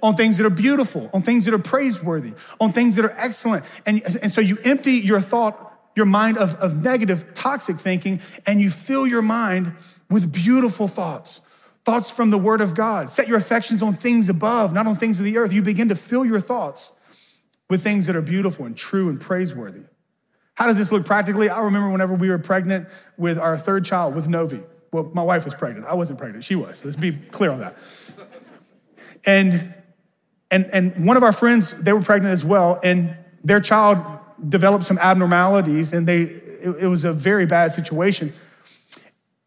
on 0.03 0.15
things 0.15 0.37
that 0.37 0.47
are 0.47 0.51
beautiful, 0.51 1.11
on 1.13 1.23
things 1.23 1.47
that 1.47 1.55
are 1.55 1.59
praiseworthy, 1.59 2.35
on 2.61 2.71
things 2.71 2.95
that 2.97 3.05
are 3.05 3.15
excellent. 3.17 3.65
And, 3.87 4.03
and 4.23 4.31
so 4.31 4.41
you 4.41 4.59
empty 4.63 4.93
your 4.93 5.21
thought, 5.21 5.73
your 5.97 6.07
mind 6.07 6.39
of, 6.39 6.55
of 6.57 6.83
negative, 6.83 7.33
toxic 7.35 7.77
thinking, 7.77 8.21
and 8.47 8.61
you 8.61 8.71
fill 8.71 9.07
your 9.07 9.23
mind 9.23 9.75
with 10.11 10.33
beautiful 10.33 10.87
thoughts. 10.87 11.41
Thoughts 11.85 12.11
from 12.11 12.31
the 12.31 12.39
Word 12.39 12.61
of 12.61 12.75
God. 12.75 13.11
Set 13.11 13.29
your 13.29 13.37
affections 13.37 13.83
on 13.83 13.95
things 13.95 14.29
above, 14.29 14.73
not 14.73 14.87
on 14.87 14.97
things 14.97 15.19
of 15.19 15.25
the 15.25 15.37
earth. 15.37 15.53
You 15.53 15.63
begin 15.63 15.89
to 15.89 15.97
fill 15.97 16.25
your 16.25 16.41
thoughts 16.41 16.93
with 17.69 17.83
things 17.83 18.07
that 18.07 18.17
are 18.17 18.23
beautiful 18.23 18.67
and 18.67 18.77
true 18.77 19.09
and 19.09 19.21
praiseworthy. 19.21 19.83
How 20.55 20.67
does 20.67 20.77
this 20.77 20.93
look 20.93 21.05
practically? 21.05 21.49
I 21.49 21.61
remember 21.61 21.91
whenever 21.91 22.15
we 22.15 22.29
were 22.29 22.39
pregnant 22.39 22.89
with 23.17 23.39
our 23.39 23.59
third 23.59 23.85
child, 23.85 24.15
with 24.15 24.29
Novi. 24.29 24.63
Well, 24.93 25.11
my 25.13 25.23
wife 25.23 25.45
was 25.45 25.55
pregnant. 25.55 25.87
I 25.87 25.95
wasn't 25.95 26.19
pregnant. 26.19 26.45
She 26.45 26.55
was. 26.55 26.85
Let's 26.85 26.97
be 26.97 27.13
clear 27.13 27.51
on 27.51 27.59
that. 27.61 27.77
And 29.27 29.75
and 30.51 30.67
and 30.67 31.07
one 31.07 31.17
of 31.17 31.23
our 31.23 31.33
friends, 31.33 31.83
they 31.83 31.93
were 31.93 32.03
pregnant 32.03 32.33
as 32.33 32.45
well, 32.45 32.79
and 32.85 33.17
their 33.43 33.61
child 33.61 33.99
developed 34.49 34.85
some 34.85 34.99
abnormalities, 34.99 35.93
and 35.93 36.07
they 36.07 36.23
it, 36.65 36.77
it 36.83 36.87
was 36.87 37.05
a 37.05 37.13
very 37.13 37.47
bad 37.47 37.73
situation. 37.73 38.33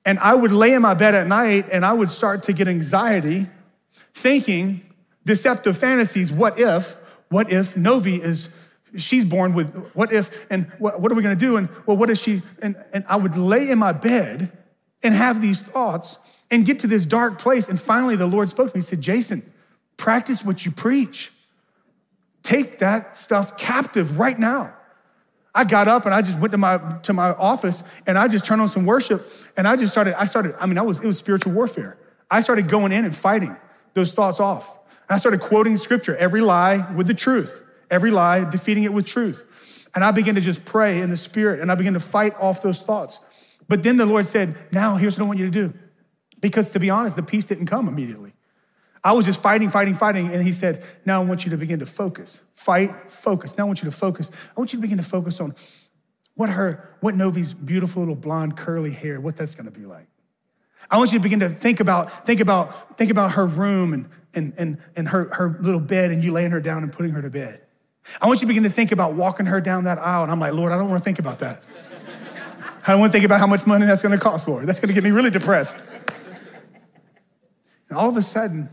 And 0.06 0.20
I 0.20 0.36
would 0.36 0.52
lay 0.52 0.74
in 0.74 0.82
my 0.82 0.93
bed 0.93 1.15
at 1.15 1.28
night 1.28 1.65
and 1.72 1.84
I 1.86 1.91
would 1.91 2.10
start 2.10 2.43
to 2.43 2.54
get 2.54 2.70
anxiety, 2.70 3.48
thinking 4.13 4.82
deceptive 5.26 5.78
fantasies. 5.78 6.32
What 6.32 6.58
if? 6.58 6.96
What 7.28 7.52
if 7.52 7.76
Novi 7.76 8.15
is 8.15 8.67
she's 8.98 9.26
born 9.26 9.54
with 9.54 9.76
what 9.94 10.12
if 10.12 10.50
and 10.52 10.72
what, 10.80 11.00
what 11.00 11.12
are 11.12 11.16
we 11.16 11.24
going 11.24 11.38
to 11.38 11.46
do 11.46 11.58
and 11.58 11.70
well 11.86 11.96
what 11.98 12.10
if 12.10 12.18
she 12.18 12.42
and, 12.62 12.76
and 12.94 13.06
i 13.08 13.16
would 13.16 13.36
lay 13.36 13.70
in 13.70 13.78
my 13.78 13.92
bed 13.92 14.52
and 15.04 15.14
have 15.14 15.42
these 15.42 15.62
thoughts 15.62 16.20
and 16.52 16.66
get 16.66 16.80
to 16.80 16.88
this 16.88 17.06
dark 17.06 17.40
place. 17.40 17.70
And 17.70 17.80
finally, 17.80 18.16
the 18.16 18.28
Lord 18.28 18.50
spoke 18.50 18.72
to 18.72 18.78
me. 18.78 18.80
He 18.80 18.84
said, 18.84 19.02
Jason, 19.02 19.44
practice 19.98 20.44
what 20.44 20.66
you 20.66 20.72
preach. 20.72 21.32
Take 22.44 22.80
that 22.80 23.18
stuff 23.18 23.58
captive 23.58 24.20
right 24.20 24.38
now. 24.38 24.74
I 25.54 25.64
got 25.64 25.88
up 25.88 26.06
and 26.06 26.14
I 26.14 26.22
just 26.22 26.40
went 26.40 26.52
to 26.52 26.58
my 26.58 26.78
to 27.04 27.14
my 27.14 27.32
office 27.34 27.84
and 28.06 28.16
I 28.18 28.28
just 28.28 28.46
turned 28.46 28.62
on 28.62 28.68
some 28.68 28.86
worship 28.86 29.24
and 29.58 29.68
I 29.68 29.76
just 29.76 29.92
started, 29.92 30.20
I 30.20 30.26
started, 30.26 30.56
I 30.60 30.68
mean, 30.68 30.78
I 30.78 30.84
was 30.84 31.04
it 31.04 31.08
was 31.08 31.18
spiritual 31.18 31.52
warfare. 31.54 31.98
I 32.30 32.42
started 32.42 32.70
going 32.70 32.92
in 32.92 33.06
and 33.06 33.16
fighting 33.16 33.58
those 33.96 34.14
thoughts 34.14 34.40
off. 34.40 34.78
I 35.10 35.18
started 35.18 35.40
quoting 35.40 35.76
scripture, 35.76 36.16
every 36.18 36.42
lie 36.42 36.86
with 36.94 37.08
the 37.08 37.16
truth, 37.16 37.64
every 37.89 38.12
lie, 38.12 38.43
defeating 38.50 38.84
it 38.84 38.93
with 38.93 39.06
truth. 39.06 39.88
And 39.95 40.04
I 40.04 40.12
began 40.12 40.36
to 40.36 40.41
just 40.41 40.65
pray 40.65 41.02
in 41.02 41.10
the 41.10 41.17
spirit 41.17 41.60
and 41.60 41.71
I 41.71 41.76
began 41.76 41.93
to 41.93 42.00
fight 42.00 42.34
off 42.39 42.62
those 42.62 42.84
thoughts. 42.84 43.19
But 43.67 43.84
then 43.84 43.97
the 43.97 44.06
Lord 44.06 44.28
said, 44.28 44.56
Now 44.71 44.95
here's 44.95 45.17
what 45.17 45.26
I 45.26 45.28
want 45.28 45.39
you 45.39 45.45
to 45.45 45.52
do. 45.52 45.73
Because 46.39 46.69
to 46.71 46.80
be 46.80 46.89
honest, 46.89 47.15
the 47.15 47.23
peace 47.23 47.45
didn't 47.45 47.65
come 47.65 47.88
immediately. 47.88 48.34
I 49.04 49.13
was 49.13 49.26
just 49.26 49.41
fighting, 49.41 49.69
fighting, 49.69 49.95
fighting. 49.95 50.34
And 50.34 50.43
he 50.43 50.52
said, 50.52 50.84
Now 51.06 51.21
I 51.21 51.26
want 51.26 51.45
you 51.45 51.52
to 51.52 51.58
begin 51.58 51.80
to 51.80 51.86
focus. 51.86 52.41
Fight, 52.54 53.12
focus. 53.12 53.58
Now 53.58 53.63
I 53.63 53.67
want 53.67 53.82
you 53.82 53.89
to 53.89 53.95
focus. 53.95 54.32
I 54.56 54.60
want 54.60 54.73
you 54.73 54.78
to 54.78 54.82
begin 54.82 54.97
to 54.97 55.04
focus 55.04 55.39
on 55.39 55.56
what 56.36 56.50
her, 56.50 56.95
what 57.00 57.15
Novi's 57.15 57.54
beautiful 57.54 58.02
little 58.02 58.15
blonde 58.15 58.56
curly 58.56 58.91
hair, 58.91 59.19
what 59.19 59.36
that's 59.36 59.56
gonna 59.56 59.71
be 59.71 59.86
like. 59.86 60.08
I 60.89 60.97
want 60.97 61.12
you 61.12 61.19
to 61.19 61.23
begin 61.23 61.39
to 61.41 61.50
think 61.50 61.80
about, 61.80 62.26
think 62.26 62.39
about, 62.39 62.97
think 62.97 63.12
about 63.12 63.32
her 63.32 63.45
room 63.45 63.93
and, 63.93 64.10
and, 64.34 64.54
and, 64.58 64.78
and 64.95 65.08
her, 65.10 65.34
her 65.34 65.58
little 65.60 65.80
bed 65.80 66.12
and 66.12 66.23
you 66.23 66.32
laying 66.32 66.52
her 66.52 66.62
down 66.62 66.84
and 66.84 66.93
putting 66.93 67.12
her 67.12 67.21
to 67.21 67.30
bed. 67.30 67.62
I 68.22 68.28
want 68.28 68.41
you 68.41 68.46
to 68.46 68.48
begin 68.48 68.63
to 68.63 68.70
think 68.70 68.91
about 68.91 69.13
walking 69.13 69.46
her 69.46 69.62
down 69.62 69.84
that 69.84 69.98
aisle. 69.98 70.24
And 70.24 70.32
I'm 70.32 70.39
like, 70.39 70.54
Lord, 70.54 70.72
I 70.72 70.78
don't 70.78 70.89
want 70.89 71.02
to 71.02 71.04
think 71.04 71.20
about 71.20 71.39
that. 71.39 71.63
I 72.86 72.91
don't 72.91 73.02
want 73.02 73.12
to 73.12 73.17
think 73.17 73.26
about 73.26 73.39
how 73.39 73.48
much 73.48 73.67
money 73.67 73.86
that's 73.86 74.02
going 74.02 74.17
to 74.17 74.24
cost, 74.24 74.48
Lord. 74.48 74.65
That's 74.65 74.80
going 74.80 74.88
to 74.88 74.93
get 74.93 75.04
me 75.04 75.12
really 75.12 75.30
depressed. 75.30 75.84
And 77.89 77.98
all 77.98 78.10
of 78.10 78.17
a 78.17 78.22
sudden, 78.22 78.70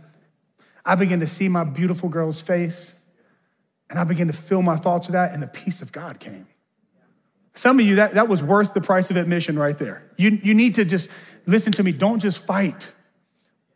I 0.85 0.94
begin 0.94 1.20
to 1.20 1.27
see 1.27 1.49
my 1.49 1.64
beautiful 1.64 2.09
girl's 2.09 2.40
face, 2.40 3.01
and 3.90 3.99
I 3.99 4.05
begin 4.05 4.27
to 4.29 4.33
fill 4.33 4.62
my 4.62 4.77
thoughts 4.77 5.09
with 5.09 5.14
that, 5.14 5.33
and 5.33 5.42
the 5.42 5.49
peace 5.49 5.83
of 5.83 5.92
God 5.92 6.20
came. 6.20 6.47
Some 7.55 7.79
of 7.79 7.87
you, 7.87 7.97
that, 7.97 8.14
that 8.14 8.29
was 8.29 8.42
worth 8.42 8.75
the 8.75 8.81
price 8.81 9.11
of 9.11 9.16
admission 9.16 9.59
right 9.59 9.79
there. 9.79 10.11
You, 10.16 10.38
you 10.42 10.55
need 10.55 10.75
to 10.77 10.85
just 10.85 11.11
listen 11.47 11.73
to 11.73 11.83
me. 11.83 11.92
Don't 11.92 12.18
just 12.18 12.44
fight, 12.44 12.92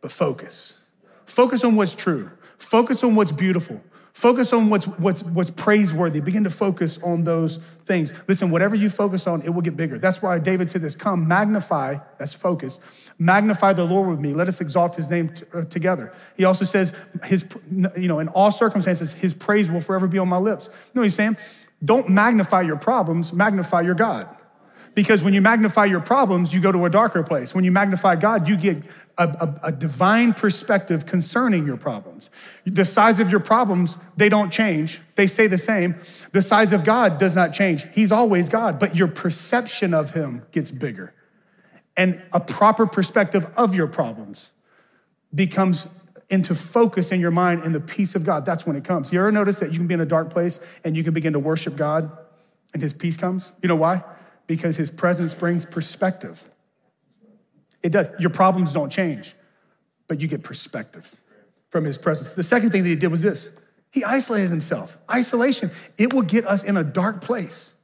but 0.01 0.11
focus. 0.11 0.85
Focus 1.25 1.63
on 1.63 1.75
what's 1.75 1.95
true, 1.95 2.29
focus 2.59 3.03
on 3.03 3.15
what's 3.15 3.31
beautiful. 3.31 3.81
Focus 4.13 4.51
on 4.53 4.69
what's, 4.69 4.85
what's, 4.85 5.23
what's 5.23 5.49
praiseworthy. 5.49 6.19
Begin 6.19 6.43
to 6.43 6.49
focus 6.49 7.01
on 7.03 7.23
those 7.23 7.57
things. 7.85 8.13
Listen, 8.27 8.51
whatever 8.51 8.75
you 8.75 8.89
focus 8.89 9.27
on, 9.27 9.41
it 9.43 9.49
will 9.49 9.61
get 9.61 9.77
bigger. 9.77 9.97
That's 9.97 10.21
why 10.21 10.39
David 10.39 10.69
said 10.69 10.81
this 10.81 10.95
Come, 10.95 11.27
magnify, 11.27 11.97
that's 12.17 12.33
focus, 12.33 12.79
magnify 13.17 13.73
the 13.73 13.85
Lord 13.85 14.09
with 14.09 14.19
me. 14.19 14.33
Let 14.33 14.47
us 14.47 14.61
exalt 14.61 14.95
his 14.95 15.09
name 15.09 15.29
t- 15.29 15.45
uh, 15.53 15.63
together. 15.65 16.13
He 16.35 16.43
also 16.43 16.65
says, 16.65 16.97
his, 17.23 17.49
you 17.71 18.07
know, 18.07 18.19
in 18.19 18.27
all 18.29 18.51
circumstances, 18.51 19.13
his 19.13 19.33
praise 19.33 19.71
will 19.71 19.81
forever 19.81 20.07
be 20.07 20.17
on 20.17 20.27
my 20.27 20.37
lips. 20.37 20.67
You 20.67 20.91
know 20.95 21.01
what 21.01 21.03
he's 21.03 21.15
saying? 21.15 21.37
Don't 21.83 22.09
magnify 22.09 22.61
your 22.61 22.77
problems, 22.77 23.31
magnify 23.31 23.81
your 23.81 23.95
God. 23.95 24.27
Because 24.95 25.23
when 25.23 25.33
you 25.33 25.41
magnify 25.41 25.85
your 25.85 26.01
problems, 26.01 26.53
you 26.53 26.59
go 26.59 26.71
to 26.71 26.83
a 26.85 26.89
darker 26.89 27.23
place. 27.23 27.55
When 27.55 27.63
you 27.63 27.71
magnify 27.71 28.15
God, 28.17 28.49
you 28.49 28.57
get 28.57 28.83
a, 29.19 29.59
a, 29.63 29.71
divine 29.71 30.33
perspective 30.33 31.05
concerning 31.05 31.65
your 31.65 31.75
problems. 31.75 32.29
The 32.65 32.85
size 32.85 33.19
of 33.19 33.29
your 33.29 33.41
problems, 33.41 33.97
they 34.15 34.29
don't 34.29 34.49
change, 34.49 35.01
they 35.15 35.27
stay 35.27 35.47
the 35.47 35.57
same. 35.57 35.95
The 36.31 36.41
size 36.41 36.71
of 36.71 36.85
God 36.85 37.17
does 37.17 37.35
not 37.35 37.51
change. 37.51 37.83
He's 37.93 38.11
always 38.11 38.47
God, 38.47 38.79
but 38.79 38.95
your 38.95 39.09
perception 39.09 39.93
of 39.93 40.11
Him 40.11 40.43
gets 40.51 40.71
bigger. 40.71 41.13
And 41.97 42.21
a 42.31 42.39
proper 42.39 42.87
perspective 42.87 43.45
of 43.57 43.75
your 43.75 43.87
problems 43.87 44.51
becomes 45.35 45.89
into 46.29 46.55
focus 46.55 47.11
in 47.11 47.19
your 47.19 47.31
mind 47.31 47.63
and 47.63 47.75
the 47.75 47.81
peace 47.81 48.15
of 48.15 48.23
God. 48.23 48.45
That's 48.45 48.65
when 48.65 48.77
it 48.77 48.85
comes. 48.85 49.11
You 49.11 49.19
ever 49.19 49.31
notice 49.31 49.59
that 49.59 49.71
you 49.71 49.79
can 49.79 49.87
be 49.87 49.95
in 49.95 50.01
a 50.01 50.05
dark 50.05 50.29
place 50.29 50.59
and 50.85 50.95
you 50.95 51.03
can 51.03 51.13
begin 51.13 51.33
to 51.33 51.39
worship 51.39 51.75
God 51.75 52.09
and 52.73 52.81
His 52.81 52.93
peace 52.93 53.17
comes? 53.17 53.51
You 53.61 53.67
know 53.67 53.75
why? 53.75 54.03
Because 54.47 54.77
His 54.77 54.89
presence 54.89 55.33
brings 55.33 55.65
perspective. 55.65 56.47
It 57.83 57.91
does. 57.91 58.09
Your 58.19 58.29
problems 58.29 58.73
don't 58.73 58.91
change, 58.91 59.33
but 60.07 60.21
you 60.21 60.27
get 60.27 60.43
perspective 60.43 61.19
from 61.69 61.85
His 61.85 61.97
presence. 61.97 62.33
The 62.33 62.43
second 62.43 62.71
thing 62.71 62.83
that 62.83 62.89
He 62.89 62.95
did 62.95 63.11
was 63.11 63.21
this 63.21 63.51
He 63.91 64.03
isolated 64.03 64.49
Himself. 64.49 64.97
Isolation, 65.09 65.71
it 65.97 66.13
will 66.13 66.23
get 66.23 66.45
us 66.45 66.63
in 66.63 66.77
a 66.77 66.83
dark 66.83 67.21
place. 67.21 67.75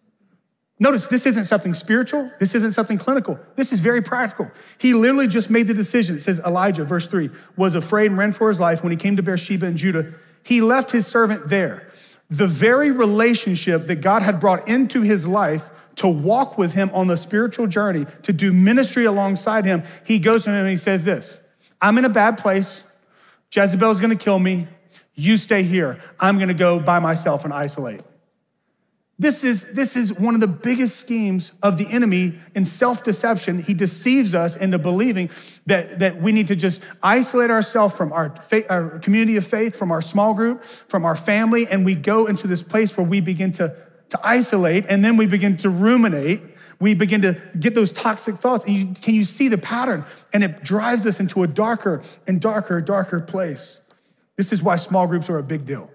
Notice 0.78 1.08
this 1.08 1.26
isn't 1.26 1.46
something 1.46 1.74
spiritual. 1.74 2.30
This 2.38 2.54
isn't 2.54 2.74
something 2.74 2.98
clinical. 2.98 3.40
This 3.56 3.72
is 3.72 3.80
very 3.80 4.02
practical. 4.02 4.52
He 4.78 4.94
literally 4.94 5.28
just 5.28 5.50
made 5.50 5.68
the 5.68 5.74
decision. 5.74 6.18
It 6.18 6.22
says 6.22 6.42
Elijah, 6.46 6.84
verse 6.84 7.08
three, 7.08 7.30
was 7.56 7.76
afraid 7.76 8.08
and 8.08 8.18
ran 8.18 8.34
for 8.34 8.50
his 8.50 8.60
life 8.60 8.84
when 8.84 8.92
he 8.92 8.98
came 8.98 9.16
to 9.16 9.24
Beersheba 9.24 9.68
in 9.68 9.78
Judah. 9.78 10.14
He 10.44 10.60
left 10.60 10.92
his 10.92 11.08
servant 11.08 11.48
there. 11.48 11.90
The 12.30 12.48
very 12.48 12.92
relationship 12.92 13.84
that 13.84 14.02
God 14.02 14.22
had 14.22 14.42
brought 14.42 14.68
into 14.68 15.02
his 15.02 15.26
life 15.26 15.70
to 15.96 16.08
walk 16.08 16.58
with 16.58 16.74
him 16.74 16.90
on 16.94 17.08
the 17.08 17.18
spiritual 17.18 17.68
journey, 17.68 18.06
to 18.24 18.34
do 18.34 18.52
ministry 18.52 19.06
alongside 19.06 19.66
him, 19.66 19.84
he 20.06 20.20
goes 20.20 20.44
to 20.44 20.50
him 20.50 20.58
and 20.58 20.70
he 20.70 20.78
says 20.78 21.04
this 21.04 21.42
I'm 21.82 21.98
in 21.98 22.06
a 22.06 22.10
bad 22.10 22.38
place. 22.38 22.92
Jezebel's 23.54 24.00
gonna 24.00 24.16
kill 24.16 24.40
me. 24.40 24.68
You 25.14 25.38
stay 25.38 25.64
here. 25.64 26.00
I'm 26.20 26.40
gonna 26.40 26.54
go 26.54 26.80
by 26.80 27.00
myself 27.00 27.46
and 27.46 27.54
isolate. 27.54 28.02
This 29.18 29.46
is, 29.46 29.74
this 29.74 29.96
is 29.96 30.20
one 30.20 30.36
of 30.36 30.42
the 30.42 30.48
biggest 30.48 31.00
schemes 31.00 31.54
of 31.64 31.78
the 31.78 31.88
enemy 31.90 32.34
in 32.54 32.66
self 32.66 33.06
deception. 33.06 33.62
He 33.62 33.74
deceives 33.74 34.36
us 34.36 34.58
into 34.58 34.78
believing 34.78 35.30
that, 35.68 36.00
that 36.00 36.18
we 36.22 36.34
need 36.34 36.48
to 36.48 36.56
just 36.56 36.84
isolate 37.02 37.50
ourselves 37.50 37.96
from 37.96 38.12
our, 38.12 38.36
faith, 38.36 38.66
our 38.70 39.00
community 39.00 39.38
of 39.38 39.48
faith, 39.48 39.78
from 39.78 39.90
our 39.92 40.02
small 40.02 40.34
group, 40.34 40.66
from 40.66 41.06
our 41.06 41.16
family, 41.16 41.66
and 41.66 41.86
we 41.86 41.96
go 41.96 42.26
into 42.26 42.46
this 42.48 42.62
place 42.62 42.98
where 42.98 43.08
we 43.08 43.22
begin 43.22 43.54
to, 43.54 43.74
to 44.10 44.20
isolate 44.24 44.86
and 44.90 45.04
then 45.04 45.18
we 45.18 45.28
begin 45.28 45.58
to 45.58 45.70
ruminate. 45.70 46.42
We 46.80 46.94
begin 46.94 47.22
to 47.22 47.40
get 47.60 47.74
those 47.74 47.92
toxic 47.92 48.36
thoughts. 48.36 48.66
And 48.66 48.76
you, 48.76 48.94
can 49.02 49.16
you 49.16 49.24
see 49.24 49.48
the 49.48 49.58
pattern? 49.58 50.04
And 50.34 50.44
it 50.44 50.64
drives 50.64 51.06
us 51.06 51.20
into 51.20 51.44
a 51.44 51.48
darker 51.48 52.04
and 52.28 52.42
darker, 52.42 52.82
darker 52.82 53.22
place. 53.22 53.82
This 54.36 54.52
is 54.52 54.62
why 54.62 54.76
small 54.76 55.08
groups 55.08 55.30
are 55.30 55.38
a 55.38 55.44
big 55.44 55.66
deal. 55.66 55.90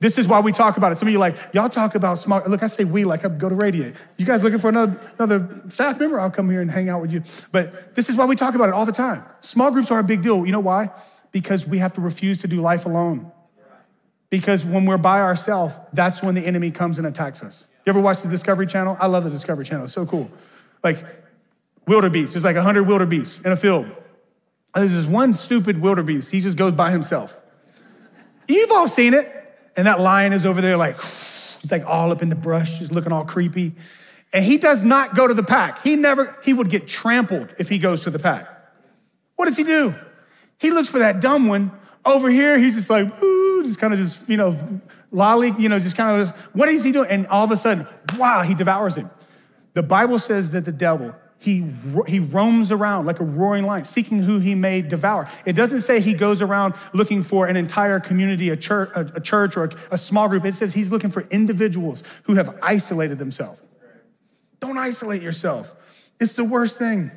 This 0.00 0.16
is 0.16 0.26
why 0.26 0.40
we 0.40 0.50
talk 0.50 0.78
about 0.78 0.92
it. 0.92 0.96
Some 0.96 1.08
of 1.08 1.12
you 1.12 1.18
like, 1.18 1.36
y'all 1.52 1.68
talk 1.68 1.94
about 1.94 2.16
small. 2.16 2.42
Look, 2.46 2.62
I 2.62 2.68
say 2.68 2.84
we 2.84 3.04
like 3.04 3.26
I 3.26 3.28
go 3.28 3.50
to 3.50 3.54
Radiate. 3.54 3.94
You 4.16 4.24
guys 4.24 4.42
looking 4.42 4.58
for 4.58 4.70
another, 4.70 4.98
another 5.18 5.62
staff 5.68 6.00
member? 6.00 6.18
I'll 6.18 6.30
come 6.30 6.48
here 6.48 6.62
and 6.62 6.70
hang 6.70 6.88
out 6.88 7.02
with 7.02 7.12
you. 7.12 7.22
But 7.52 7.94
this 7.94 8.08
is 8.08 8.16
why 8.16 8.24
we 8.24 8.34
talk 8.34 8.54
about 8.54 8.70
it 8.70 8.74
all 8.74 8.86
the 8.86 8.92
time. 8.92 9.22
Small 9.42 9.70
groups 9.70 9.90
are 9.90 9.98
a 9.98 10.04
big 10.04 10.22
deal. 10.22 10.46
You 10.46 10.52
know 10.52 10.60
why? 10.60 10.88
Because 11.32 11.66
we 11.66 11.78
have 11.78 11.92
to 11.94 12.00
refuse 12.00 12.38
to 12.38 12.48
do 12.48 12.62
life 12.62 12.86
alone. 12.86 13.30
Because 14.30 14.64
when 14.64 14.86
we're 14.86 14.96
by 14.96 15.20
ourselves, 15.20 15.74
that's 15.92 16.22
when 16.22 16.34
the 16.34 16.46
enemy 16.46 16.70
comes 16.70 16.98
and 16.98 17.06
attacks 17.06 17.42
us. 17.42 17.66
You 17.84 17.90
ever 17.90 18.00
watch 18.00 18.22
the 18.22 18.28
Discovery 18.28 18.66
Channel? 18.66 18.96
I 19.00 19.06
love 19.06 19.24
the 19.24 19.30
Discovery 19.30 19.64
Channel. 19.64 19.84
It's 19.84 19.92
so 19.92 20.06
cool. 20.06 20.30
Like 20.84 21.04
wildebeest. 21.86 22.34
There's 22.34 22.44
like 22.44 22.56
100 22.56 22.84
wildebeest 22.84 23.44
in 23.44 23.52
a 23.52 23.56
field. 23.56 23.86
There's 24.74 24.94
this 24.94 25.06
one 25.06 25.34
stupid 25.34 25.80
wildebeest. 25.80 26.30
He 26.30 26.40
just 26.40 26.56
goes 26.56 26.72
by 26.72 26.92
himself. 26.92 27.40
You've 28.46 28.70
all 28.70 28.88
seen 28.88 29.14
it. 29.14 29.26
And 29.76 29.86
that 29.86 30.00
lion 30.00 30.32
is 30.32 30.46
over 30.46 30.60
there 30.60 30.76
like, 30.76 31.00
he's 31.60 31.72
like 31.72 31.84
all 31.86 32.12
up 32.12 32.22
in 32.22 32.28
the 32.28 32.36
brush, 32.36 32.78
just 32.78 32.92
looking 32.92 33.12
all 33.12 33.24
creepy. 33.24 33.74
And 34.32 34.44
he 34.44 34.58
does 34.58 34.84
not 34.84 35.16
go 35.16 35.26
to 35.26 35.34
the 35.34 35.42
pack. 35.42 35.82
He 35.82 35.96
never, 35.96 36.36
he 36.44 36.52
would 36.52 36.70
get 36.70 36.86
trampled 36.86 37.52
if 37.58 37.68
he 37.68 37.78
goes 37.78 38.04
to 38.04 38.10
the 38.10 38.20
pack. 38.20 38.48
What 39.34 39.46
does 39.46 39.56
he 39.56 39.64
do? 39.64 39.94
He 40.60 40.70
looks 40.70 40.88
for 40.88 41.00
that 41.00 41.20
dumb 41.20 41.48
one. 41.48 41.72
Over 42.04 42.30
here, 42.30 42.58
he's 42.58 42.76
just 42.76 42.90
like, 42.90 43.06
ooh, 43.22 43.49
just 43.62 43.78
kind 43.78 43.92
of 43.92 43.98
just, 43.98 44.28
you 44.28 44.36
know, 44.36 44.56
lolly, 45.10 45.52
you 45.58 45.68
know, 45.68 45.78
just 45.78 45.96
kind 45.96 46.20
of, 46.20 46.26
just, 46.26 46.38
what 46.54 46.68
is 46.68 46.84
he 46.84 46.92
doing? 46.92 47.08
And 47.10 47.26
all 47.28 47.44
of 47.44 47.50
a 47.50 47.56
sudden, 47.56 47.86
wow, 48.16 48.42
he 48.42 48.54
devours 48.54 48.96
him. 48.96 49.10
The 49.74 49.82
Bible 49.82 50.18
says 50.18 50.50
that 50.52 50.64
the 50.64 50.72
devil, 50.72 51.14
he, 51.38 51.66
he 52.06 52.18
roams 52.18 52.70
around 52.70 53.06
like 53.06 53.20
a 53.20 53.24
roaring 53.24 53.64
lion, 53.64 53.84
seeking 53.84 54.18
who 54.18 54.38
he 54.38 54.54
may 54.54 54.82
devour. 54.82 55.28
It 55.46 55.54
doesn't 55.54 55.80
say 55.80 56.00
he 56.00 56.14
goes 56.14 56.42
around 56.42 56.74
looking 56.92 57.22
for 57.22 57.46
an 57.46 57.56
entire 57.56 58.00
community, 58.00 58.50
a 58.50 58.56
church, 58.56 58.90
a, 58.94 59.12
a 59.14 59.20
church 59.20 59.56
or 59.56 59.64
a, 59.64 59.70
a 59.92 59.98
small 59.98 60.28
group. 60.28 60.44
It 60.44 60.54
says 60.54 60.74
he's 60.74 60.90
looking 60.92 61.10
for 61.10 61.22
individuals 61.30 62.04
who 62.24 62.34
have 62.34 62.58
isolated 62.62 63.18
themselves. 63.18 63.62
Don't 64.60 64.76
isolate 64.76 65.22
yourself. 65.22 65.74
It's 66.20 66.36
the 66.36 66.44
worst 66.44 66.78
thing 66.78 67.10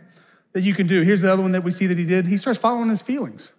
that 0.53 0.61
you 0.61 0.73
can 0.73 0.87
do. 0.87 1.01
Here's 1.01 1.21
the 1.21 1.31
other 1.33 1.41
one 1.41 1.51
that 1.51 1.63
we 1.63 1.71
see 1.71 1.87
that 1.87 1.97
he 1.97 2.05
did. 2.05 2.25
He 2.25 2.37
starts 2.37 2.59
following 2.59 2.89
his 2.89 3.01
feelings. 3.01 3.51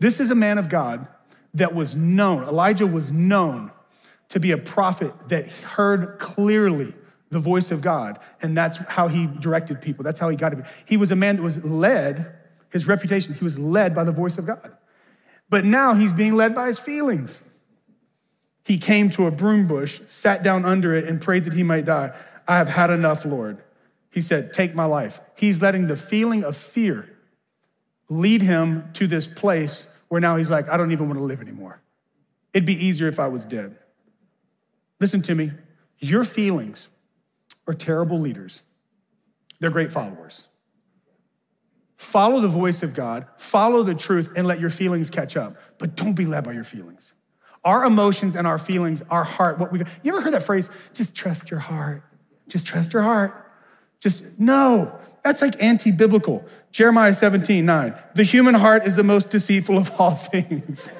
This 0.00 0.18
is 0.18 0.30
a 0.30 0.34
man 0.34 0.58
of 0.58 0.68
God 0.68 1.06
that 1.54 1.74
was 1.74 1.94
known, 1.96 2.42
Elijah 2.44 2.86
was 2.86 3.10
known 3.10 3.70
to 4.28 4.40
be 4.40 4.52
a 4.52 4.58
prophet 4.58 5.12
that 5.28 5.48
heard 5.50 6.18
clearly 6.18 6.94
the 7.30 7.40
voice 7.40 7.70
of 7.70 7.82
God. 7.82 8.18
And 8.42 8.56
that's 8.56 8.78
how 8.78 9.08
he 9.08 9.26
directed 9.26 9.80
people. 9.80 10.04
That's 10.04 10.20
how 10.20 10.28
he 10.28 10.36
got 10.36 10.52
it. 10.52 10.64
He 10.86 10.96
was 10.96 11.10
a 11.10 11.16
man 11.16 11.36
that 11.36 11.42
was 11.42 11.62
led, 11.64 12.32
his 12.70 12.86
reputation, 12.86 13.34
he 13.34 13.44
was 13.44 13.58
led 13.58 13.94
by 13.94 14.04
the 14.04 14.12
voice 14.12 14.38
of 14.38 14.46
God. 14.46 14.76
But 15.48 15.64
now 15.64 15.94
he's 15.94 16.12
being 16.12 16.34
led 16.34 16.54
by 16.54 16.68
his 16.68 16.78
feelings. 16.78 17.42
He 18.64 18.78
came 18.78 19.10
to 19.10 19.26
a 19.26 19.30
broom 19.32 19.66
bush, 19.66 20.00
sat 20.06 20.44
down 20.44 20.64
under 20.64 20.94
it, 20.94 21.04
and 21.04 21.20
prayed 21.20 21.44
that 21.44 21.54
he 21.54 21.64
might 21.64 21.84
die. 21.84 22.12
I 22.46 22.58
have 22.58 22.68
had 22.68 22.90
enough, 22.90 23.24
Lord. 23.24 23.58
He 24.12 24.20
said, 24.20 24.52
Take 24.52 24.74
my 24.74 24.84
life. 24.84 25.20
He's 25.36 25.60
letting 25.62 25.88
the 25.88 25.96
feeling 25.96 26.44
of 26.44 26.56
fear 26.56 27.08
lead 28.08 28.42
him 28.42 28.90
to 28.94 29.06
this 29.06 29.26
place 29.26 29.86
where 30.10 30.20
now 30.20 30.36
he's 30.36 30.50
like, 30.50 30.68
I 30.68 30.76
don't 30.76 30.92
even 30.92 31.06
want 31.06 31.18
to 31.18 31.24
live 31.24 31.40
anymore. 31.40 31.80
It'd 32.52 32.66
be 32.66 32.74
easier 32.74 33.08
if 33.08 33.18
I 33.18 33.28
was 33.28 33.44
dead. 33.44 33.76
Listen 35.00 35.22
to 35.22 35.34
me. 35.34 35.52
Your 35.98 36.24
feelings 36.24 36.88
are 37.66 37.74
terrible 37.74 38.18
leaders. 38.18 38.64
They're 39.60 39.70
great 39.70 39.92
followers. 39.92 40.48
Follow 41.96 42.40
the 42.40 42.48
voice 42.48 42.82
of 42.82 42.94
God, 42.94 43.26
follow 43.36 43.82
the 43.82 43.94
truth, 43.94 44.32
and 44.36 44.46
let 44.46 44.58
your 44.58 44.70
feelings 44.70 45.10
catch 45.10 45.36
up. 45.36 45.54
But 45.78 45.96
don't 45.96 46.14
be 46.14 46.26
led 46.26 46.44
by 46.44 46.52
your 46.52 46.64
feelings. 46.64 47.12
Our 47.62 47.84
emotions 47.84 48.36
and 48.36 48.46
our 48.46 48.58
feelings, 48.58 49.02
our 49.10 49.22
heart, 49.22 49.58
what 49.58 49.70
we 49.70 49.80
you 50.02 50.12
ever 50.12 50.22
heard 50.22 50.32
that 50.32 50.42
phrase? 50.42 50.70
Just 50.92 51.14
trust 51.14 51.50
your 51.50 51.60
heart. 51.60 52.02
Just 52.48 52.66
trust 52.66 52.94
your 52.94 53.02
heart. 53.02 53.52
Just 54.00 54.40
no. 54.40 54.98
That's 55.22 55.42
like 55.42 55.62
anti-biblical. 55.62 56.44
Jeremiah 56.72 57.14
17, 57.14 57.64
9. 57.64 57.94
The 58.14 58.22
human 58.22 58.54
heart 58.54 58.86
is 58.86 58.96
the 58.96 59.04
most 59.04 59.30
deceitful 59.30 59.78
of 59.78 59.90
all 59.98 60.10
things. 60.14 60.92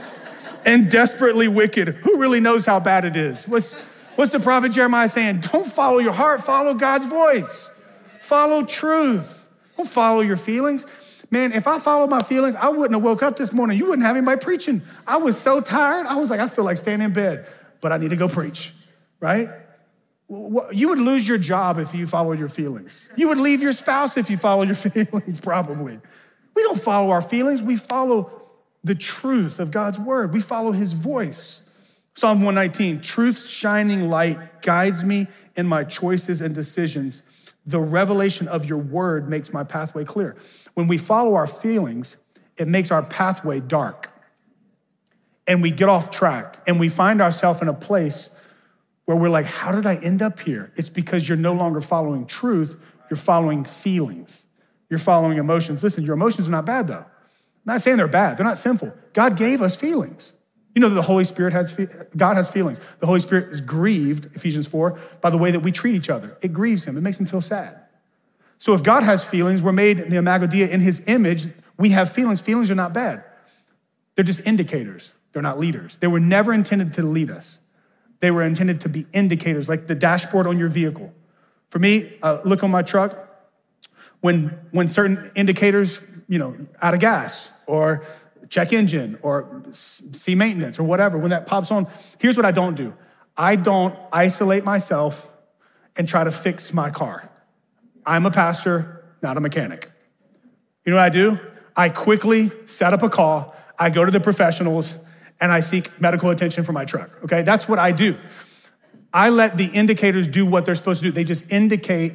and 0.64 0.90
desperately 0.90 1.48
wicked. 1.48 1.88
Who 1.88 2.18
really 2.18 2.40
knows 2.40 2.66
how 2.66 2.80
bad 2.80 3.04
it 3.04 3.16
is? 3.16 3.46
What's, 3.46 3.74
what's 4.16 4.32
the 4.32 4.40
prophet 4.40 4.72
Jeremiah 4.72 5.08
saying? 5.08 5.40
Don't 5.40 5.66
follow 5.66 5.98
your 5.98 6.12
heart, 6.12 6.40
follow 6.40 6.74
God's 6.74 7.06
voice. 7.06 7.68
Follow 8.20 8.64
truth. 8.64 9.48
Don't 9.76 9.88
follow 9.88 10.20
your 10.20 10.36
feelings. 10.36 10.86
Man, 11.30 11.52
if 11.52 11.66
I 11.66 11.78
followed 11.78 12.10
my 12.10 12.20
feelings, 12.20 12.54
I 12.54 12.68
wouldn't 12.68 12.92
have 12.92 13.02
woke 13.02 13.22
up 13.22 13.36
this 13.36 13.52
morning. 13.52 13.78
You 13.78 13.86
wouldn't 13.86 14.06
have 14.06 14.16
anybody 14.16 14.38
preaching. 14.38 14.82
I 15.06 15.16
was 15.16 15.40
so 15.40 15.60
tired. 15.60 16.06
I 16.06 16.16
was 16.16 16.30
like, 16.30 16.40
I 16.40 16.46
feel 16.46 16.64
like 16.64 16.76
staying 16.76 17.00
in 17.00 17.12
bed, 17.12 17.46
but 17.80 17.90
I 17.90 17.96
need 17.96 18.10
to 18.10 18.16
go 18.16 18.28
preach, 18.28 18.74
right? 19.18 19.48
You 20.72 20.88
would 20.88 20.98
lose 20.98 21.28
your 21.28 21.38
job 21.38 21.78
if 21.78 21.94
you 21.94 22.06
followed 22.06 22.38
your 22.38 22.48
feelings. 22.48 23.10
You 23.16 23.28
would 23.28 23.38
leave 23.38 23.60
your 23.60 23.72
spouse 23.72 24.16
if 24.16 24.30
you 24.30 24.36
followed 24.36 24.68
your 24.68 24.74
feelings, 24.74 25.40
probably. 25.40 26.00
We 26.54 26.62
don't 26.62 26.80
follow 26.80 27.10
our 27.10 27.22
feelings, 27.22 27.62
we 27.62 27.76
follow 27.76 28.30
the 28.84 28.94
truth 28.94 29.60
of 29.60 29.70
God's 29.70 29.98
word. 29.98 30.32
We 30.32 30.40
follow 30.40 30.72
his 30.72 30.92
voice. 30.92 31.68
Psalm 32.14 32.42
119 32.42 33.00
Truth's 33.00 33.48
shining 33.48 34.08
light 34.08 34.62
guides 34.62 35.04
me 35.04 35.26
in 35.56 35.66
my 35.66 35.84
choices 35.84 36.40
and 36.40 36.54
decisions 36.54 37.22
the 37.66 37.80
revelation 37.80 38.48
of 38.48 38.66
your 38.66 38.78
word 38.78 39.28
makes 39.28 39.52
my 39.52 39.64
pathway 39.64 40.04
clear. 40.04 40.36
When 40.74 40.88
we 40.88 40.98
follow 40.98 41.34
our 41.34 41.46
feelings, 41.46 42.16
it 42.56 42.66
makes 42.66 42.90
our 42.90 43.02
pathway 43.02 43.60
dark. 43.60 44.10
And 45.46 45.62
we 45.62 45.70
get 45.70 45.88
off 45.88 46.10
track 46.10 46.62
and 46.66 46.80
we 46.80 46.88
find 46.88 47.20
ourselves 47.20 47.62
in 47.62 47.68
a 47.68 47.74
place 47.74 48.30
where 49.04 49.16
we're 49.16 49.30
like, 49.30 49.46
how 49.46 49.72
did 49.72 49.86
I 49.86 49.96
end 49.96 50.22
up 50.22 50.40
here? 50.40 50.72
It's 50.76 50.88
because 50.88 51.28
you're 51.28 51.38
no 51.38 51.52
longer 51.52 51.80
following 51.80 52.26
truth, 52.26 52.80
you're 53.10 53.16
following 53.16 53.64
feelings, 53.64 54.46
you're 54.88 54.98
following 54.98 55.38
emotions. 55.38 55.82
Listen, 55.82 56.04
your 56.04 56.14
emotions 56.14 56.48
are 56.48 56.52
not 56.52 56.66
bad 56.66 56.88
though. 56.88 57.04
I'm 57.04 57.74
not 57.74 57.80
saying 57.80 57.96
they're 57.96 58.08
bad, 58.08 58.36
they're 58.36 58.46
not 58.46 58.58
sinful. 58.58 58.92
God 59.12 59.36
gave 59.36 59.60
us 59.60 59.76
feelings. 59.76 60.34
You 60.74 60.80
know 60.80 60.88
that 60.88 60.94
the 60.94 61.02
Holy 61.02 61.24
Spirit 61.24 61.52
has, 61.52 61.78
God 62.16 62.36
has 62.36 62.50
feelings. 62.50 62.80
The 63.00 63.06
Holy 63.06 63.20
Spirit 63.20 63.50
is 63.50 63.60
grieved, 63.60 64.34
Ephesians 64.34 64.66
4, 64.66 64.98
by 65.20 65.28
the 65.28 65.36
way 65.36 65.50
that 65.50 65.60
we 65.60 65.70
treat 65.70 65.94
each 65.94 66.08
other. 66.08 66.36
It 66.40 66.52
grieves 66.52 66.84
him, 66.84 66.96
it 66.96 67.02
makes 67.02 67.20
him 67.20 67.26
feel 67.26 67.42
sad. 67.42 67.78
So 68.58 68.74
if 68.74 68.82
God 68.82 69.02
has 69.02 69.24
feelings, 69.24 69.62
we're 69.62 69.72
made 69.72 69.98
in 69.98 70.08
the 70.08 70.16
Imago 70.16 70.46
Dei 70.46 70.70
in 70.70 70.80
his 70.80 71.06
image, 71.08 71.46
we 71.76 71.90
have 71.90 72.10
feelings. 72.12 72.40
Feelings 72.40 72.70
are 72.70 72.76
not 72.76 72.94
bad. 72.94 73.24
They're 74.14 74.24
just 74.24 74.46
indicators, 74.46 75.12
they're 75.32 75.42
not 75.42 75.58
leaders. 75.58 75.96
They 75.98 76.06
were 76.06 76.20
never 76.20 76.52
intended 76.52 76.94
to 76.94 77.02
lead 77.02 77.30
us, 77.30 77.58
they 78.22 78.30
were 78.30 78.44
intended 78.44 78.80
to 78.82 78.88
be 78.88 79.04
indicators, 79.12 79.68
like 79.68 79.88
the 79.88 79.96
dashboard 79.96 80.46
on 80.46 80.56
your 80.56 80.68
vehicle. 80.68 81.12
For 81.70 81.80
me, 81.80 82.12
uh, 82.22 82.38
look 82.44 82.62
on 82.62 82.70
my 82.70 82.82
truck, 82.82 83.28
when, 84.20 84.56
when 84.70 84.86
certain 84.86 85.32
indicators, 85.34 86.04
you 86.28 86.38
know, 86.38 86.56
out 86.80 86.94
of 86.94 87.00
gas 87.00 87.60
or 87.66 88.06
check 88.48 88.72
engine 88.72 89.18
or 89.22 89.64
see 89.72 90.36
maintenance 90.36 90.78
or 90.78 90.84
whatever, 90.84 91.18
when 91.18 91.30
that 91.30 91.46
pops 91.46 91.72
on, 91.72 91.88
here's 92.20 92.36
what 92.36 92.46
I 92.46 92.52
don't 92.52 92.76
do 92.76 92.94
I 93.36 93.56
don't 93.56 93.98
isolate 94.12 94.64
myself 94.64 95.28
and 95.96 96.08
try 96.08 96.22
to 96.22 96.30
fix 96.30 96.72
my 96.72 96.90
car. 96.90 97.28
I'm 98.06 98.24
a 98.24 98.30
pastor, 98.30 99.04
not 99.20 99.36
a 99.36 99.40
mechanic. 99.40 99.90
You 100.84 100.92
know 100.92 100.96
what 100.96 101.04
I 101.04 101.08
do? 101.08 101.40
I 101.74 101.88
quickly 101.88 102.52
set 102.66 102.92
up 102.92 103.02
a 103.02 103.08
call, 103.08 103.56
I 103.76 103.90
go 103.90 104.04
to 104.04 104.12
the 104.12 104.20
professionals, 104.20 104.96
and 105.42 105.50
I 105.50 105.60
seek 105.60 106.00
medical 106.00 106.30
attention 106.30 106.62
for 106.62 106.70
my 106.72 106.84
truck. 106.84 107.10
Okay, 107.24 107.42
that's 107.42 107.68
what 107.68 107.80
I 107.80 107.90
do. 107.90 108.16
I 109.12 109.28
let 109.28 109.56
the 109.58 109.66
indicators 109.66 110.28
do 110.28 110.46
what 110.46 110.64
they're 110.64 110.76
supposed 110.76 111.02
to 111.02 111.08
do. 111.08 111.12
They 111.12 111.24
just 111.24 111.52
indicate 111.52 112.14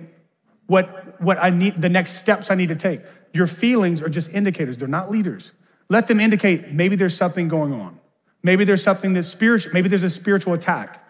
what, 0.66 1.22
what 1.22 1.38
I 1.40 1.50
need, 1.50 1.80
the 1.80 1.90
next 1.90 2.14
steps 2.14 2.50
I 2.50 2.56
need 2.56 2.70
to 2.70 2.76
take. 2.76 3.02
Your 3.34 3.46
feelings 3.46 4.02
are 4.02 4.10
just 4.10 4.34
indicators, 4.34 4.78
they're 4.78 4.88
not 4.88 5.12
leaders. 5.12 5.52
Let 5.90 6.08
them 6.08 6.20
indicate 6.20 6.72
maybe 6.72 6.96
there's 6.96 7.16
something 7.16 7.50
going 7.50 7.74
on. 7.74 8.00
Maybe 8.44 8.64
there's 8.64 8.82
something 8.82 9.14
that's 9.14 9.28
spiritual, 9.28 9.74
maybe 9.74 9.90
there's 9.90 10.04
a 10.04 10.10
spiritual 10.10 10.54
attack. 10.54 11.04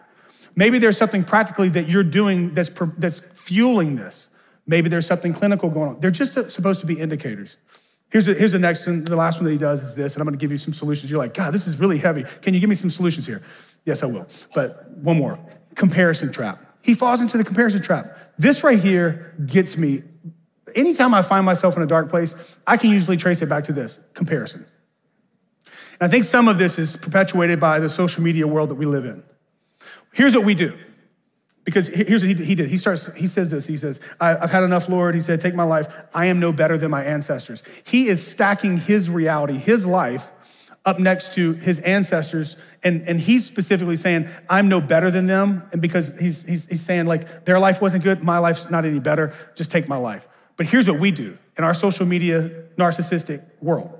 Maybe 0.56 0.80
there's 0.80 0.98
something 0.98 1.22
practically 1.22 1.68
that 1.70 1.88
you're 1.88 2.02
doing 2.02 2.52
that's, 2.52 2.70
that's 2.98 3.20
fueling 3.20 3.94
this. 3.94 4.28
Maybe 4.66 4.88
there's 4.88 5.06
something 5.06 5.32
clinical 5.32 5.70
going 5.70 5.90
on. 5.90 6.00
They're 6.00 6.10
just 6.10 6.32
supposed 6.50 6.80
to 6.80 6.86
be 6.86 6.98
indicators. 6.98 7.58
Here's 8.10 8.26
the, 8.26 8.34
here's 8.34 8.52
the 8.52 8.58
next 8.58 8.86
one. 8.86 9.04
The 9.04 9.16
last 9.16 9.38
one 9.38 9.44
that 9.44 9.52
he 9.52 9.58
does 9.58 9.82
is 9.82 9.94
this, 9.94 10.14
and 10.14 10.22
I'm 10.22 10.26
going 10.26 10.38
to 10.38 10.42
give 10.42 10.50
you 10.50 10.56
some 10.56 10.72
solutions. 10.72 11.10
You're 11.10 11.18
like, 11.18 11.34
God, 11.34 11.52
this 11.52 11.66
is 11.66 11.78
really 11.78 11.98
heavy. 11.98 12.24
Can 12.42 12.54
you 12.54 12.60
give 12.60 12.68
me 12.68 12.74
some 12.74 12.90
solutions 12.90 13.26
here? 13.26 13.42
Yes, 13.84 14.02
I 14.02 14.06
will. 14.06 14.26
But 14.54 14.90
one 14.92 15.18
more 15.18 15.38
comparison 15.74 16.32
trap. 16.32 16.58
He 16.82 16.94
falls 16.94 17.20
into 17.20 17.36
the 17.36 17.44
comparison 17.44 17.82
trap. 17.82 18.06
This 18.38 18.64
right 18.64 18.78
here 18.78 19.34
gets 19.46 19.76
me 19.76 20.02
anytime 20.74 21.14
I 21.14 21.22
find 21.22 21.44
myself 21.44 21.76
in 21.76 21.82
a 21.82 21.86
dark 21.86 22.08
place, 22.08 22.58
I 22.66 22.76
can 22.76 22.90
usually 22.90 23.16
trace 23.16 23.42
it 23.42 23.48
back 23.48 23.64
to 23.64 23.72
this 23.72 24.00
comparison. 24.14 24.64
And 26.00 26.08
I 26.08 26.08
think 26.08 26.24
some 26.24 26.48
of 26.48 26.58
this 26.58 26.78
is 26.78 26.96
perpetuated 26.96 27.60
by 27.60 27.80
the 27.80 27.88
social 27.88 28.22
media 28.22 28.46
world 28.46 28.70
that 28.70 28.76
we 28.76 28.86
live 28.86 29.04
in. 29.04 29.22
Here's 30.12 30.34
what 30.34 30.44
we 30.44 30.54
do. 30.54 30.76
Because 31.68 31.88
here's 31.88 32.24
what 32.24 32.34
he 32.34 32.54
did. 32.54 32.70
He 32.70 32.78
starts, 32.78 33.12
he 33.12 33.28
says 33.28 33.50
this. 33.50 33.66
He 33.66 33.76
says, 33.76 34.00
I've 34.18 34.50
had 34.50 34.64
enough, 34.64 34.88
Lord. 34.88 35.14
He 35.14 35.20
said, 35.20 35.38
Take 35.38 35.54
my 35.54 35.64
life. 35.64 35.86
I 36.14 36.24
am 36.24 36.40
no 36.40 36.50
better 36.50 36.78
than 36.78 36.90
my 36.90 37.04
ancestors. 37.04 37.62
He 37.84 38.06
is 38.06 38.26
stacking 38.26 38.78
his 38.78 39.10
reality, 39.10 39.58
his 39.58 39.86
life, 39.86 40.32
up 40.86 40.98
next 40.98 41.34
to 41.34 41.52
his 41.52 41.80
ancestors. 41.80 42.56
And, 42.82 43.02
and 43.02 43.20
he's 43.20 43.44
specifically 43.44 43.98
saying, 43.98 44.30
I'm 44.48 44.70
no 44.70 44.80
better 44.80 45.10
than 45.10 45.26
them. 45.26 45.62
And 45.70 45.82
because 45.82 46.18
he's, 46.18 46.46
he's, 46.46 46.66
he's 46.68 46.80
saying, 46.80 47.04
like, 47.04 47.44
their 47.44 47.58
life 47.58 47.82
wasn't 47.82 48.02
good, 48.02 48.24
my 48.24 48.38
life's 48.38 48.70
not 48.70 48.86
any 48.86 48.98
better. 48.98 49.34
Just 49.54 49.70
take 49.70 49.90
my 49.90 49.98
life. 49.98 50.26
But 50.56 50.64
here's 50.64 50.88
what 50.88 50.98
we 50.98 51.10
do 51.10 51.36
in 51.58 51.64
our 51.64 51.74
social 51.74 52.06
media 52.06 52.64
narcissistic 52.78 53.44
world 53.60 53.94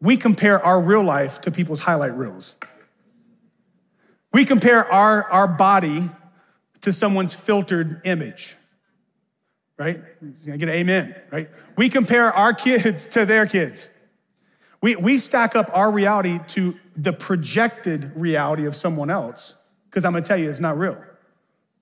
we 0.00 0.16
compare 0.16 0.60
our 0.64 0.80
real 0.80 1.04
life 1.04 1.42
to 1.42 1.52
people's 1.52 1.78
highlight 1.78 2.14
reels. 2.14 2.56
We 4.32 4.44
compare 4.44 4.84
our, 4.84 5.30
our 5.30 5.46
body 5.46 6.10
to 6.82 6.92
someone's 6.92 7.34
filtered 7.34 8.00
image, 8.04 8.56
right? 9.78 10.00
I 10.50 10.56
get 10.56 10.68
an 10.68 10.74
amen, 10.74 11.14
right? 11.30 11.48
We 11.76 11.88
compare 11.88 12.32
our 12.32 12.52
kids 12.52 13.06
to 13.06 13.24
their 13.24 13.46
kids. 13.46 13.90
We, 14.80 14.96
we 14.96 15.18
stack 15.18 15.56
up 15.56 15.70
our 15.72 15.90
reality 15.90 16.38
to 16.48 16.76
the 16.96 17.12
projected 17.12 18.12
reality 18.14 18.66
of 18.66 18.76
someone 18.76 19.10
else, 19.10 19.60
because 19.90 20.04
I'm 20.04 20.12
gonna 20.12 20.24
tell 20.24 20.36
you, 20.36 20.48
it's 20.48 20.60
not 20.60 20.78
real. 20.78 21.02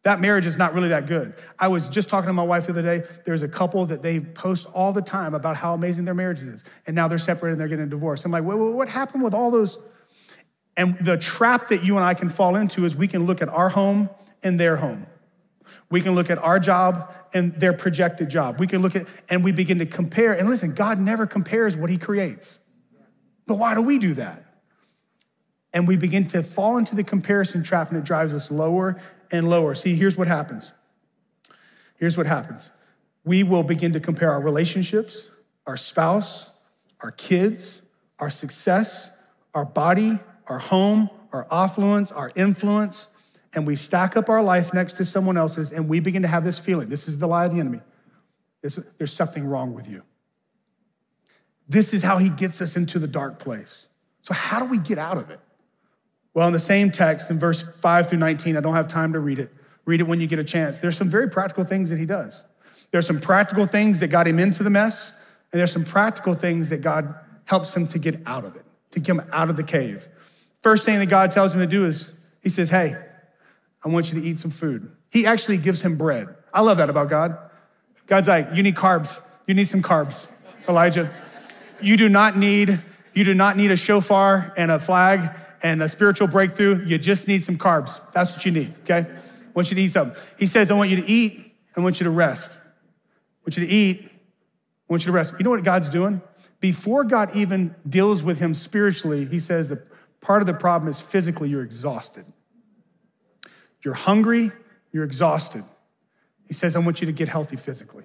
That 0.02 0.20
marriage 0.20 0.46
is 0.46 0.56
not 0.56 0.72
really 0.72 0.90
that 0.90 1.08
good. 1.08 1.34
I 1.58 1.66
was 1.66 1.88
just 1.88 2.08
talking 2.08 2.28
to 2.28 2.32
my 2.32 2.44
wife 2.44 2.66
the 2.66 2.72
other 2.72 2.82
day. 2.82 3.02
There's 3.24 3.42
a 3.42 3.48
couple 3.48 3.86
that 3.86 4.02
they 4.02 4.20
post 4.20 4.68
all 4.72 4.92
the 4.92 5.02
time 5.02 5.34
about 5.34 5.56
how 5.56 5.74
amazing 5.74 6.04
their 6.04 6.14
marriage 6.14 6.38
is. 6.38 6.62
And 6.86 6.94
now 6.94 7.08
they're 7.08 7.18
separated 7.18 7.54
and 7.54 7.60
they're 7.60 7.66
getting 7.66 7.86
a 7.86 7.88
divorce. 7.88 8.24
I'm 8.24 8.30
like, 8.30 8.44
what 8.44 8.88
happened 8.88 9.24
with 9.24 9.34
all 9.34 9.50
those? 9.50 9.82
And 10.76 10.96
the 11.00 11.18
trap 11.18 11.68
that 11.68 11.82
you 11.82 11.96
and 11.96 12.04
I 12.04 12.14
can 12.14 12.28
fall 12.28 12.54
into 12.54 12.84
is 12.84 12.94
we 12.94 13.08
can 13.08 13.26
look 13.26 13.42
at 13.42 13.48
our 13.48 13.68
home 13.68 14.08
their 14.56 14.76
home. 14.76 15.06
We 15.90 16.00
can 16.00 16.14
look 16.14 16.30
at 16.30 16.38
our 16.38 16.58
job 16.58 17.12
and 17.34 17.54
their 17.60 17.72
projected 17.72 18.28
job. 18.28 18.58
We 18.58 18.66
can 18.66 18.82
look 18.82 18.94
at, 18.96 19.06
and 19.28 19.42
we 19.42 19.52
begin 19.52 19.78
to 19.80 19.86
compare. 19.86 20.32
And 20.32 20.48
listen, 20.48 20.74
God 20.74 20.98
never 20.98 21.26
compares 21.26 21.76
what 21.76 21.90
he 21.90 21.98
creates. 21.98 22.60
But 23.46 23.58
why 23.58 23.74
do 23.74 23.82
we 23.82 23.98
do 23.98 24.14
that? 24.14 24.44
And 25.72 25.86
we 25.86 25.96
begin 25.96 26.26
to 26.28 26.42
fall 26.42 26.78
into 26.78 26.94
the 26.94 27.04
comparison 27.04 27.62
trap 27.62 27.90
and 27.90 27.98
it 27.98 28.04
drives 28.04 28.32
us 28.32 28.50
lower 28.50 29.00
and 29.30 29.48
lower. 29.48 29.74
See, 29.74 29.94
here's 29.94 30.16
what 30.16 30.28
happens. 30.28 30.72
Here's 31.96 32.16
what 32.16 32.26
happens. 32.26 32.70
We 33.24 33.42
will 33.42 33.62
begin 33.62 33.92
to 33.92 34.00
compare 34.00 34.30
our 34.30 34.40
relationships, 34.40 35.28
our 35.66 35.76
spouse, 35.76 36.56
our 37.00 37.10
kids, 37.10 37.82
our 38.18 38.30
success, 38.30 39.16
our 39.54 39.64
body, 39.64 40.18
our 40.46 40.58
home, 40.58 41.10
our 41.32 41.46
affluence, 41.50 42.12
our 42.12 42.32
influence, 42.34 43.08
and 43.56 43.66
we 43.66 43.74
stack 43.74 44.16
up 44.16 44.28
our 44.28 44.42
life 44.42 44.74
next 44.74 44.92
to 44.98 45.04
someone 45.04 45.38
else's, 45.38 45.72
and 45.72 45.88
we 45.88 45.98
begin 45.98 46.22
to 46.22 46.28
have 46.28 46.44
this 46.44 46.58
feeling 46.58 46.90
this 46.90 47.08
is 47.08 47.18
the 47.18 47.26
lie 47.26 47.46
of 47.46 47.52
the 47.52 47.58
enemy. 47.58 47.80
This, 48.62 48.76
there's 48.98 49.12
something 49.12 49.46
wrong 49.46 49.74
with 49.74 49.88
you. 49.88 50.02
This 51.68 51.92
is 51.94 52.02
how 52.02 52.18
he 52.18 52.28
gets 52.28 52.60
us 52.60 52.76
into 52.76 52.98
the 52.98 53.08
dark 53.08 53.38
place. 53.38 53.88
So, 54.20 54.34
how 54.34 54.60
do 54.60 54.66
we 54.66 54.78
get 54.78 54.98
out 54.98 55.16
of 55.16 55.30
it? 55.30 55.40
Well, 56.34 56.46
in 56.46 56.52
the 56.52 56.60
same 56.60 56.90
text, 56.90 57.30
in 57.30 57.38
verse 57.38 57.62
5 57.62 58.10
through 58.10 58.18
19, 58.18 58.58
I 58.58 58.60
don't 58.60 58.74
have 58.74 58.88
time 58.88 59.14
to 59.14 59.20
read 59.20 59.38
it. 59.38 59.50
Read 59.86 60.00
it 60.00 60.04
when 60.04 60.20
you 60.20 60.26
get 60.26 60.38
a 60.38 60.44
chance. 60.44 60.80
There's 60.80 60.96
some 60.96 61.08
very 61.08 61.30
practical 61.30 61.64
things 61.64 61.88
that 61.88 61.98
he 61.98 62.04
does. 62.04 62.44
There's 62.90 63.06
some 63.06 63.20
practical 63.20 63.66
things 63.66 64.00
that 64.00 64.08
got 64.08 64.28
him 64.28 64.38
into 64.38 64.62
the 64.62 64.70
mess, 64.70 65.26
and 65.50 65.58
there's 65.58 65.72
some 65.72 65.84
practical 65.84 66.34
things 66.34 66.68
that 66.68 66.82
God 66.82 67.14
helps 67.46 67.74
him 67.74 67.86
to 67.88 67.98
get 67.98 68.20
out 68.26 68.44
of 68.44 68.54
it, 68.56 68.66
to 68.90 69.00
get 69.00 69.16
him 69.16 69.22
out 69.32 69.48
of 69.48 69.56
the 69.56 69.62
cave. 69.62 70.08
First 70.60 70.84
thing 70.84 70.98
that 70.98 71.08
God 71.08 71.32
tells 71.32 71.54
him 71.54 71.60
to 71.60 71.66
do 71.66 71.86
is, 71.86 72.20
He 72.42 72.50
says, 72.50 72.68
Hey, 72.68 72.94
I 73.84 73.88
want 73.88 74.12
you 74.12 74.20
to 74.20 74.26
eat 74.26 74.38
some 74.38 74.50
food. 74.50 74.90
He 75.10 75.26
actually 75.26 75.58
gives 75.58 75.82
him 75.82 75.96
bread. 75.96 76.28
I 76.52 76.62
love 76.62 76.78
that 76.78 76.90
about 76.90 77.08
God. 77.08 77.38
God's 78.06 78.28
like, 78.28 78.48
you 78.54 78.62
need 78.62 78.74
carbs. 78.74 79.20
You 79.46 79.54
need 79.54 79.68
some 79.68 79.82
carbs, 79.82 80.28
Elijah. 80.68 81.10
You 81.80 81.96
do 81.96 82.08
not 82.08 82.36
need, 82.36 82.80
you 83.14 83.24
do 83.24 83.34
not 83.34 83.56
need 83.56 83.70
a 83.70 83.76
shofar 83.76 84.52
and 84.56 84.70
a 84.70 84.80
flag 84.80 85.30
and 85.62 85.82
a 85.82 85.88
spiritual 85.88 86.28
breakthrough. 86.28 86.84
You 86.84 86.98
just 86.98 87.28
need 87.28 87.42
some 87.44 87.58
carbs. 87.58 88.00
That's 88.12 88.32
what 88.32 88.44
you 88.44 88.52
need, 88.52 88.74
okay? 88.82 89.08
I 89.08 89.50
want 89.54 89.70
you 89.70 89.76
to 89.76 89.82
eat 89.82 89.92
something. 89.92 90.20
He 90.38 90.46
says, 90.46 90.70
I 90.70 90.74
want 90.74 90.90
you 90.90 90.96
to 90.96 91.06
eat, 91.06 91.54
I 91.76 91.80
want 91.80 92.00
you 92.00 92.04
to 92.04 92.10
rest. 92.10 92.58
I 92.58 93.42
want 93.42 93.56
you 93.56 93.66
to 93.66 93.72
eat, 93.72 94.02
I 94.04 94.12
want 94.88 95.02
you 95.02 95.06
to 95.06 95.12
rest. 95.12 95.34
You 95.38 95.44
know 95.44 95.50
what 95.50 95.64
God's 95.64 95.88
doing? 95.88 96.20
Before 96.60 97.04
God 97.04 97.30
even 97.34 97.74
deals 97.88 98.22
with 98.22 98.38
him 98.38 98.54
spiritually, 98.54 99.26
he 99.26 99.40
says 99.40 99.68
the 99.68 99.82
part 100.20 100.42
of 100.42 100.46
the 100.46 100.54
problem 100.54 100.88
is 100.88 101.00
physically 101.00 101.48
you're 101.48 101.62
exhausted. 101.62 102.24
You're 103.86 103.94
hungry, 103.94 104.50
you're 104.90 105.04
exhausted. 105.04 105.62
He 106.48 106.54
says, 106.54 106.74
I 106.74 106.80
want 106.80 107.00
you 107.00 107.06
to 107.06 107.12
get 107.12 107.28
healthy 107.28 107.54
physically. 107.54 108.02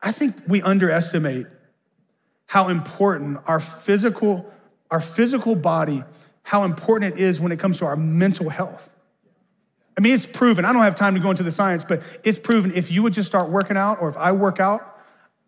I 0.00 0.12
think 0.12 0.34
we 0.48 0.62
underestimate 0.62 1.46
how 2.46 2.68
important 2.68 3.40
our 3.46 3.60
physical, 3.60 4.50
our 4.90 4.98
physical 4.98 5.56
body, 5.56 6.04
how 6.42 6.64
important 6.64 7.12
it 7.12 7.20
is 7.20 7.38
when 7.38 7.52
it 7.52 7.58
comes 7.58 7.80
to 7.80 7.84
our 7.84 7.96
mental 7.96 8.48
health. 8.48 8.88
I 9.98 10.00
mean, 10.00 10.14
it's 10.14 10.24
proven. 10.24 10.64
I 10.64 10.72
don't 10.72 10.80
have 10.80 10.96
time 10.96 11.12
to 11.16 11.20
go 11.20 11.28
into 11.28 11.42
the 11.42 11.52
science, 11.52 11.84
but 11.84 12.00
it's 12.24 12.38
proven 12.38 12.72
if 12.74 12.90
you 12.90 13.02
would 13.02 13.12
just 13.12 13.28
start 13.28 13.50
working 13.50 13.76
out 13.76 14.00
or 14.00 14.08
if 14.08 14.16
I 14.16 14.32
work 14.32 14.58
out, 14.58 14.98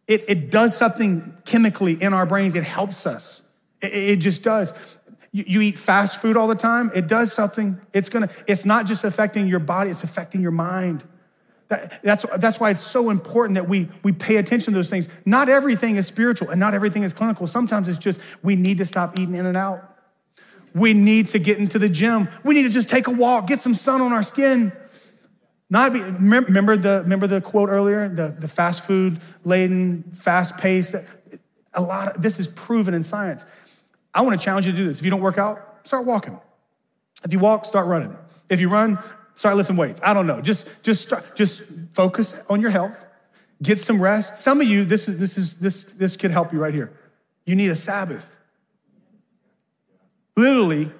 it, 0.06 0.28
it 0.28 0.50
does 0.50 0.76
something 0.76 1.34
chemically 1.46 1.94
in 1.94 2.12
our 2.12 2.26
brains. 2.26 2.54
It 2.54 2.64
helps 2.64 3.06
us. 3.06 3.50
It, 3.80 3.86
it 3.86 4.16
just 4.16 4.44
does. 4.44 4.98
You, 5.34 5.44
you 5.46 5.60
eat 5.62 5.76
fast 5.76 6.22
food 6.22 6.36
all 6.36 6.46
the 6.46 6.54
time, 6.54 6.92
it 6.94 7.08
does 7.08 7.32
something. 7.32 7.78
It's 7.92 8.08
gonna, 8.08 8.28
it's 8.46 8.64
not 8.64 8.86
just 8.86 9.02
affecting 9.02 9.48
your 9.48 9.58
body, 9.58 9.90
it's 9.90 10.04
affecting 10.04 10.40
your 10.40 10.52
mind. 10.52 11.02
That, 11.68 12.00
that's, 12.04 12.24
that's 12.38 12.60
why 12.60 12.70
it's 12.70 12.80
so 12.80 13.10
important 13.10 13.56
that 13.56 13.68
we, 13.68 13.88
we 14.04 14.12
pay 14.12 14.36
attention 14.36 14.72
to 14.72 14.78
those 14.78 14.90
things. 14.90 15.08
Not 15.26 15.48
everything 15.48 15.96
is 15.96 16.06
spiritual 16.06 16.50
and 16.50 16.60
not 16.60 16.72
everything 16.72 17.02
is 17.02 17.12
clinical. 17.12 17.48
Sometimes 17.48 17.88
it's 17.88 17.98
just 17.98 18.20
we 18.44 18.54
need 18.54 18.78
to 18.78 18.86
stop 18.86 19.18
eating 19.18 19.34
In-N-Out. 19.34 19.80
We 20.72 20.94
need 20.94 21.28
to 21.28 21.40
get 21.40 21.58
into 21.58 21.80
the 21.80 21.88
gym. 21.88 22.28
We 22.44 22.54
need 22.54 22.64
to 22.64 22.68
just 22.68 22.88
take 22.88 23.08
a 23.08 23.10
walk, 23.10 23.48
get 23.48 23.60
some 23.60 23.74
sun 23.74 24.00
on 24.02 24.12
our 24.12 24.22
skin. 24.22 24.70
Not 25.68 25.92
be, 25.92 26.00
remember 26.00 26.76
the 26.76 27.00
remember 27.02 27.26
the 27.26 27.40
quote 27.40 27.70
earlier, 27.70 28.08
the, 28.08 28.28
the 28.38 28.48
fast 28.48 28.84
food 28.84 29.20
laden, 29.44 30.04
fast 30.12 30.58
paced. 30.58 30.94
A 31.72 31.80
lot 31.80 32.20
this 32.22 32.38
is 32.38 32.46
proven 32.46 32.94
in 32.94 33.02
science. 33.02 33.46
I 34.14 34.22
want 34.22 34.38
to 34.38 34.44
challenge 34.44 34.66
you 34.66 34.72
to 34.72 34.78
do 34.78 34.84
this. 34.84 34.98
If 35.00 35.04
you 35.04 35.10
don't 35.10 35.20
work 35.20 35.38
out, 35.38 35.86
start 35.86 36.06
walking. 36.06 36.38
If 37.24 37.32
you 37.32 37.38
walk, 37.38 37.64
start 37.64 37.86
running. 37.86 38.16
If 38.48 38.60
you 38.60 38.68
run, 38.68 38.98
start 39.34 39.56
lifting 39.56 39.76
weights. 39.76 40.00
I 40.04 40.14
don't 40.14 40.26
know. 40.26 40.40
Just 40.40 40.84
just 40.84 41.02
start, 41.02 41.34
just 41.34 41.94
focus 41.94 42.40
on 42.48 42.60
your 42.60 42.70
health. 42.70 43.04
Get 43.62 43.80
some 43.80 44.00
rest. 44.00 44.38
Some 44.38 44.60
of 44.60 44.68
you, 44.68 44.84
this 44.84 45.08
is 45.08 45.18
this 45.18 45.38
is 45.38 45.58
this 45.58 45.84
this 45.84 46.16
could 46.16 46.30
help 46.30 46.52
you 46.52 46.60
right 46.60 46.74
here. 46.74 46.92
You 47.44 47.56
need 47.56 47.70
a 47.70 47.74
Sabbath. 47.74 48.36
Literally, 50.36 50.90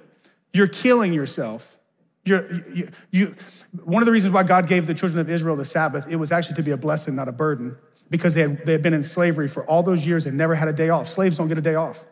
you're 0.53 0.67
killing 0.67 1.13
yourself. 1.13 1.77
You're, 2.23 2.51
you, 2.73 2.89
you, 3.11 3.35
one 3.83 4.01
of 4.01 4.07
the 4.07 4.11
reasons 4.11 4.33
why 4.33 4.43
God 4.43 4.67
gave 4.67 4.87
the 4.87 4.95
children 4.95 5.19
of 5.19 5.29
Israel 5.29 5.55
the 5.55 5.65
Sabbath, 5.65 6.07
it 6.09 6.15
was 6.15 6.31
actually 6.31 6.55
to 6.55 6.63
be 6.63 6.71
a 6.71 6.77
blessing, 6.77 7.15
not 7.15 7.27
a 7.27 7.31
burden, 7.31 7.77
because 8.09 8.33
they 8.33 8.41
had, 8.41 8.65
they 8.65 8.71
had 8.71 8.81
been 8.81 8.93
in 8.93 9.03
slavery 9.03 9.47
for 9.47 9.63
all 9.65 9.83
those 9.83 10.07
years 10.07 10.25
and 10.25 10.35
never 10.35 10.55
had 10.55 10.67
a 10.67 10.73
day 10.73 10.89
off. 10.89 11.07
Slaves 11.07 11.37
don't 11.37 11.49
get 11.49 11.57
a 11.57 11.61
day 11.61 11.75
off. 11.75 12.03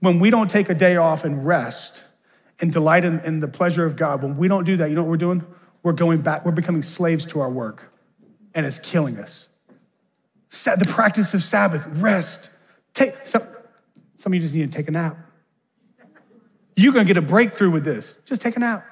When 0.00 0.20
we 0.20 0.30
don't 0.30 0.50
take 0.50 0.68
a 0.68 0.74
day 0.74 0.96
off 0.96 1.24
and 1.24 1.46
rest 1.46 2.04
and 2.60 2.72
delight 2.72 3.04
in, 3.04 3.20
in 3.20 3.40
the 3.40 3.48
pleasure 3.48 3.86
of 3.86 3.96
God, 3.96 4.22
when 4.22 4.36
we 4.36 4.48
don't 4.48 4.64
do 4.64 4.76
that, 4.76 4.88
you 4.90 4.96
know 4.96 5.02
what 5.02 5.10
we're 5.10 5.16
doing? 5.16 5.44
We're 5.82 5.92
going 5.92 6.22
back, 6.22 6.44
we're 6.44 6.52
becoming 6.52 6.82
slaves 6.82 7.24
to 7.26 7.40
our 7.40 7.50
work, 7.50 7.92
and 8.54 8.64
it's 8.64 8.78
killing 8.78 9.18
us. 9.18 9.48
The 10.50 10.86
practice 10.88 11.34
of 11.34 11.42
Sabbath, 11.42 11.86
rest. 12.00 12.56
Take 12.92 13.12
some, 13.24 13.42
some 14.16 14.32
of 14.32 14.34
you 14.34 14.40
just 14.40 14.54
need 14.54 14.70
to 14.70 14.76
take 14.76 14.88
a 14.88 14.92
nap. 14.92 15.16
You're 16.76 16.92
gonna 16.92 17.04
get 17.04 17.16
a 17.16 17.22
breakthrough 17.22 17.70
with 17.70 17.84
this. 17.84 18.20
Just 18.24 18.40
take 18.40 18.56
a 18.56 18.60
nap. 18.60 18.84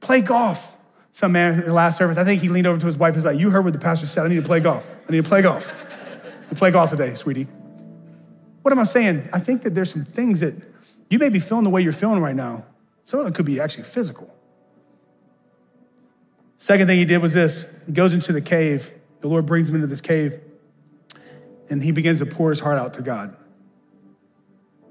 Play 0.00 0.20
golf. 0.20 0.76
Some 1.12 1.32
man 1.32 1.58
in 1.58 1.66
the 1.66 1.72
last 1.72 1.98
service, 1.98 2.16
I 2.16 2.24
think 2.24 2.40
he 2.40 2.48
leaned 2.48 2.66
over 2.66 2.80
to 2.80 2.86
his 2.86 2.96
wife 2.96 3.10
and 3.10 3.16
was 3.16 3.24
like, 3.26 3.38
You 3.38 3.50
heard 3.50 3.64
what 3.64 3.74
the 3.74 3.78
pastor 3.78 4.06
said. 4.06 4.24
I 4.24 4.28
need 4.28 4.36
to 4.36 4.42
play 4.42 4.60
golf. 4.60 4.94
I 5.08 5.12
need 5.12 5.22
to 5.22 5.28
play 5.28 5.42
golf. 5.42 5.74
You 6.50 6.56
play 6.56 6.70
golf 6.70 6.90
today, 6.90 7.14
sweetie. 7.14 7.46
What 8.62 8.72
am 8.72 8.78
I 8.78 8.84
saying? 8.84 9.28
I 9.32 9.40
think 9.40 9.62
that 9.62 9.74
there's 9.74 9.92
some 9.92 10.04
things 10.04 10.40
that 10.40 10.54
you 11.10 11.18
may 11.18 11.28
be 11.28 11.40
feeling 11.40 11.64
the 11.64 11.70
way 11.70 11.82
you're 11.82 11.92
feeling 11.92 12.20
right 12.20 12.34
now. 12.34 12.64
Some 13.04 13.20
of 13.20 13.26
it 13.26 13.34
could 13.34 13.46
be 13.46 13.60
actually 13.60 13.84
physical. 13.84 14.32
Second 16.56 16.86
thing 16.86 16.96
he 16.96 17.04
did 17.04 17.18
was 17.18 17.32
this 17.32 17.82
he 17.86 17.92
goes 17.92 18.14
into 18.14 18.32
the 18.32 18.40
cave. 18.40 18.92
The 19.20 19.28
Lord 19.28 19.46
brings 19.46 19.68
him 19.68 19.74
into 19.74 19.86
this 19.86 20.00
cave, 20.00 20.40
and 21.68 21.82
he 21.82 21.92
begins 21.92 22.20
to 22.20 22.26
pour 22.26 22.50
his 22.50 22.60
heart 22.60 22.78
out 22.78 22.94
to 22.94 23.02
God. 23.02 23.36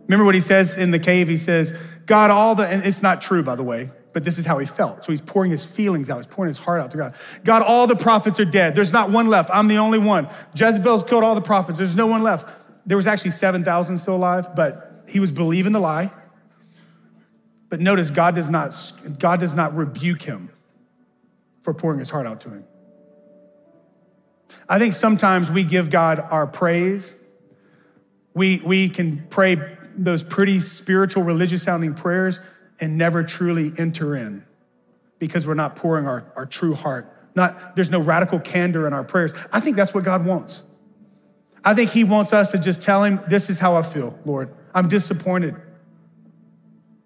Remember 0.04 0.26
what 0.26 0.36
he 0.36 0.42
says 0.42 0.78
in 0.78 0.92
the 0.92 1.00
cave? 1.00 1.30
He 1.30 1.38
says, 1.38 1.74
God, 2.06 2.32
all 2.32 2.56
the, 2.56 2.68
and 2.68 2.84
it's 2.86 3.02
not 3.02 3.22
true, 3.22 3.44
by 3.44 3.56
the 3.56 3.64
way, 3.64 3.90
but 4.12 4.26
this 4.26 4.38
is 4.38 4.46
how 4.46 4.58
he 4.58 4.66
felt. 4.66 5.06
So 5.06 5.14
he's 5.14 5.22
pouring 5.22 5.52
his 5.52 5.64
feelings 5.64 6.10
out. 6.10 6.18
He's 6.18 6.28
pouring 6.28 6.48
his 6.48 6.58
heart 6.58 6.82
out 6.82 6.92
to 6.92 6.98
God. 6.98 7.16
God, 7.46 7.62
all 7.62 7.88
the 7.88 7.96
prophets 7.96 8.38
are 8.40 8.46
dead. 8.46 8.76
There's 8.76 8.92
not 8.92 9.10
one 9.10 9.28
left. 9.28 9.50
I'm 9.54 9.70
the 9.70 9.78
only 9.78 10.00
one. 10.00 10.28
Jezebel's 10.54 11.04
killed 11.04 11.24
all 11.24 11.36
the 11.36 11.42
prophets. 11.42 11.78
There's 11.78 11.96
no 11.96 12.08
one 12.08 12.24
left. 12.24 12.61
There 12.86 12.98
was 12.98 13.08
actually 13.08 13.32
7,000 13.32 13.98
still 13.98 14.16
alive, 14.16 14.56
but 14.56 15.06
he 15.08 15.20
was 15.20 15.32
believing 15.32 15.72
the 15.72 15.80
lie. 15.80 16.12
But 17.70 17.80
notice 17.80 18.10
God 18.10 18.36
does 18.36 18.50
not, 18.50 18.76
God 19.20 19.40
does 19.40 19.54
not 19.54 19.76
rebuke 19.76 20.22
him 20.22 20.50
for 21.62 21.74
pouring 21.74 22.00
his 22.00 22.10
heart 22.10 22.28
out 22.28 22.42
to 22.42 22.50
him. 22.50 22.66
I 24.68 24.80
think 24.80 24.94
sometimes 24.94 25.50
we 25.50 25.64
give 25.64 25.90
God 25.90 26.20
our 26.20 26.48
praise. 26.48 27.18
We, 28.34 28.62
we 28.66 28.90
can 28.90 29.26
pray 29.30 29.58
those 29.96 30.24
pretty 30.24 30.60
spiritual, 30.60 31.24
religious 31.24 31.64
sounding 31.64 31.94
prayers 31.94 32.40
and 32.80 32.98
never 32.98 33.24
truly 33.24 33.72
enter 33.78 34.16
in 34.16 34.46
because 35.20 35.46
we're 35.46 35.54
not 35.54 35.76
pouring 35.76 36.08
our, 36.08 36.26
our 36.36 36.46
true 36.46 36.74
heart. 36.74 37.14
Not, 37.36 37.76
there's 37.76 37.92
no 37.92 38.02
radical 38.02 38.40
candor 38.40 38.88
in 38.88 38.94
our 38.94 39.04
prayers. 39.04 39.34
I 39.54 39.60
think 39.60 39.78
that's 39.78 39.94
what 39.94 40.04
God 40.04 40.26
wants. 40.26 40.64
I 41.64 41.74
think 41.74 41.92
He 41.92 42.04
wants 42.04 42.34
us 42.34 42.52
to 42.52 42.58
just 42.58 42.82
tell 42.82 43.04
Him, 43.04 43.20
This 43.30 43.50
is 43.50 43.60
how 43.60 43.76
I 43.76 43.82
feel, 43.82 44.18
Lord. 44.26 44.54
I'm 44.74 44.88
disappointed. 44.88 45.56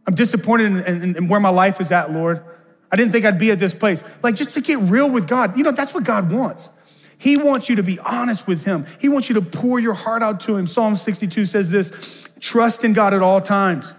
I'm 0.08 0.14
disappointed 0.14 0.88
in, 0.88 1.04
in, 1.04 1.18
in 1.18 1.28
where 1.28 1.40
my 1.40 1.50
life 1.50 1.82
is 1.82 1.92
at, 1.92 2.12
Lord. 2.12 2.44
I 2.92 2.96
didn't 2.96 3.12
think 3.12 3.26
I'd 3.26 3.40
be 3.40 3.52
at 3.52 3.60
this 3.60 3.74
place. 3.74 4.04
Like, 4.24 4.36
just 4.36 4.52
to 4.52 4.62
get 4.62 4.78
real 4.80 5.12
with 5.12 5.28
God. 5.28 5.58
You 5.58 5.64
know, 5.64 5.72
that's 5.72 5.94
what 5.94 6.04
God 6.04 6.32
wants. 6.32 6.70
He 7.18 7.38
wants 7.38 7.70
you 7.70 7.78
to 7.78 7.84
be 7.84 8.00
honest 8.00 8.48
with 8.48 8.66
Him. 8.66 8.86
He 9.00 9.10
wants 9.10 9.30
you 9.30 9.36
to 9.36 9.42
pour 9.42 9.80
your 9.80 9.94
heart 9.94 10.22
out 10.22 10.42
to 10.42 10.56
Him. 10.56 10.68
Psalm 10.68 10.96
62 10.96 11.46
says 11.46 11.72
this 11.72 12.30
trust 12.40 12.84
in 12.84 12.94
God 12.94 13.14
at 13.14 13.22
all 13.22 13.42
times. 13.42 13.96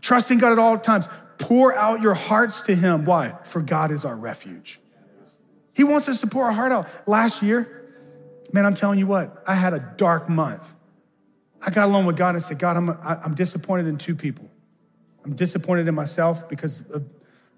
Trust 0.00 0.30
in 0.30 0.38
God 0.38 0.52
at 0.52 0.58
all 0.58 0.78
times. 0.78 1.08
Pour 1.38 1.74
out 1.74 2.00
your 2.00 2.14
hearts 2.14 2.62
to 2.62 2.74
Him. 2.74 3.04
Why? 3.04 3.34
For 3.44 3.60
God 3.60 3.90
is 3.90 4.04
our 4.04 4.16
refuge. 4.16 4.80
He 5.74 5.84
wants 5.84 6.08
us 6.08 6.20
to 6.20 6.26
pour 6.26 6.44
our 6.44 6.52
heart 6.52 6.72
out. 6.72 6.88
Last 7.08 7.42
year, 7.42 7.81
man, 8.52 8.66
I'm 8.66 8.74
telling 8.74 8.98
you 8.98 9.06
what, 9.06 9.42
I 9.46 9.54
had 9.54 9.72
a 9.72 9.94
dark 9.96 10.28
month. 10.28 10.74
I 11.60 11.70
got 11.70 11.88
alone 11.88 12.06
with 12.06 12.16
God 12.16 12.34
and 12.34 12.42
said, 12.42 12.58
God, 12.58 12.76
I'm, 12.76 12.90
I'm 13.02 13.34
disappointed 13.34 13.86
in 13.86 13.96
two 13.96 14.14
people. 14.14 14.50
I'm 15.24 15.34
disappointed 15.34 15.86
in 15.88 15.94
myself 15.94 16.48
because 16.48 16.82
of, 16.90 17.04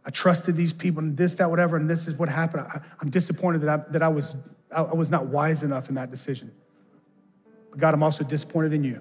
I 0.05 0.11
trusted 0.11 0.55
these 0.55 0.73
people 0.73 1.03
and 1.03 1.17
this, 1.17 1.35
that, 1.37 1.49
whatever, 1.49 1.77
and 1.77 1.89
this 1.89 2.07
is 2.07 2.15
what 2.15 2.29
happened. 2.29 2.67
I, 2.69 2.81
am 3.03 3.09
disappointed 3.09 3.63
that 3.63 3.71
I, 3.71 3.93
that 3.93 4.03
I 4.03 4.09
was 4.09 4.37
I, 4.75 4.83
was 4.83 5.11
not 5.11 5.27
wise 5.27 5.63
enough 5.63 5.89
in 5.89 5.95
that 5.95 6.11
decision. 6.11 6.53
But 7.71 7.81
God, 7.81 7.95
I'm 7.95 8.03
also 8.03 8.25
disappointed 8.25 8.73
in 8.73 8.85
you. 8.85 9.01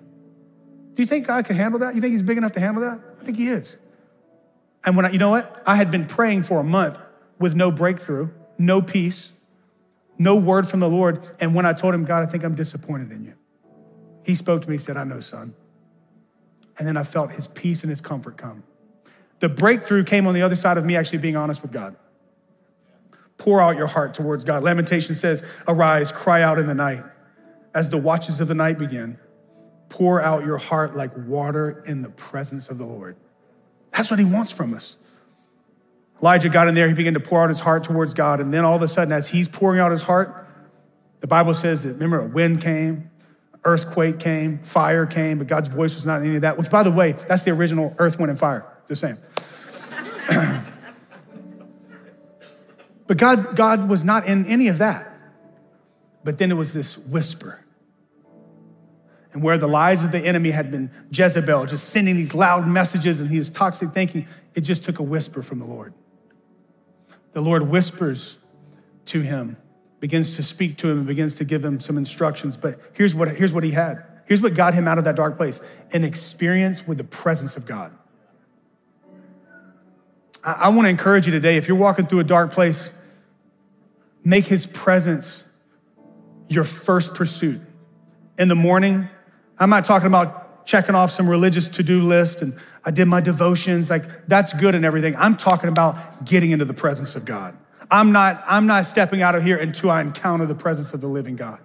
Do 0.94 1.02
you 1.02 1.06
think 1.06 1.28
God 1.28 1.46
can 1.46 1.56
handle 1.56 1.80
that? 1.82 1.96
You 1.96 2.02
think 2.02 2.12
He's 2.12 2.22
big 2.22 2.38
enough 2.38 2.54
to 2.54 2.60
handle 2.60 2.84
that? 2.84 3.00
I 3.22 3.26
think 3.26 3.38
He 3.38 3.48
is. 3.48 3.78
And 4.86 4.96
when 4.96 5.06
I, 5.06 5.10
you 5.12 5.18
know 5.18 5.30
what? 5.30 5.64
I 5.66 5.76
had 5.76 5.92
been 5.92 6.06
praying 6.06 6.44
for 6.44 6.60
a 6.60 6.64
month 6.64 7.00
with 7.40 7.56
no 7.56 7.72
breakthrough, 7.72 8.30
no 8.58 8.82
peace, 8.82 9.33
no 10.18 10.36
word 10.36 10.68
from 10.68 10.80
the 10.80 10.90
Lord. 10.90 11.26
And 11.40 11.56
when 11.56 11.66
I 11.66 11.74
told 11.74 11.94
him, 11.94 12.06
God, 12.06 12.28
I 12.28 12.32
think 12.32 12.44
I'm 12.44 12.56
disappointed 12.56 13.12
in 13.12 13.26
you, 13.26 13.34
he 14.26 14.36
spoke 14.36 14.64
to 14.64 14.70
me, 14.70 14.78
said, 14.78 14.98
I 14.98 15.04
know, 15.04 15.20
son. 15.20 15.54
And 16.78 16.88
then 16.88 16.98
I 16.98 17.04
felt 17.04 17.32
his 17.32 17.48
peace 17.48 17.84
and 17.84 17.90
his 17.90 18.02
comfort 18.02 18.38
come. 18.38 18.64
The 19.40 19.50
breakthrough 19.50 20.04
came 20.04 20.26
on 20.26 20.34
the 20.34 20.42
other 20.42 20.56
side 20.56 20.78
of 20.78 20.86
me 20.86 20.96
actually 20.96 21.20
being 21.20 21.36
honest 21.36 21.62
with 21.62 21.72
God. 21.72 21.96
Pour 23.38 23.60
out 23.60 23.76
your 23.76 23.88
heart 23.88 24.14
towards 24.14 24.46
God. 24.46 24.64
Lamentation 24.64 25.16
says, 25.16 25.46
Arise, 25.68 26.12
cry 26.12 26.42
out 26.42 26.60
in 26.60 26.66
the 26.66 26.76
night. 26.76 27.04
As 27.76 27.90
the 27.90 27.98
watches 27.98 28.40
of 28.40 28.48
the 28.48 28.56
night 28.56 28.78
begin, 28.78 29.18
pour 29.90 30.22
out 30.22 30.46
your 30.46 30.60
heart 30.60 30.96
like 30.96 31.12
water 31.28 31.84
in 31.86 32.04
the 32.04 32.10
presence 32.10 32.70
of 32.70 32.78
the 32.78 32.86
Lord. 32.86 33.18
That's 33.92 34.10
what 34.10 34.20
he 34.20 34.26
wants 34.26 34.52
from 34.52 34.74
us. 34.74 34.98
Elijah 36.24 36.48
got 36.48 36.70
in 36.70 36.74
there, 36.74 36.88
he 36.88 36.94
began 36.94 37.16
to 37.16 37.20
pour 37.20 37.44
out 37.44 37.50
his 37.50 37.60
heart 37.60 37.84
towards 37.84 38.14
God. 38.14 38.40
And 38.40 38.54
then 38.54 38.64
all 38.64 38.78
of 38.78 38.82
a 38.82 38.88
sudden, 38.88 39.12
as 39.12 39.28
he's 39.28 39.50
pouring 39.50 39.82
out 39.82 39.92
his 39.92 40.04
heart, 40.04 40.48
the 41.20 41.28
Bible 41.28 41.54
says 41.54 41.84
that, 41.84 41.96
remember, 41.96 42.22
a 42.22 42.28
wind 42.28 42.62
came, 42.62 43.12
earthquake 43.66 44.22
came, 44.22 44.60
fire 44.60 45.06
came, 45.06 45.38
but 45.38 45.48
God's 45.48 45.68
voice 45.68 45.96
was 45.96 46.06
not 46.06 46.22
in 46.22 46.28
any 46.28 46.36
of 46.38 46.44
that, 46.44 46.58
which, 46.58 46.70
by 46.70 46.82
the 46.82 46.92
way, 46.92 47.12
that's 47.12 47.44
the 47.44 47.52
original 47.52 47.94
earth, 47.98 48.20
wind, 48.20 48.30
and 48.30 48.40
fire. 48.40 48.66
The 48.88 48.96
same. 48.96 49.18
but 53.08 53.18
God, 53.18 53.58
God 53.58 53.90
was 53.90 54.06
not 54.06 54.26
in 54.26 54.46
any 54.46 54.70
of 54.70 54.78
that. 54.78 55.12
But 56.24 56.38
then 56.38 56.52
it 56.52 56.56
was 56.56 56.74
this 56.74 56.98
whisper. 56.98 57.66
And 59.34 59.44
where 59.44 59.58
the 59.58 59.68
lies 59.68 60.06
of 60.06 60.14
the 60.14 60.20
enemy 60.20 60.52
had 60.52 60.72
been 60.72 60.90
Jezebel, 61.12 61.66
just 61.66 61.90
sending 61.90 62.16
these 62.16 62.34
loud 62.34 62.66
messages 62.66 63.20
and 63.20 63.30
he 63.30 63.40
was 63.40 63.50
toxic 63.50 63.90
thinking, 63.90 64.26
it 64.54 64.62
just 64.62 64.86
took 64.86 65.00
a 65.00 65.04
whisper 65.04 65.42
from 65.42 65.60
the 65.60 65.66
Lord. 65.66 65.94
The 67.34 67.42
Lord 67.42 67.64
whispers 67.64 68.38
to 69.06 69.22
him, 69.22 69.58
begins 70.00 70.36
to 70.38 70.44
speak 70.44 70.78
to 70.78 70.90
him, 70.90 71.00
and 71.00 71.08
begins 71.08 71.36
to 71.36 71.46
give 71.46 71.64
him 71.64 71.80
some 71.80 71.98
instructions. 71.98 72.56
But 72.58 72.80
here's 72.94 73.14
what, 73.14 73.30
here's 73.30 73.54
what 73.54 73.64
he 73.64 73.72
had. 73.72 74.04
Here's 74.26 74.42
what 74.42 74.54
got 74.54 74.74
him 74.74 74.88
out 74.88 74.98
of 74.98 75.04
that 75.04 75.16
dark 75.16 75.38
place 75.38 75.62
an 75.92 76.04
experience 76.04 76.88
with 76.88 76.98
the 76.98 77.04
presence 77.04 77.58
of 77.58 77.66
God. 77.66 77.92
I, 80.44 80.54
I 80.54 80.70
want 80.70 80.86
to 80.86 80.90
encourage 80.90 81.26
you 81.26 81.32
today 81.32 81.58
if 81.58 81.68
you're 81.68 81.78
walking 81.78 82.06
through 82.06 82.20
a 82.20 82.24
dark 82.24 82.52
place, 82.52 82.98
make 84.24 84.46
his 84.46 84.66
presence 84.66 85.50
your 86.48 86.64
first 86.64 87.16
pursuit. 87.16 87.62
In 88.38 88.48
the 88.48 88.56
morning, 88.56 89.08
I'm 89.60 89.70
not 89.70 89.86
talking 89.86 90.08
about 90.08 90.43
checking 90.66 90.96
off 90.96 91.12
some 91.12 91.30
religious 91.30 91.68
to 91.70 91.84
do 91.84 92.04
list 92.04 92.42
and 92.42 92.58
I 92.86 92.92
did 92.92 93.06
my 93.06 93.22
devotions. 93.22 93.90
Like, 93.90 94.28
that's 94.28 94.54
good 94.54 94.76
and 94.76 94.84
everything. 94.84 95.16
I'm 95.16 95.36
talking 95.36 95.70
about 95.70 96.26
getting 96.26 96.52
into 96.52 96.66
the 96.66 96.74
presence 96.74 97.16
of 97.16 97.26
God. 97.26 97.58
I'm 97.90 98.12
not, 98.12 98.44
I'm 98.48 98.66
not 98.66 98.86
stepping 98.86 99.22
out 99.22 99.36
of 99.36 99.44
here 99.44 99.58
until 99.58 99.92
I 99.92 100.02
encounter 100.02 100.46
the 100.46 100.56
presence 100.56 100.94
of 100.94 101.02
the 101.02 101.08
living 101.08 101.36
God. 101.36 101.60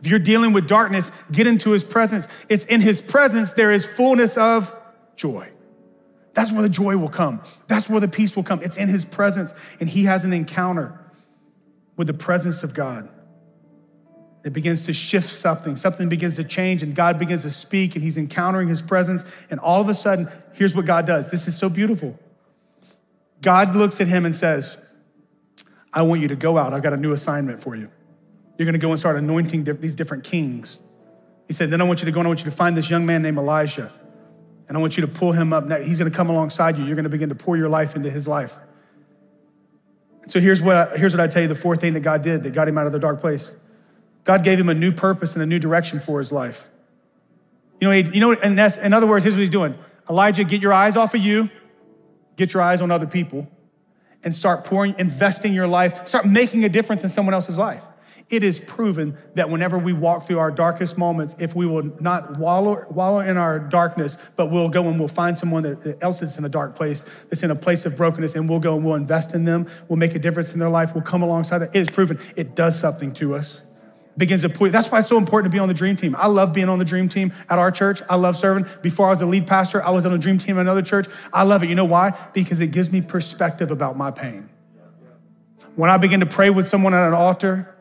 If 0.00 0.06
you're 0.06 0.18
dealing 0.18 0.52
with 0.52 0.68
darkness, 0.68 1.10
get 1.30 1.46
into 1.46 1.70
his 1.70 1.84
presence. 1.84 2.28
It's 2.48 2.64
in 2.66 2.80
his 2.80 3.00
presence 3.00 3.52
there 3.52 3.72
is 3.72 3.84
fullness 3.84 4.36
of 4.36 4.74
joy. 5.16 5.50
That's 6.34 6.52
where 6.52 6.62
the 6.62 6.68
joy 6.68 6.96
will 6.96 7.08
come. 7.08 7.42
That's 7.66 7.90
where 7.90 8.00
the 8.00 8.08
peace 8.08 8.36
will 8.36 8.44
come. 8.44 8.62
It's 8.62 8.76
in 8.76 8.88
his 8.88 9.04
presence, 9.04 9.54
and 9.80 9.88
he 9.88 10.04
has 10.04 10.24
an 10.24 10.32
encounter 10.32 10.98
with 11.96 12.06
the 12.06 12.14
presence 12.14 12.62
of 12.62 12.74
God. 12.74 13.08
It 14.44 14.52
begins 14.52 14.84
to 14.84 14.92
shift 14.92 15.28
something. 15.28 15.76
Something 15.76 16.08
begins 16.08 16.36
to 16.36 16.44
change, 16.44 16.82
and 16.82 16.94
God 16.94 17.18
begins 17.18 17.42
to 17.42 17.50
speak, 17.50 17.94
and 17.94 18.02
he's 18.02 18.16
encountering 18.16 18.68
his 18.68 18.80
presence. 18.80 19.24
And 19.50 19.58
all 19.60 19.80
of 19.80 19.88
a 19.88 19.94
sudden, 19.94 20.28
here's 20.54 20.76
what 20.76 20.86
God 20.86 21.06
does. 21.06 21.30
This 21.30 21.48
is 21.48 21.56
so 21.56 21.68
beautiful. 21.68 22.18
God 23.42 23.74
looks 23.74 24.00
at 24.00 24.08
him 24.08 24.24
and 24.24 24.34
says, 24.34 24.84
I 25.92 26.02
want 26.02 26.20
you 26.20 26.28
to 26.28 26.36
go 26.36 26.58
out. 26.58 26.72
I've 26.72 26.82
got 26.82 26.92
a 26.92 26.96
new 26.96 27.12
assignment 27.12 27.60
for 27.60 27.74
you. 27.74 27.90
You're 28.56 28.66
going 28.66 28.74
to 28.74 28.78
go 28.78 28.90
and 28.90 28.98
start 28.98 29.16
anointing 29.16 29.64
these 29.64 29.94
different 29.94 30.24
kings. 30.24 30.80
He 31.46 31.52
said, 31.52 31.70
Then 31.70 31.80
I 31.80 31.84
want 31.84 32.00
you 32.00 32.06
to 32.06 32.12
go 32.12 32.20
and 32.20 32.26
I 32.26 32.30
want 32.30 32.40
you 32.40 32.50
to 32.50 32.56
find 32.56 32.76
this 32.76 32.90
young 32.90 33.06
man 33.06 33.22
named 33.22 33.38
Elijah. 33.38 33.90
And 34.68 34.76
I 34.76 34.80
want 34.80 34.96
you 34.96 35.06
to 35.06 35.12
pull 35.12 35.32
him 35.32 35.52
up. 35.52 35.64
Now, 35.64 35.78
He's 35.78 35.98
going 35.98 36.10
to 36.10 36.16
come 36.16 36.28
alongside 36.28 36.76
you. 36.76 36.84
You're 36.84 36.96
going 36.96 37.04
to 37.04 37.10
begin 37.10 37.30
to 37.30 37.34
pour 37.34 37.56
your 37.56 37.70
life 37.70 37.96
into 37.96 38.10
his 38.10 38.28
life. 38.28 38.56
So 40.26 40.40
here's 40.40 40.60
what, 40.60 40.76
I, 40.76 40.96
here's 40.98 41.16
what 41.16 41.20
I 41.20 41.26
tell 41.26 41.40
you 41.40 41.48
the 41.48 41.54
fourth 41.54 41.80
thing 41.80 41.94
that 41.94 42.00
God 42.00 42.22
did 42.22 42.42
that 42.42 42.52
got 42.52 42.68
him 42.68 42.76
out 42.76 42.86
of 42.86 42.92
the 42.92 42.98
dark 42.98 43.20
place. 43.20 43.54
God 44.28 44.44
gave 44.44 44.60
him 44.60 44.68
a 44.68 44.74
new 44.74 44.92
purpose 44.92 45.32
and 45.36 45.42
a 45.42 45.46
new 45.46 45.58
direction 45.58 46.00
for 46.00 46.18
his 46.18 46.30
life. 46.30 46.68
You 47.80 47.88
know, 47.88 47.94
he, 47.94 48.02
you 48.12 48.20
know, 48.20 48.34
that's, 48.34 48.76
in 48.76 48.92
other 48.92 49.06
words, 49.06 49.24
here's 49.24 49.34
what 49.34 49.40
he's 49.40 49.48
doing. 49.48 49.74
Elijah, 50.10 50.44
get 50.44 50.60
your 50.60 50.74
eyes 50.74 50.98
off 50.98 51.14
of 51.14 51.22
you, 51.22 51.48
get 52.36 52.52
your 52.52 52.62
eyes 52.62 52.82
on 52.82 52.90
other 52.90 53.06
people, 53.06 53.48
and 54.22 54.34
start 54.34 54.66
pouring, 54.66 54.94
investing 54.98 55.54
your 55.54 55.66
life, 55.66 56.06
start 56.06 56.26
making 56.26 56.62
a 56.66 56.68
difference 56.68 57.04
in 57.04 57.08
someone 57.08 57.32
else's 57.32 57.56
life. 57.56 57.82
It 58.28 58.44
is 58.44 58.60
proven 58.60 59.16
that 59.34 59.48
whenever 59.48 59.78
we 59.78 59.94
walk 59.94 60.24
through 60.24 60.40
our 60.40 60.50
darkest 60.50 60.98
moments, 60.98 61.34
if 61.40 61.56
we 61.56 61.64
will 61.64 61.84
not 61.98 62.36
wallow, 62.36 62.84
wallow 62.90 63.20
in 63.20 63.38
our 63.38 63.58
darkness, 63.58 64.18
but 64.36 64.50
we'll 64.50 64.68
go 64.68 64.88
and 64.88 64.98
we'll 64.98 65.08
find 65.08 65.38
someone 65.38 65.62
that 65.62 66.02
else 66.02 66.20
that's 66.20 66.36
in 66.36 66.44
a 66.44 66.50
dark 66.50 66.74
place, 66.74 67.04
that's 67.30 67.42
in 67.42 67.50
a 67.50 67.56
place 67.56 67.86
of 67.86 67.96
brokenness, 67.96 68.34
and 68.34 68.46
we'll 68.46 68.60
go 68.60 68.76
and 68.76 68.84
we'll 68.84 68.94
invest 68.94 69.34
in 69.34 69.46
them, 69.46 69.66
we'll 69.88 69.96
make 69.96 70.14
a 70.14 70.18
difference 70.18 70.52
in 70.52 70.60
their 70.60 70.68
life, 70.68 70.94
we'll 70.94 71.02
come 71.02 71.22
alongside 71.22 71.60
them. 71.60 71.70
It 71.72 71.80
is 71.80 71.90
proven 71.90 72.18
it 72.36 72.54
does 72.54 72.78
something 72.78 73.14
to 73.14 73.34
us 73.34 73.67
begins 74.18 74.42
to 74.42 74.48
put. 74.48 74.72
That's 74.72 74.90
why 74.90 74.98
it's 74.98 75.08
so 75.08 75.16
important 75.16 75.50
to 75.50 75.56
be 75.56 75.60
on 75.60 75.68
the 75.68 75.74
dream 75.74 75.96
team. 75.96 76.14
I 76.18 76.26
love 76.26 76.52
being 76.52 76.68
on 76.68 76.78
the 76.78 76.84
dream 76.84 77.08
team 77.08 77.32
at 77.48 77.58
our 77.58 77.70
church. 77.70 78.02
I 78.10 78.16
love 78.16 78.36
serving. 78.36 78.66
Before 78.82 79.06
I 79.06 79.10
was 79.10 79.22
a 79.22 79.26
lead 79.26 79.46
pastor, 79.46 79.82
I 79.82 79.90
was 79.90 80.04
on 80.04 80.12
the 80.12 80.18
dream 80.18 80.38
team 80.38 80.58
at 80.58 80.62
another 80.62 80.82
church. 80.82 81.06
I 81.32 81.44
love 81.44 81.62
it. 81.62 81.68
You 81.68 81.76
know 81.76 81.84
why? 81.84 82.18
Because 82.34 82.60
it 82.60 82.72
gives 82.72 82.92
me 82.92 83.00
perspective 83.00 83.70
about 83.70 83.96
my 83.96 84.10
pain. 84.10 84.50
When 85.76 85.88
I 85.88 85.96
begin 85.96 86.20
to 86.20 86.26
pray 86.26 86.50
with 86.50 86.66
someone 86.66 86.92
at 86.92 87.06
an 87.06 87.14
altar, 87.14 87.74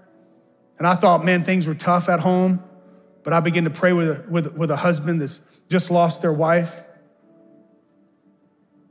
and 0.78 0.86
I 0.86 0.94
thought, 0.94 1.26
man, 1.26 1.44
things 1.44 1.68
were 1.68 1.74
tough 1.74 2.08
at 2.08 2.20
home, 2.20 2.64
but 3.24 3.34
I 3.34 3.40
begin 3.40 3.64
to 3.64 3.72
pray 3.72 3.92
with 3.92 4.08
a, 4.08 4.26
with, 4.30 4.56
with 4.56 4.70
a 4.70 4.76
husband 4.76 5.20
that's 5.20 5.42
just 5.70 5.90
lost 5.90 6.22
their 6.22 6.32
wife. 6.32 6.84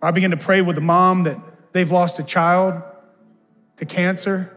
I 0.03 0.11
begin 0.11 0.33
to 0.33 0.37
pray 0.37 0.61
with 0.61 0.77
a 0.77 0.83
mom 0.83 1.23
that 1.23 1.39
they've 1.73 1.91
lost 1.91 2.19
a 2.19 2.25
child 2.25 2.83
to 3.77 3.87
cancer. 3.87 4.53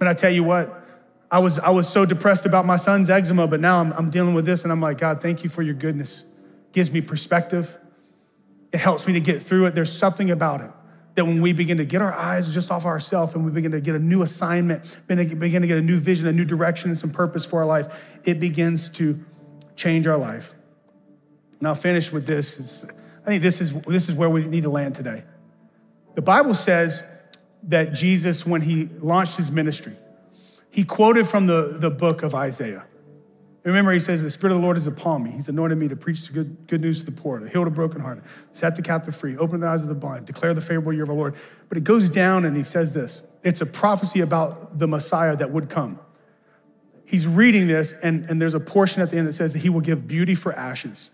And 0.00 0.08
I 0.08 0.14
tell 0.14 0.30
you 0.30 0.44
what, 0.44 0.77
I 1.30 1.40
was, 1.40 1.58
I 1.58 1.70
was 1.70 1.88
so 1.88 2.06
depressed 2.06 2.46
about 2.46 2.64
my 2.64 2.76
son's 2.76 3.10
eczema, 3.10 3.46
but 3.46 3.60
now 3.60 3.80
I'm, 3.80 3.92
I'm 3.92 4.10
dealing 4.10 4.34
with 4.34 4.46
this 4.46 4.64
and 4.64 4.72
I'm 4.72 4.80
like, 4.80 4.98
God, 4.98 5.20
thank 5.20 5.44
you 5.44 5.50
for 5.50 5.62
your 5.62 5.74
goodness. 5.74 6.22
It 6.22 6.72
gives 6.72 6.92
me 6.92 7.00
perspective. 7.00 7.76
It 8.72 8.80
helps 8.80 9.06
me 9.06 9.12
to 9.14 9.20
get 9.20 9.42
through 9.42 9.66
it. 9.66 9.74
There's 9.74 9.92
something 9.92 10.30
about 10.30 10.62
it 10.62 10.70
that 11.18 11.24
when 11.24 11.42
we 11.42 11.52
begin 11.52 11.78
to 11.78 11.84
get 11.84 12.00
our 12.00 12.14
eyes 12.14 12.54
just 12.54 12.70
off 12.70 12.84
ourselves 12.84 13.34
and 13.34 13.44
we 13.44 13.50
begin 13.50 13.72
to 13.72 13.80
get 13.80 13.96
a 13.96 13.98
new 13.98 14.22
assignment, 14.22 14.98
begin 15.08 15.62
to 15.62 15.66
get 15.66 15.76
a 15.76 15.82
new 15.82 15.98
vision, 15.98 16.28
a 16.28 16.32
new 16.32 16.44
direction, 16.44 16.90
and 16.90 16.96
some 16.96 17.10
purpose 17.10 17.44
for 17.44 17.58
our 17.58 17.66
life, 17.66 18.20
it 18.24 18.38
begins 18.38 18.88
to 18.88 19.18
change 19.74 20.06
our 20.06 20.16
life. 20.16 20.54
And 21.58 21.66
I'll 21.66 21.74
finish 21.74 22.12
with 22.12 22.24
this. 22.24 22.86
I 23.24 23.26
think 23.26 23.42
this 23.42 23.60
is, 23.60 23.82
this 23.82 24.08
is 24.08 24.14
where 24.14 24.30
we 24.30 24.46
need 24.46 24.62
to 24.62 24.70
land 24.70 24.94
today. 24.94 25.24
The 26.14 26.22
Bible 26.22 26.54
says 26.54 27.04
that 27.64 27.94
Jesus, 27.94 28.46
when 28.46 28.60
he 28.60 28.88
launched 29.00 29.36
his 29.38 29.50
ministry, 29.50 29.94
he 30.70 30.84
quoted 30.84 31.26
from 31.26 31.46
the, 31.46 31.76
the 31.78 31.90
book 31.90 32.22
of 32.22 32.34
Isaiah. 32.34 32.84
Remember, 33.64 33.92
he 33.92 34.00
says, 34.00 34.22
The 34.22 34.30
Spirit 34.30 34.54
of 34.54 34.60
the 34.60 34.64
Lord 34.64 34.76
is 34.76 34.86
upon 34.86 35.22
me. 35.22 35.32
He's 35.32 35.48
anointed 35.48 35.76
me 35.76 35.88
to 35.88 35.96
preach 35.96 36.32
good, 36.32 36.66
good 36.68 36.80
news 36.80 37.00
to 37.04 37.10
the 37.10 37.20
poor, 37.20 37.38
to 37.38 37.48
heal 37.48 37.64
the 37.64 37.70
brokenhearted, 37.70 38.24
set 38.52 38.76
the 38.76 38.82
captive 38.82 39.14
free, 39.14 39.36
open 39.36 39.60
the 39.60 39.66
eyes 39.66 39.82
of 39.82 39.88
the 39.88 39.94
blind, 39.94 40.26
declare 40.26 40.54
the 40.54 40.60
favorable 40.60 40.92
year 40.92 41.02
of 41.02 41.10
our 41.10 41.16
Lord. 41.16 41.34
But 41.68 41.76
it 41.76 41.84
goes 41.84 42.08
down 42.08 42.44
and 42.44 42.56
he 42.56 42.64
says 42.64 42.94
this 42.94 43.22
it's 43.44 43.60
a 43.60 43.66
prophecy 43.66 44.20
about 44.20 44.78
the 44.78 44.88
Messiah 44.88 45.36
that 45.36 45.50
would 45.50 45.68
come. 45.68 45.98
He's 47.04 47.26
reading 47.26 47.68
this, 47.68 47.92
and, 47.92 48.28
and 48.28 48.40
there's 48.40 48.54
a 48.54 48.60
portion 48.60 49.02
at 49.02 49.10
the 49.10 49.16
end 49.16 49.26
that 49.26 49.32
says 49.32 49.54
that 49.54 49.60
he 49.60 49.70
will 49.70 49.80
give 49.80 50.06
beauty 50.06 50.34
for 50.34 50.52
ashes. 50.52 51.10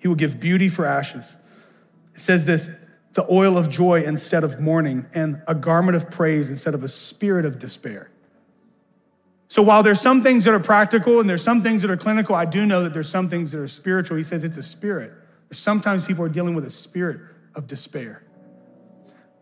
He 0.00 0.06
will 0.06 0.14
give 0.14 0.38
beauty 0.38 0.68
for 0.68 0.84
ashes. 0.84 1.36
It 2.14 2.20
says 2.20 2.46
this 2.46 2.70
the 3.14 3.26
oil 3.30 3.56
of 3.56 3.70
joy 3.70 4.02
instead 4.02 4.42
of 4.42 4.60
mourning, 4.60 5.06
and 5.14 5.40
a 5.46 5.54
garment 5.54 5.96
of 5.96 6.10
praise 6.10 6.50
instead 6.50 6.74
of 6.74 6.82
a 6.82 6.88
spirit 6.88 7.44
of 7.44 7.60
despair. 7.60 8.10
So 9.54 9.62
while 9.62 9.84
there's 9.84 10.00
some 10.00 10.20
things 10.20 10.42
that 10.46 10.52
are 10.52 10.58
practical 10.58 11.20
and 11.20 11.30
there's 11.30 11.44
some 11.44 11.62
things 11.62 11.82
that 11.82 11.90
are 11.92 11.96
clinical, 11.96 12.34
I 12.34 12.44
do 12.44 12.66
know 12.66 12.82
that 12.82 12.92
there's 12.92 13.08
some 13.08 13.28
things 13.28 13.52
that 13.52 13.60
are 13.60 13.68
spiritual. 13.68 14.16
He 14.16 14.24
says 14.24 14.42
it's 14.42 14.56
a 14.56 14.64
spirit. 14.64 15.12
Sometimes 15.52 16.04
people 16.04 16.24
are 16.24 16.28
dealing 16.28 16.56
with 16.56 16.64
a 16.64 16.70
spirit 16.70 17.20
of 17.54 17.68
despair. 17.68 18.24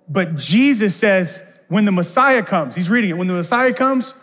But 0.07 0.37
Jesus 0.37 0.95
says 0.95 1.43
when 1.69 1.87
the 1.87 1.93
Messiah 1.93 2.43
comes, 2.43 2.75
he's 2.75 2.91
reading 2.91 3.09
it, 3.09 3.17
when 3.17 3.27
the 3.27 3.33
Messiah 3.33 3.73
comes, 3.73 4.15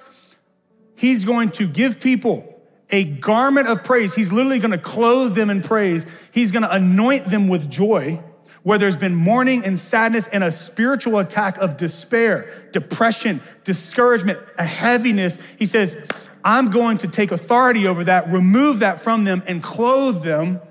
he's 0.96 1.26
going 1.26 1.50
to 1.54 1.68
give 1.68 2.00
people 2.00 2.62
a 2.92 3.04
garment 3.04 3.68
of 3.68 3.84
praise. 3.84 4.14
He's 4.14 4.32
literally 4.32 4.60
going 4.60 4.70
to 4.70 4.78
clothe 4.78 5.34
them 5.34 5.50
in 5.50 5.64
praise. 5.64 6.06
He's 6.32 6.52
going 6.52 6.62
to 6.62 6.72
anoint 6.72 7.26
them 7.26 7.48
with 7.48 7.68
joy 7.68 8.24
where 8.64 8.78
there's 8.78 8.97
been 8.97 9.16
mourning 9.16 9.64
and 9.66 9.80
sadness 9.80 10.28
and 10.28 10.43
a 10.43 10.51
spiritual 10.51 11.20
attack 11.20 11.57
of 11.57 11.78
despair, 11.78 12.70
depression, 12.72 13.41
discouragement, 13.64 14.39
a 14.57 14.64
heaviness, 14.64 15.39
he 15.57 15.66
says, 15.66 16.05
I'm 16.43 16.72
going 16.72 16.97
to 16.99 17.07
take 17.07 17.32
authority 17.32 17.88
over 17.88 18.03
that, 18.05 18.30
remove 18.30 18.80
that 18.80 18.99
from 18.99 19.24
them, 19.24 19.43
and 19.47 19.62
clothe 19.62 20.24
them 20.24 20.62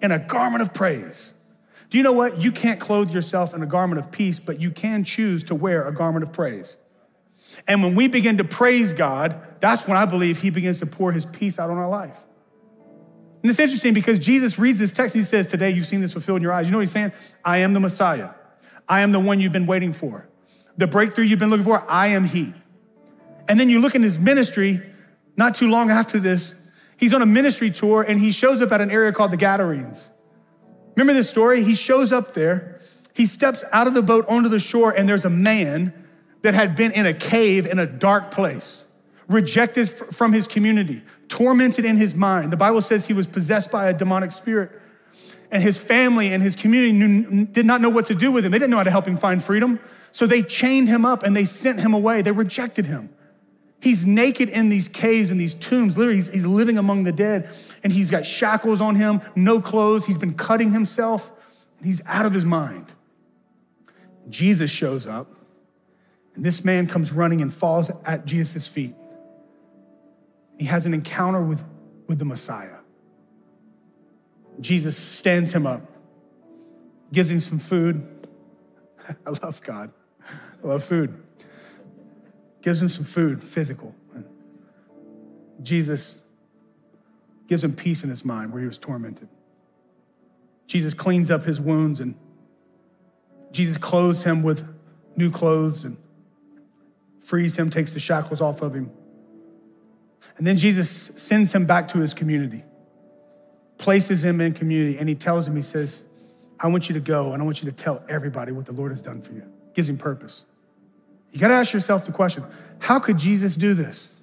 in 0.00 0.12
a 0.12 0.18
garment 0.18 0.62
of 0.62 0.74
praise. 0.74 1.34
Do 1.90 1.98
you 1.98 2.04
know 2.04 2.12
what? 2.12 2.42
You 2.42 2.52
can't 2.52 2.78
clothe 2.78 3.10
yourself 3.10 3.54
in 3.54 3.62
a 3.62 3.66
garment 3.66 3.98
of 3.98 4.12
peace, 4.12 4.38
but 4.38 4.60
you 4.60 4.70
can 4.70 5.04
choose 5.04 5.44
to 5.44 5.54
wear 5.54 5.86
a 5.86 5.92
garment 5.92 6.22
of 6.24 6.32
praise. 6.32 6.76
And 7.66 7.82
when 7.82 7.94
we 7.94 8.08
begin 8.08 8.38
to 8.38 8.44
praise 8.44 8.92
God, 8.92 9.40
that's 9.60 9.88
when 9.88 9.96
I 9.96 10.04
believe 10.04 10.40
He 10.40 10.50
begins 10.50 10.80
to 10.80 10.86
pour 10.86 11.12
His 11.12 11.24
peace 11.24 11.58
out 11.58 11.70
on 11.70 11.78
our 11.78 11.88
life. 11.88 12.18
And 13.42 13.50
it's 13.50 13.58
interesting 13.58 13.94
because 13.94 14.18
Jesus 14.18 14.58
reads 14.58 14.78
this 14.78 14.92
text. 14.92 15.14
He 15.14 15.22
says, 15.22 15.46
Today 15.46 15.70
you've 15.70 15.86
seen 15.86 16.00
this 16.00 16.12
fulfilled 16.12 16.38
in 16.38 16.42
your 16.42 16.52
eyes. 16.52 16.66
You 16.66 16.72
know 16.72 16.78
what 16.78 16.82
he's 16.82 16.90
saying? 16.90 17.12
I 17.44 17.58
am 17.58 17.72
the 17.72 17.80
Messiah. 17.80 18.30
I 18.88 19.00
am 19.00 19.12
the 19.12 19.20
one 19.20 19.40
you've 19.40 19.52
been 19.52 19.66
waiting 19.66 19.92
for. 19.92 20.28
The 20.76 20.86
breakthrough 20.86 21.24
you've 21.24 21.38
been 21.38 21.50
looking 21.50 21.64
for, 21.64 21.84
I 21.88 22.08
am 22.08 22.24
He. 22.24 22.54
And 23.48 23.58
then 23.58 23.70
you 23.70 23.80
look 23.80 23.94
in 23.94 24.02
his 24.02 24.18
ministry, 24.18 24.80
not 25.36 25.54
too 25.54 25.68
long 25.68 25.90
after 25.90 26.18
this, 26.18 26.70
he's 26.98 27.14
on 27.14 27.22
a 27.22 27.26
ministry 27.26 27.70
tour 27.70 28.04
and 28.06 28.20
he 28.20 28.30
shows 28.30 28.60
up 28.60 28.70
at 28.72 28.80
an 28.80 28.90
area 28.90 29.10
called 29.10 29.30
the 29.30 29.38
Gadarenes. 29.38 30.12
Remember 30.94 31.14
this 31.14 31.30
story? 31.30 31.64
He 31.64 31.74
shows 31.74 32.12
up 32.12 32.34
there, 32.34 32.80
he 33.14 33.24
steps 33.24 33.64
out 33.72 33.86
of 33.86 33.94
the 33.94 34.02
boat 34.02 34.26
onto 34.28 34.48
the 34.48 34.58
shore, 34.58 34.92
and 34.92 35.08
there's 35.08 35.24
a 35.24 35.30
man 35.30 35.92
that 36.42 36.54
had 36.54 36.76
been 36.76 36.92
in 36.92 37.06
a 37.06 37.14
cave 37.14 37.66
in 37.66 37.78
a 37.78 37.86
dark 37.86 38.30
place, 38.30 38.84
rejected 39.28 39.88
from 39.88 40.32
his 40.32 40.46
community, 40.46 41.02
tormented 41.28 41.84
in 41.84 41.96
his 41.96 42.14
mind. 42.14 42.52
The 42.52 42.56
Bible 42.56 42.80
says 42.80 43.06
he 43.06 43.12
was 43.12 43.26
possessed 43.26 43.70
by 43.70 43.88
a 43.88 43.94
demonic 43.94 44.32
spirit. 44.32 44.70
and 45.50 45.62
his 45.62 45.78
family 45.78 46.32
and 46.32 46.42
his 46.42 46.54
community 46.54 46.92
knew, 46.92 47.46
did 47.46 47.64
not 47.64 47.80
know 47.80 47.88
what 47.88 48.06
to 48.06 48.14
do 48.14 48.30
with 48.30 48.44
him. 48.44 48.52
They 48.52 48.58
didn't 48.58 48.70
know 48.70 48.76
how 48.76 48.82
to 48.82 48.90
help 48.90 49.06
him 49.06 49.16
find 49.16 49.42
freedom. 49.42 49.80
So 50.12 50.26
they 50.26 50.42
chained 50.42 50.88
him 50.88 51.04
up 51.04 51.22
and 51.22 51.34
they 51.34 51.44
sent 51.46 51.80
him 51.80 51.94
away. 51.94 52.22
They 52.22 52.32
rejected 52.32 52.86
him. 52.86 53.10
He's 53.80 54.04
naked 54.04 54.48
in 54.48 54.68
these 54.68 54.88
caves 54.88 55.30
and 55.30 55.40
these 55.40 55.54
tombs. 55.54 55.96
Literally, 55.96 56.16
he's, 56.16 56.32
he's 56.32 56.46
living 56.46 56.76
among 56.76 57.04
the 57.04 57.12
dead 57.12 57.48
and 57.82 57.92
he's 57.92 58.10
got 58.10 58.26
shackles 58.26 58.80
on 58.80 58.96
him, 58.96 59.20
no 59.36 59.60
clothes. 59.60 60.04
He's 60.04 60.18
been 60.18 60.34
cutting 60.34 60.72
himself 60.72 61.30
and 61.78 61.86
he's 61.86 62.04
out 62.06 62.26
of 62.26 62.32
his 62.34 62.44
mind. 62.44 62.92
Jesus 64.28 64.70
shows 64.70 65.06
up 65.06 65.28
and 66.34 66.44
this 66.44 66.64
man 66.64 66.86
comes 66.86 67.12
running 67.12 67.40
and 67.40 67.54
falls 67.54 67.90
at 68.04 68.26
Jesus' 68.26 68.66
feet. 68.66 68.94
He 70.58 70.66
has 70.66 70.86
an 70.86 70.94
encounter 70.94 71.40
with, 71.40 71.64
with 72.06 72.18
the 72.18 72.24
Messiah. 72.24 72.78
Jesus 74.60 74.96
stands 74.96 75.54
him 75.54 75.66
up, 75.66 75.82
gives 77.12 77.30
him 77.30 77.40
some 77.40 77.58
food. 77.58 78.06
I 79.26 79.30
love 79.42 79.62
God. 79.62 79.92
I 80.62 80.66
love 80.66 80.82
food. 80.82 81.22
Gives 82.60 82.82
him 82.82 82.88
some 82.88 83.04
food, 83.04 83.42
physical. 83.42 83.94
Jesus 85.62 86.18
gives 87.46 87.64
him 87.64 87.72
peace 87.74 88.04
in 88.04 88.10
his 88.10 88.24
mind 88.24 88.52
where 88.52 88.60
he 88.60 88.66
was 88.66 88.78
tormented. 88.78 89.28
Jesus 90.66 90.92
cleans 90.92 91.30
up 91.30 91.44
his 91.44 91.60
wounds 91.60 92.00
and 92.00 92.14
Jesus 93.52 93.78
clothes 93.78 94.24
him 94.24 94.42
with 94.42 94.68
new 95.16 95.30
clothes 95.30 95.84
and 95.84 95.96
frees 97.20 97.58
him, 97.58 97.70
takes 97.70 97.94
the 97.94 98.00
shackles 98.00 98.40
off 98.40 98.60
of 98.62 98.74
him. 98.74 98.90
And 100.36 100.46
then 100.46 100.56
Jesus 100.56 100.90
sends 100.90 101.52
him 101.52 101.66
back 101.66 101.88
to 101.88 101.98
his 101.98 102.14
community, 102.14 102.64
places 103.76 104.24
him 104.24 104.40
in 104.40 104.54
community, 104.54 104.98
and 104.98 105.08
he 105.08 105.14
tells 105.14 105.48
him, 105.48 105.56
he 105.56 105.62
says, 105.62 106.04
I 106.60 106.68
want 106.68 106.88
you 106.88 106.94
to 106.94 107.00
go 107.00 107.32
and 107.32 107.42
I 107.42 107.44
want 107.44 107.62
you 107.62 107.70
to 107.70 107.76
tell 107.76 108.02
everybody 108.08 108.52
what 108.52 108.66
the 108.66 108.72
Lord 108.72 108.90
has 108.92 109.00
done 109.00 109.22
for 109.22 109.32
you. 109.32 109.42
Gives 109.74 109.88
him 109.88 109.96
purpose. 109.96 110.44
You 111.32 111.38
got 111.38 111.48
to 111.48 111.54
ask 111.54 111.72
yourself 111.72 112.04
the 112.06 112.12
question 112.12 112.44
how 112.80 112.98
could 112.98 113.18
Jesus 113.18 113.56
do 113.56 113.74
this? 113.74 114.14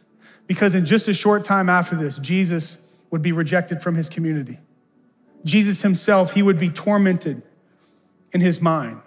Because 0.47 0.75
in 0.75 0.85
just 0.85 1.07
a 1.07 1.13
short 1.13 1.43
time 1.43 1.69
after 1.69 1.95
this, 1.95 2.17
Jesus 2.17 2.77
would 3.09 3.21
be 3.21 3.31
rejected 3.31 3.81
from 3.81 3.95
his 3.95 4.09
community. 4.09 4.59
Jesus 5.43 5.81
himself, 5.81 6.33
he 6.33 6.41
would 6.41 6.59
be 6.59 6.69
tormented 6.69 7.43
in 8.31 8.41
his 8.41 8.61
mind. 8.61 9.01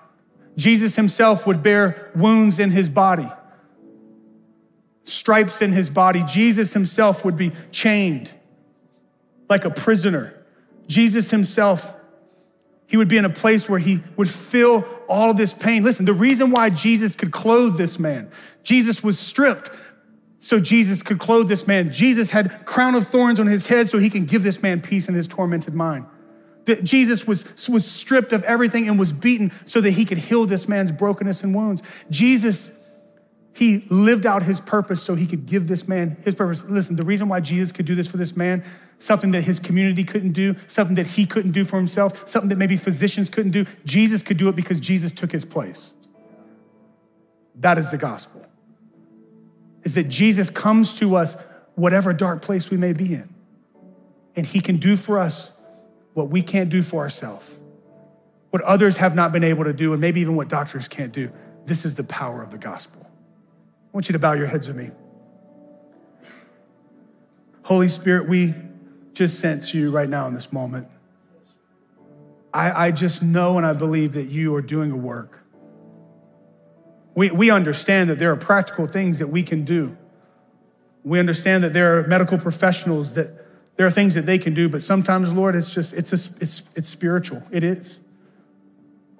Jesus 0.56 0.96
himself 0.96 1.46
would 1.46 1.62
bear 1.62 2.10
wounds 2.14 2.58
in 2.58 2.70
his 2.70 2.88
body, 2.88 3.28
stripes 5.08 5.62
in 5.62 5.72
his 5.72 5.90
body. 5.90 6.22
Jesus 6.28 6.72
himself 6.72 7.24
would 7.24 7.36
be 7.36 7.52
chained 7.70 8.30
like 9.48 9.64
a 9.64 9.70
prisoner. 9.70 10.34
Jesus 10.86 11.30
himself, 11.30 11.96
he 12.86 12.96
would 12.96 13.08
be 13.08 13.18
in 13.18 13.24
a 13.24 13.30
place 13.30 13.68
where 13.68 13.78
he 13.78 14.00
would 14.16 14.28
feel 14.28 14.86
all 15.08 15.34
this 15.34 15.52
pain. 15.52 15.82
Listen, 15.82 16.04
the 16.04 16.12
reason 16.12 16.50
why 16.50 16.70
Jesus 16.70 17.14
could 17.14 17.32
clothe 17.32 17.76
this 17.76 17.98
man, 17.98 18.30
Jesus 18.62 19.02
was 19.02 19.18
stripped 19.18 19.70
so 20.40 20.60
Jesus 20.60 21.02
could 21.02 21.18
clothe 21.18 21.48
this 21.48 21.66
man. 21.66 21.90
Jesus 21.90 22.30
had 22.30 22.64
crown 22.64 22.94
of 22.94 23.08
thorns 23.08 23.40
on 23.40 23.46
his 23.46 23.66
head 23.66 23.88
so 23.88 23.98
he 23.98 24.10
can 24.10 24.24
give 24.24 24.42
this 24.42 24.62
man 24.62 24.80
peace 24.80 25.08
in 25.08 25.14
his 25.14 25.26
tormented 25.26 25.74
mind. 25.74 26.06
That 26.66 26.84
Jesus 26.84 27.26
was, 27.26 27.68
was 27.68 27.90
stripped 27.90 28.32
of 28.32 28.44
everything 28.44 28.88
and 28.88 28.98
was 28.98 29.12
beaten 29.12 29.50
so 29.64 29.80
that 29.80 29.92
he 29.92 30.04
could 30.04 30.18
heal 30.18 30.44
this 30.46 30.68
man's 30.68 30.92
brokenness 30.92 31.42
and 31.42 31.54
wounds. 31.54 31.82
Jesus, 32.10 32.77
he 33.58 33.84
lived 33.90 34.24
out 34.24 34.44
his 34.44 34.60
purpose 34.60 35.02
so 35.02 35.16
he 35.16 35.26
could 35.26 35.44
give 35.44 35.66
this 35.66 35.88
man 35.88 36.16
his 36.22 36.36
purpose. 36.36 36.64
Listen, 36.64 36.94
the 36.94 37.02
reason 37.02 37.28
why 37.28 37.40
Jesus 37.40 37.72
could 37.72 37.86
do 37.86 37.96
this 37.96 38.06
for 38.06 38.16
this 38.16 38.36
man, 38.36 38.62
something 39.00 39.32
that 39.32 39.42
his 39.42 39.58
community 39.58 40.04
couldn't 40.04 40.30
do, 40.30 40.54
something 40.68 40.94
that 40.94 41.08
he 41.08 41.26
couldn't 41.26 41.50
do 41.50 41.64
for 41.64 41.76
himself, 41.76 42.28
something 42.28 42.50
that 42.50 42.58
maybe 42.58 42.76
physicians 42.76 43.28
couldn't 43.28 43.50
do, 43.50 43.66
Jesus 43.84 44.22
could 44.22 44.36
do 44.36 44.48
it 44.48 44.54
because 44.54 44.78
Jesus 44.78 45.10
took 45.10 45.32
his 45.32 45.44
place. 45.44 45.92
That 47.56 47.78
is 47.78 47.90
the 47.90 47.96
gospel. 47.96 48.46
Is 49.82 49.94
that 49.94 50.08
Jesus 50.08 50.50
comes 50.50 50.94
to 51.00 51.16
us 51.16 51.36
whatever 51.74 52.12
dark 52.12 52.42
place 52.42 52.70
we 52.70 52.76
may 52.76 52.92
be 52.92 53.12
in. 53.12 53.28
And 54.36 54.46
he 54.46 54.60
can 54.60 54.76
do 54.76 54.94
for 54.94 55.18
us 55.18 55.60
what 56.14 56.28
we 56.28 56.42
can't 56.42 56.70
do 56.70 56.80
for 56.80 57.02
ourselves, 57.02 57.56
what 58.50 58.62
others 58.62 58.98
have 58.98 59.16
not 59.16 59.32
been 59.32 59.42
able 59.42 59.64
to 59.64 59.72
do, 59.72 59.92
and 59.92 60.00
maybe 60.00 60.20
even 60.20 60.36
what 60.36 60.48
doctors 60.48 60.86
can't 60.86 61.12
do. 61.12 61.32
This 61.66 61.84
is 61.84 61.96
the 61.96 62.04
power 62.04 62.40
of 62.40 62.52
the 62.52 62.58
gospel. 62.58 63.07
Want 63.98 64.08
you 64.08 64.12
to 64.12 64.20
bow 64.20 64.34
your 64.34 64.46
heads 64.46 64.68
with 64.68 64.76
me. 64.76 64.90
Holy 67.64 67.88
Spirit, 67.88 68.28
we 68.28 68.54
just 69.12 69.40
sense 69.40 69.74
you 69.74 69.90
right 69.90 70.08
now 70.08 70.28
in 70.28 70.34
this 70.34 70.52
moment. 70.52 70.86
I, 72.54 72.86
I 72.86 72.90
just 72.92 73.24
know 73.24 73.56
and 73.56 73.66
I 73.66 73.72
believe 73.72 74.12
that 74.12 74.26
you 74.26 74.54
are 74.54 74.62
doing 74.62 74.92
a 74.92 74.96
work. 74.96 75.42
We, 77.16 77.32
we 77.32 77.50
understand 77.50 78.08
that 78.08 78.20
there 78.20 78.30
are 78.30 78.36
practical 78.36 78.86
things 78.86 79.18
that 79.18 79.30
we 79.30 79.42
can 79.42 79.64
do. 79.64 79.96
We 81.02 81.18
understand 81.18 81.64
that 81.64 81.72
there 81.72 81.98
are 81.98 82.06
medical 82.06 82.38
professionals 82.38 83.14
that 83.14 83.46
there 83.74 83.84
are 83.88 83.90
things 83.90 84.14
that 84.14 84.26
they 84.26 84.38
can 84.38 84.54
do, 84.54 84.68
but 84.68 84.84
sometimes, 84.84 85.32
Lord, 85.32 85.56
it's 85.56 85.74
just, 85.74 85.92
it's, 85.92 86.12
a, 86.12 86.40
it's, 86.40 86.72
it's 86.76 86.88
spiritual. 86.88 87.42
It 87.50 87.64
is. 87.64 87.98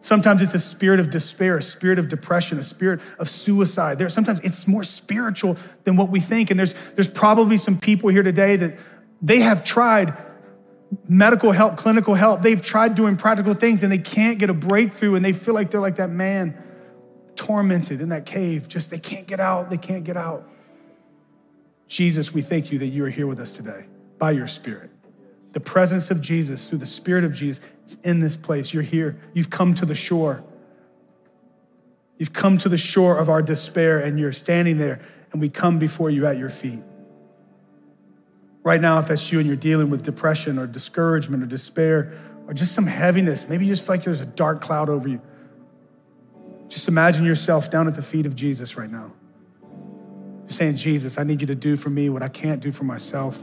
Sometimes 0.01 0.43
it's 0.43 0.55
a 0.55 0.61
spirit 0.61 1.01
of 1.01 1.11
despair, 1.11 1.57
a 1.57 1.63
spirit 1.63 1.99
of 1.99 2.09
depression, 2.09 2.59
a 2.59 2.65
spirit 2.65 3.01
of 3.19 3.29
suicide. 3.29 3.99
There, 3.99 4.09
sometimes 4.09 4.41
it's 4.41 4.69
more 4.69 4.85
spiritual 4.85 5.57
than 5.85 5.97
what 5.97 6.09
we 6.09 6.21
think. 6.21 6.51
And 6.51 6.59
there's, 6.59 6.75
there's 6.93 7.09
probably 7.09 7.57
some 7.57 7.79
people 7.79 8.09
here 8.09 8.23
today 8.23 8.57
that 8.57 8.79
they 9.21 9.41
have 9.41 9.65
tried 9.65 10.17
medical 11.09 11.53
help, 11.53 11.77
clinical 11.77 12.15
help. 12.15 12.43
They've 12.43 12.63
tried 12.63 12.95
doing 12.95 13.17
practical 13.17 13.55
things 13.55 13.83
and 13.83 13.91
they 13.91 13.99
can't 13.99 14.39
get 14.39 14.51
a 14.51 14.55
breakthrough 14.55 15.17
and 15.17 15.25
they 15.25 15.33
feel 15.33 15.55
like 15.55 15.71
they're 15.71 15.81
like 15.81 15.97
that 15.97 16.11
man 16.11 16.57
tormented 17.35 18.01
in 18.01 18.11
that 18.11 18.25
cave. 18.25 18.69
Just 18.69 18.91
they 18.91 18.99
can't 18.99 19.27
get 19.27 19.41
out, 19.41 19.69
they 19.69 19.77
can't 19.79 20.05
get 20.05 20.17
out. 20.17 20.49
Jesus, 21.89 22.33
we 22.33 22.43
thank 22.43 22.71
you 22.71 22.79
that 22.79 22.89
you 22.89 23.05
are 23.05 23.11
here 23.11 23.27
with 23.27 23.41
us 23.41 23.53
today 23.53 23.87
by 24.19 24.31
your 24.31 24.47
spirit. 24.47 24.91
The 25.53 25.61
presence 25.61 26.11
of 26.11 26.21
Jesus, 26.21 26.69
through 26.69 26.79
the 26.79 26.87
spirit 26.87 27.25
of 27.25 27.33
Jesus, 27.33 27.65
it's 27.83 27.95
in 27.97 28.21
this 28.21 28.37
place. 28.37 28.73
You're 28.73 28.83
here. 28.83 29.19
You've 29.33 29.51
come 29.51 29.75
to 29.75 29.87
the 29.87 29.95
shore. 29.95 30.45
You've 32.19 32.33
come 32.33 32.59
to 32.59 32.69
the 32.69 32.79
shore 32.79 33.17
of 33.17 33.29
our 33.29 33.43
despair 33.43 34.01
and 34.01 34.19
you're 34.19 34.33
standing 34.33 34.79
there, 34.79 35.01
and 35.33 35.41
we 35.41 35.49
come 35.49 35.79
before 35.79 36.11
you 36.11 36.27
at 36.27 36.37
your 36.37 36.51
feet. 36.51 36.81
Right 38.63 38.81
now, 38.81 38.99
if 38.99 39.09
that's 39.09 39.33
you 39.33 39.39
and 39.39 39.47
you're 39.47 39.57
dealing 39.57 39.89
with 39.89 40.03
depression 40.03 40.59
or 40.59 40.67
discouragement 40.67 41.43
or 41.43 41.47
despair 41.47 42.13
or 42.47 42.53
just 42.53 42.75
some 42.75 42.87
heaviness, 42.87 43.49
maybe 43.49 43.65
you 43.65 43.73
just 43.73 43.87
feel 43.87 43.95
like 43.95 44.05
there's 44.05 44.21
a 44.21 44.27
dark 44.27 44.61
cloud 44.61 44.89
over 44.91 45.09
you. 45.09 45.21
Just 46.69 46.89
imagine 46.89 47.25
yourself 47.25 47.71
down 47.71 47.87
at 47.87 47.95
the 47.95 48.03
feet 48.03 48.27
of 48.27 48.35
Jesus 48.35 48.77
right 48.77 48.91
now. 48.91 49.13
Just 50.47 50.59
saying, 50.59 50.77
Jesus, 50.77 51.19
I 51.19 51.25
need 51.25 51.41
you 51.41 51.47
to 51.47 51.55
do 51.55 51.77
for 51.77 51.89
me 51.89 52.11
what 52.11 52.23
I 52.23 52.29
can't 52.29 52.61
do 52.61 52.73
for 52.73 52.85
myself. 52.85 53.43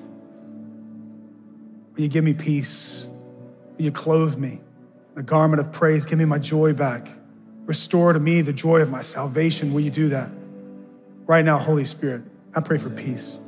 Will 1.96 2.02
you 2.02 2.10
give 2.10 2.24
me 2.24 2.34
peace? 2.34 3.08
Will 3.78 3.86
you 3.86 3.92
clothe 3.92 4.38
me 4.38 4.60
in 5.14 5.20
a 5.20 5.24
garment 5.24 5.62
of 5.62 5.72
praise? 5.72 6.06
Give 6.06 6.20
me 6.20 6.26
my 6.26 6.40
joy 6.40 6.74
back. 6.74 7.08
Restore 7.66 8.14
to 8.14 8.20
me 8.20 8.42
the 8.42 8.54
joy 8.54 8.82
of 8.82 8.92
my 8.92 9.02
salvation. 9.02 9.74
Will 9.74 9.82
you 9.82 9.92
do 9.92 10.10
that? 10.10 10.30
Right 11.26 11.44
now, 11.44 11.58
Holy 11.58 11.86
Spirit, 11.86 12.24
I 12.54 12.62
pray 12.62 12.78
for 12.78 12.90
peace. 12.90 13.40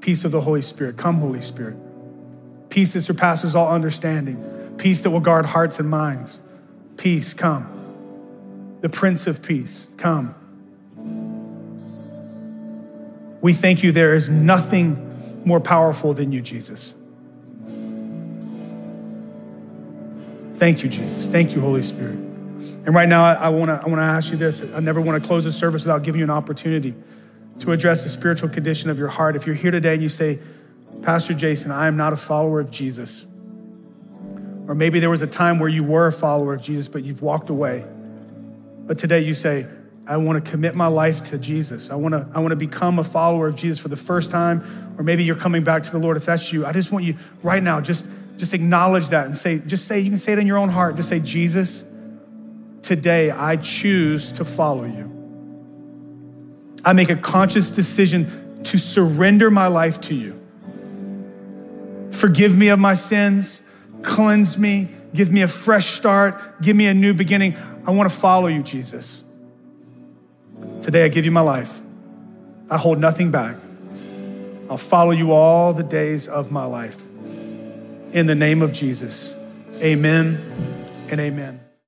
Peace 0.00 0.24
of 0.24 0.32
the 0.32 0.40
Holy 0.40 0.62
Spirit. 0.62 0.96
Come, 0.96 1.16
Holy 1.16 1.40
Spirit. 1.40 1.76
Peace 2.68 2.92
that 2.92 3.02
surpasses 3.02 3.54
all 3.54 3.72
understanding. 3.72 4.74
Peace 4.78 5.00
that 5.00 5.10
will 5.10 5.20
guard 5.20 5.46
hearts 5.46 5.78
and 5.78 5.88
minds. 5.88 6.40
Peace, 6.96 7.34
come. 7.34 7.68
The 8.80 8.88
Prince 8.88 9.26
of 9.26 9.42
Peace, 9.42 9.92
come. 9.96 10.34
We 13.40 13.52
thank 13.52 13.82
you 13.82 13.92
there 13.92 14.14
is 14.14 14.28
nothing 14.28 15.11
more 15.44 15.60
powerful 15.60 16.14
than 16.14 16.32
you, 16.32 16.40
Jesus. 16.40 16.94
Thank 20.54 20.82
you, 20.82 20.88
Jesus. 20.88 21.26
Thank 21.26 21.54
you, 21.54 21.60
Holy 21.60 21.82
Spirit. 21.82 22.14
And 22.84 22.94
right 22.94 23.08
now, 23.08 23.24
I 23.24 23.48
want 23.48 23.68
to 23.68 23.74
I 23.74 23.88
want 23.88 23.98
to 23.98 24.04
ask 24.04 24.30
you 24.30 24.36
this. 24.36 24.62
I 24.74 24.80
never 24.80 25.00
want 25.00 25.20
to 25.20 25.26
close 25.26 25.44
the 25.44 25.52
service 25.52 25.84
without 25.84 26.02
giving 26.02 26.18
you 26.18 26.24
an 26.24 26.30
opportunity 26.30 26.94
to 27.60 27.72
address 27.72 28.02
the 28.02 28.10
spiritual 28.10 28.48
condition 28.48 28.90
of 28.90 28.98
your 28.98 29.08
heart. 29.08 29.36
If 29.36 29.46
you're 29.46 29.54
here 29.54 29.70
today 29.70 29.94
and 29.94 30.02
you 30.02 30.08
say, 30.08 30.40
Pastor 31.02 31.34
Jason, 31.34 31.70
I 31.70 31.86
am 31.86 31.96
not 31.96 32.12
a 32.12 32.16
follower 32.16 32.60
of 32.60 32.70
Jesus. 32.70 33.24
Or 34.68 34.74
maybe 34.74 35.00
there 35.00 35.10
was 35.10 35.22
a 35.22 35.26
time 35.26 35.58
where 35.58 35.68
you 35.68 35.84
were 35.84 36.06
a 36.06 36.12
follower 36.12 36.54
of 36.54 36.62
Jesus, 36.62 36.88
but 36.88 37.02
you've 37.02 37.22
walked 37.22 37.50
away. 37.50 37.84
But 38.86 38.98
today 38.98 39.20
you 39.20 39.34
say, 39.34 39.66
I 40.06 40.16
want 40.16 40.44
to 40.44 40.50
commit 40.50 40.74
my 40.74 40.88
life 40.88 41.22
to 41.24 41.38
Jesus. 41.38 41.90
I 41.90 41.94
want 41.94 42.14
to, 42.14 42.26
I 42.34 42.40
want 42.40 42.50
to 42.50 42.56
become 42.56 42.98
a 42.98 43.04
follower 43.04 43.46
of 43.46 43.54
Jesus 43.54 43.78
for 43.78 43.88
the 43.88 43.96
first 43.96 44.30
time, 44.30 44.94
or 44.98 45.04
maybe 45.04 45.22
you're 45.24 45.36
coming 45.36 45.62
back 45.62 45.84
to 45.84 45.92
the 45.92 45.98
Lord. 45.98 46.16
If 46.16 46.24
that's 46.24 46.52
you, 46.52 46.66
I 46.66 46.72
just 46.72 46.90
want 46.90 47.04
you 47.04 47.16
right 47.42 47.62
now, 47.62 47.80
just, 47.80 48.08
just 48.36 48.52
acknowledge 48.52 49.08
that 49.10 49.26
and 49.26 49.36
say, 49.36 49.60
just 49.60 49.86
say, 49.86 50.00
you 50.00 50.10
can 50.10 50.18
say 50.18 50.32
it 50.32 50.38
in 50.38 50.46
your 50.46 50.58
own 50.58 50.68
heart. 50.68 50.96
Just 50.96 51.08
say, 51.08 51.20
Jesus, 51.20 51.84
today 52.82 53.30
I 53.30 53.56
choose 53.56 54.32
to 54.32 54.44
follow 54.44 54.84
you. 54.84 55.08
I 56.84 56.92
make 56.94 57.10
a 57.10 57.16
conscious 57.16 57.70
decision 57.70 58.62
to 58.64 58.78
surrender 58.78 59.50
my 59.50 59.68
life 59.68 60.00
to 60.02 60.14
you. 60.14 60.40
Forgive 62.10 62.56
me 62.56 62.68
of 62.68 62.78
my 62.78 62.94
sins. 62.94 63.62
cleanse 64.02 64.58
me, 64.58 64.88
give 65.14 65.32
me 65.32 65.42
a 65.42 65.48
fresh 65.48 65.86
start, 65.86 66.60
give 66.60 66.74
me 66.74 66.88
a 66.88 66.94
new 66.94 67.14
beginning. 67.14 67.56
I 67.86 67.92
want 67.92 68.10
to 68.10 68.16
follow 68.16 68.48
you, 68.48 68.64
Jesus. 68.64 69.22
Today 70.82 71.04
I 71.04 71.08
give 71.08 71.24
you 71.24 71.30
my 71.30 71.40
life. 71.40 71.80
I 72.70 72.76
hold 72.76 72.98
nothing 72.98 73.30
back. 73.30 73.56
I'll 74.68 74.78
follow 74.78 75.10
you 75.10 75.32
all 75.32 75.72
the 75.72 75.82
days 75.82 76.28
of 76.28 76.50
my 76.50 76.64
life. 76.64 77.02
In 78.12 78.26
the 78.26 78.34
name 78.34 78.62
of 78.62 78.72
Jesus, 78.72 79.34
amen 79.80 80.38
and 81.10 81.20
amen. 81.20 81.61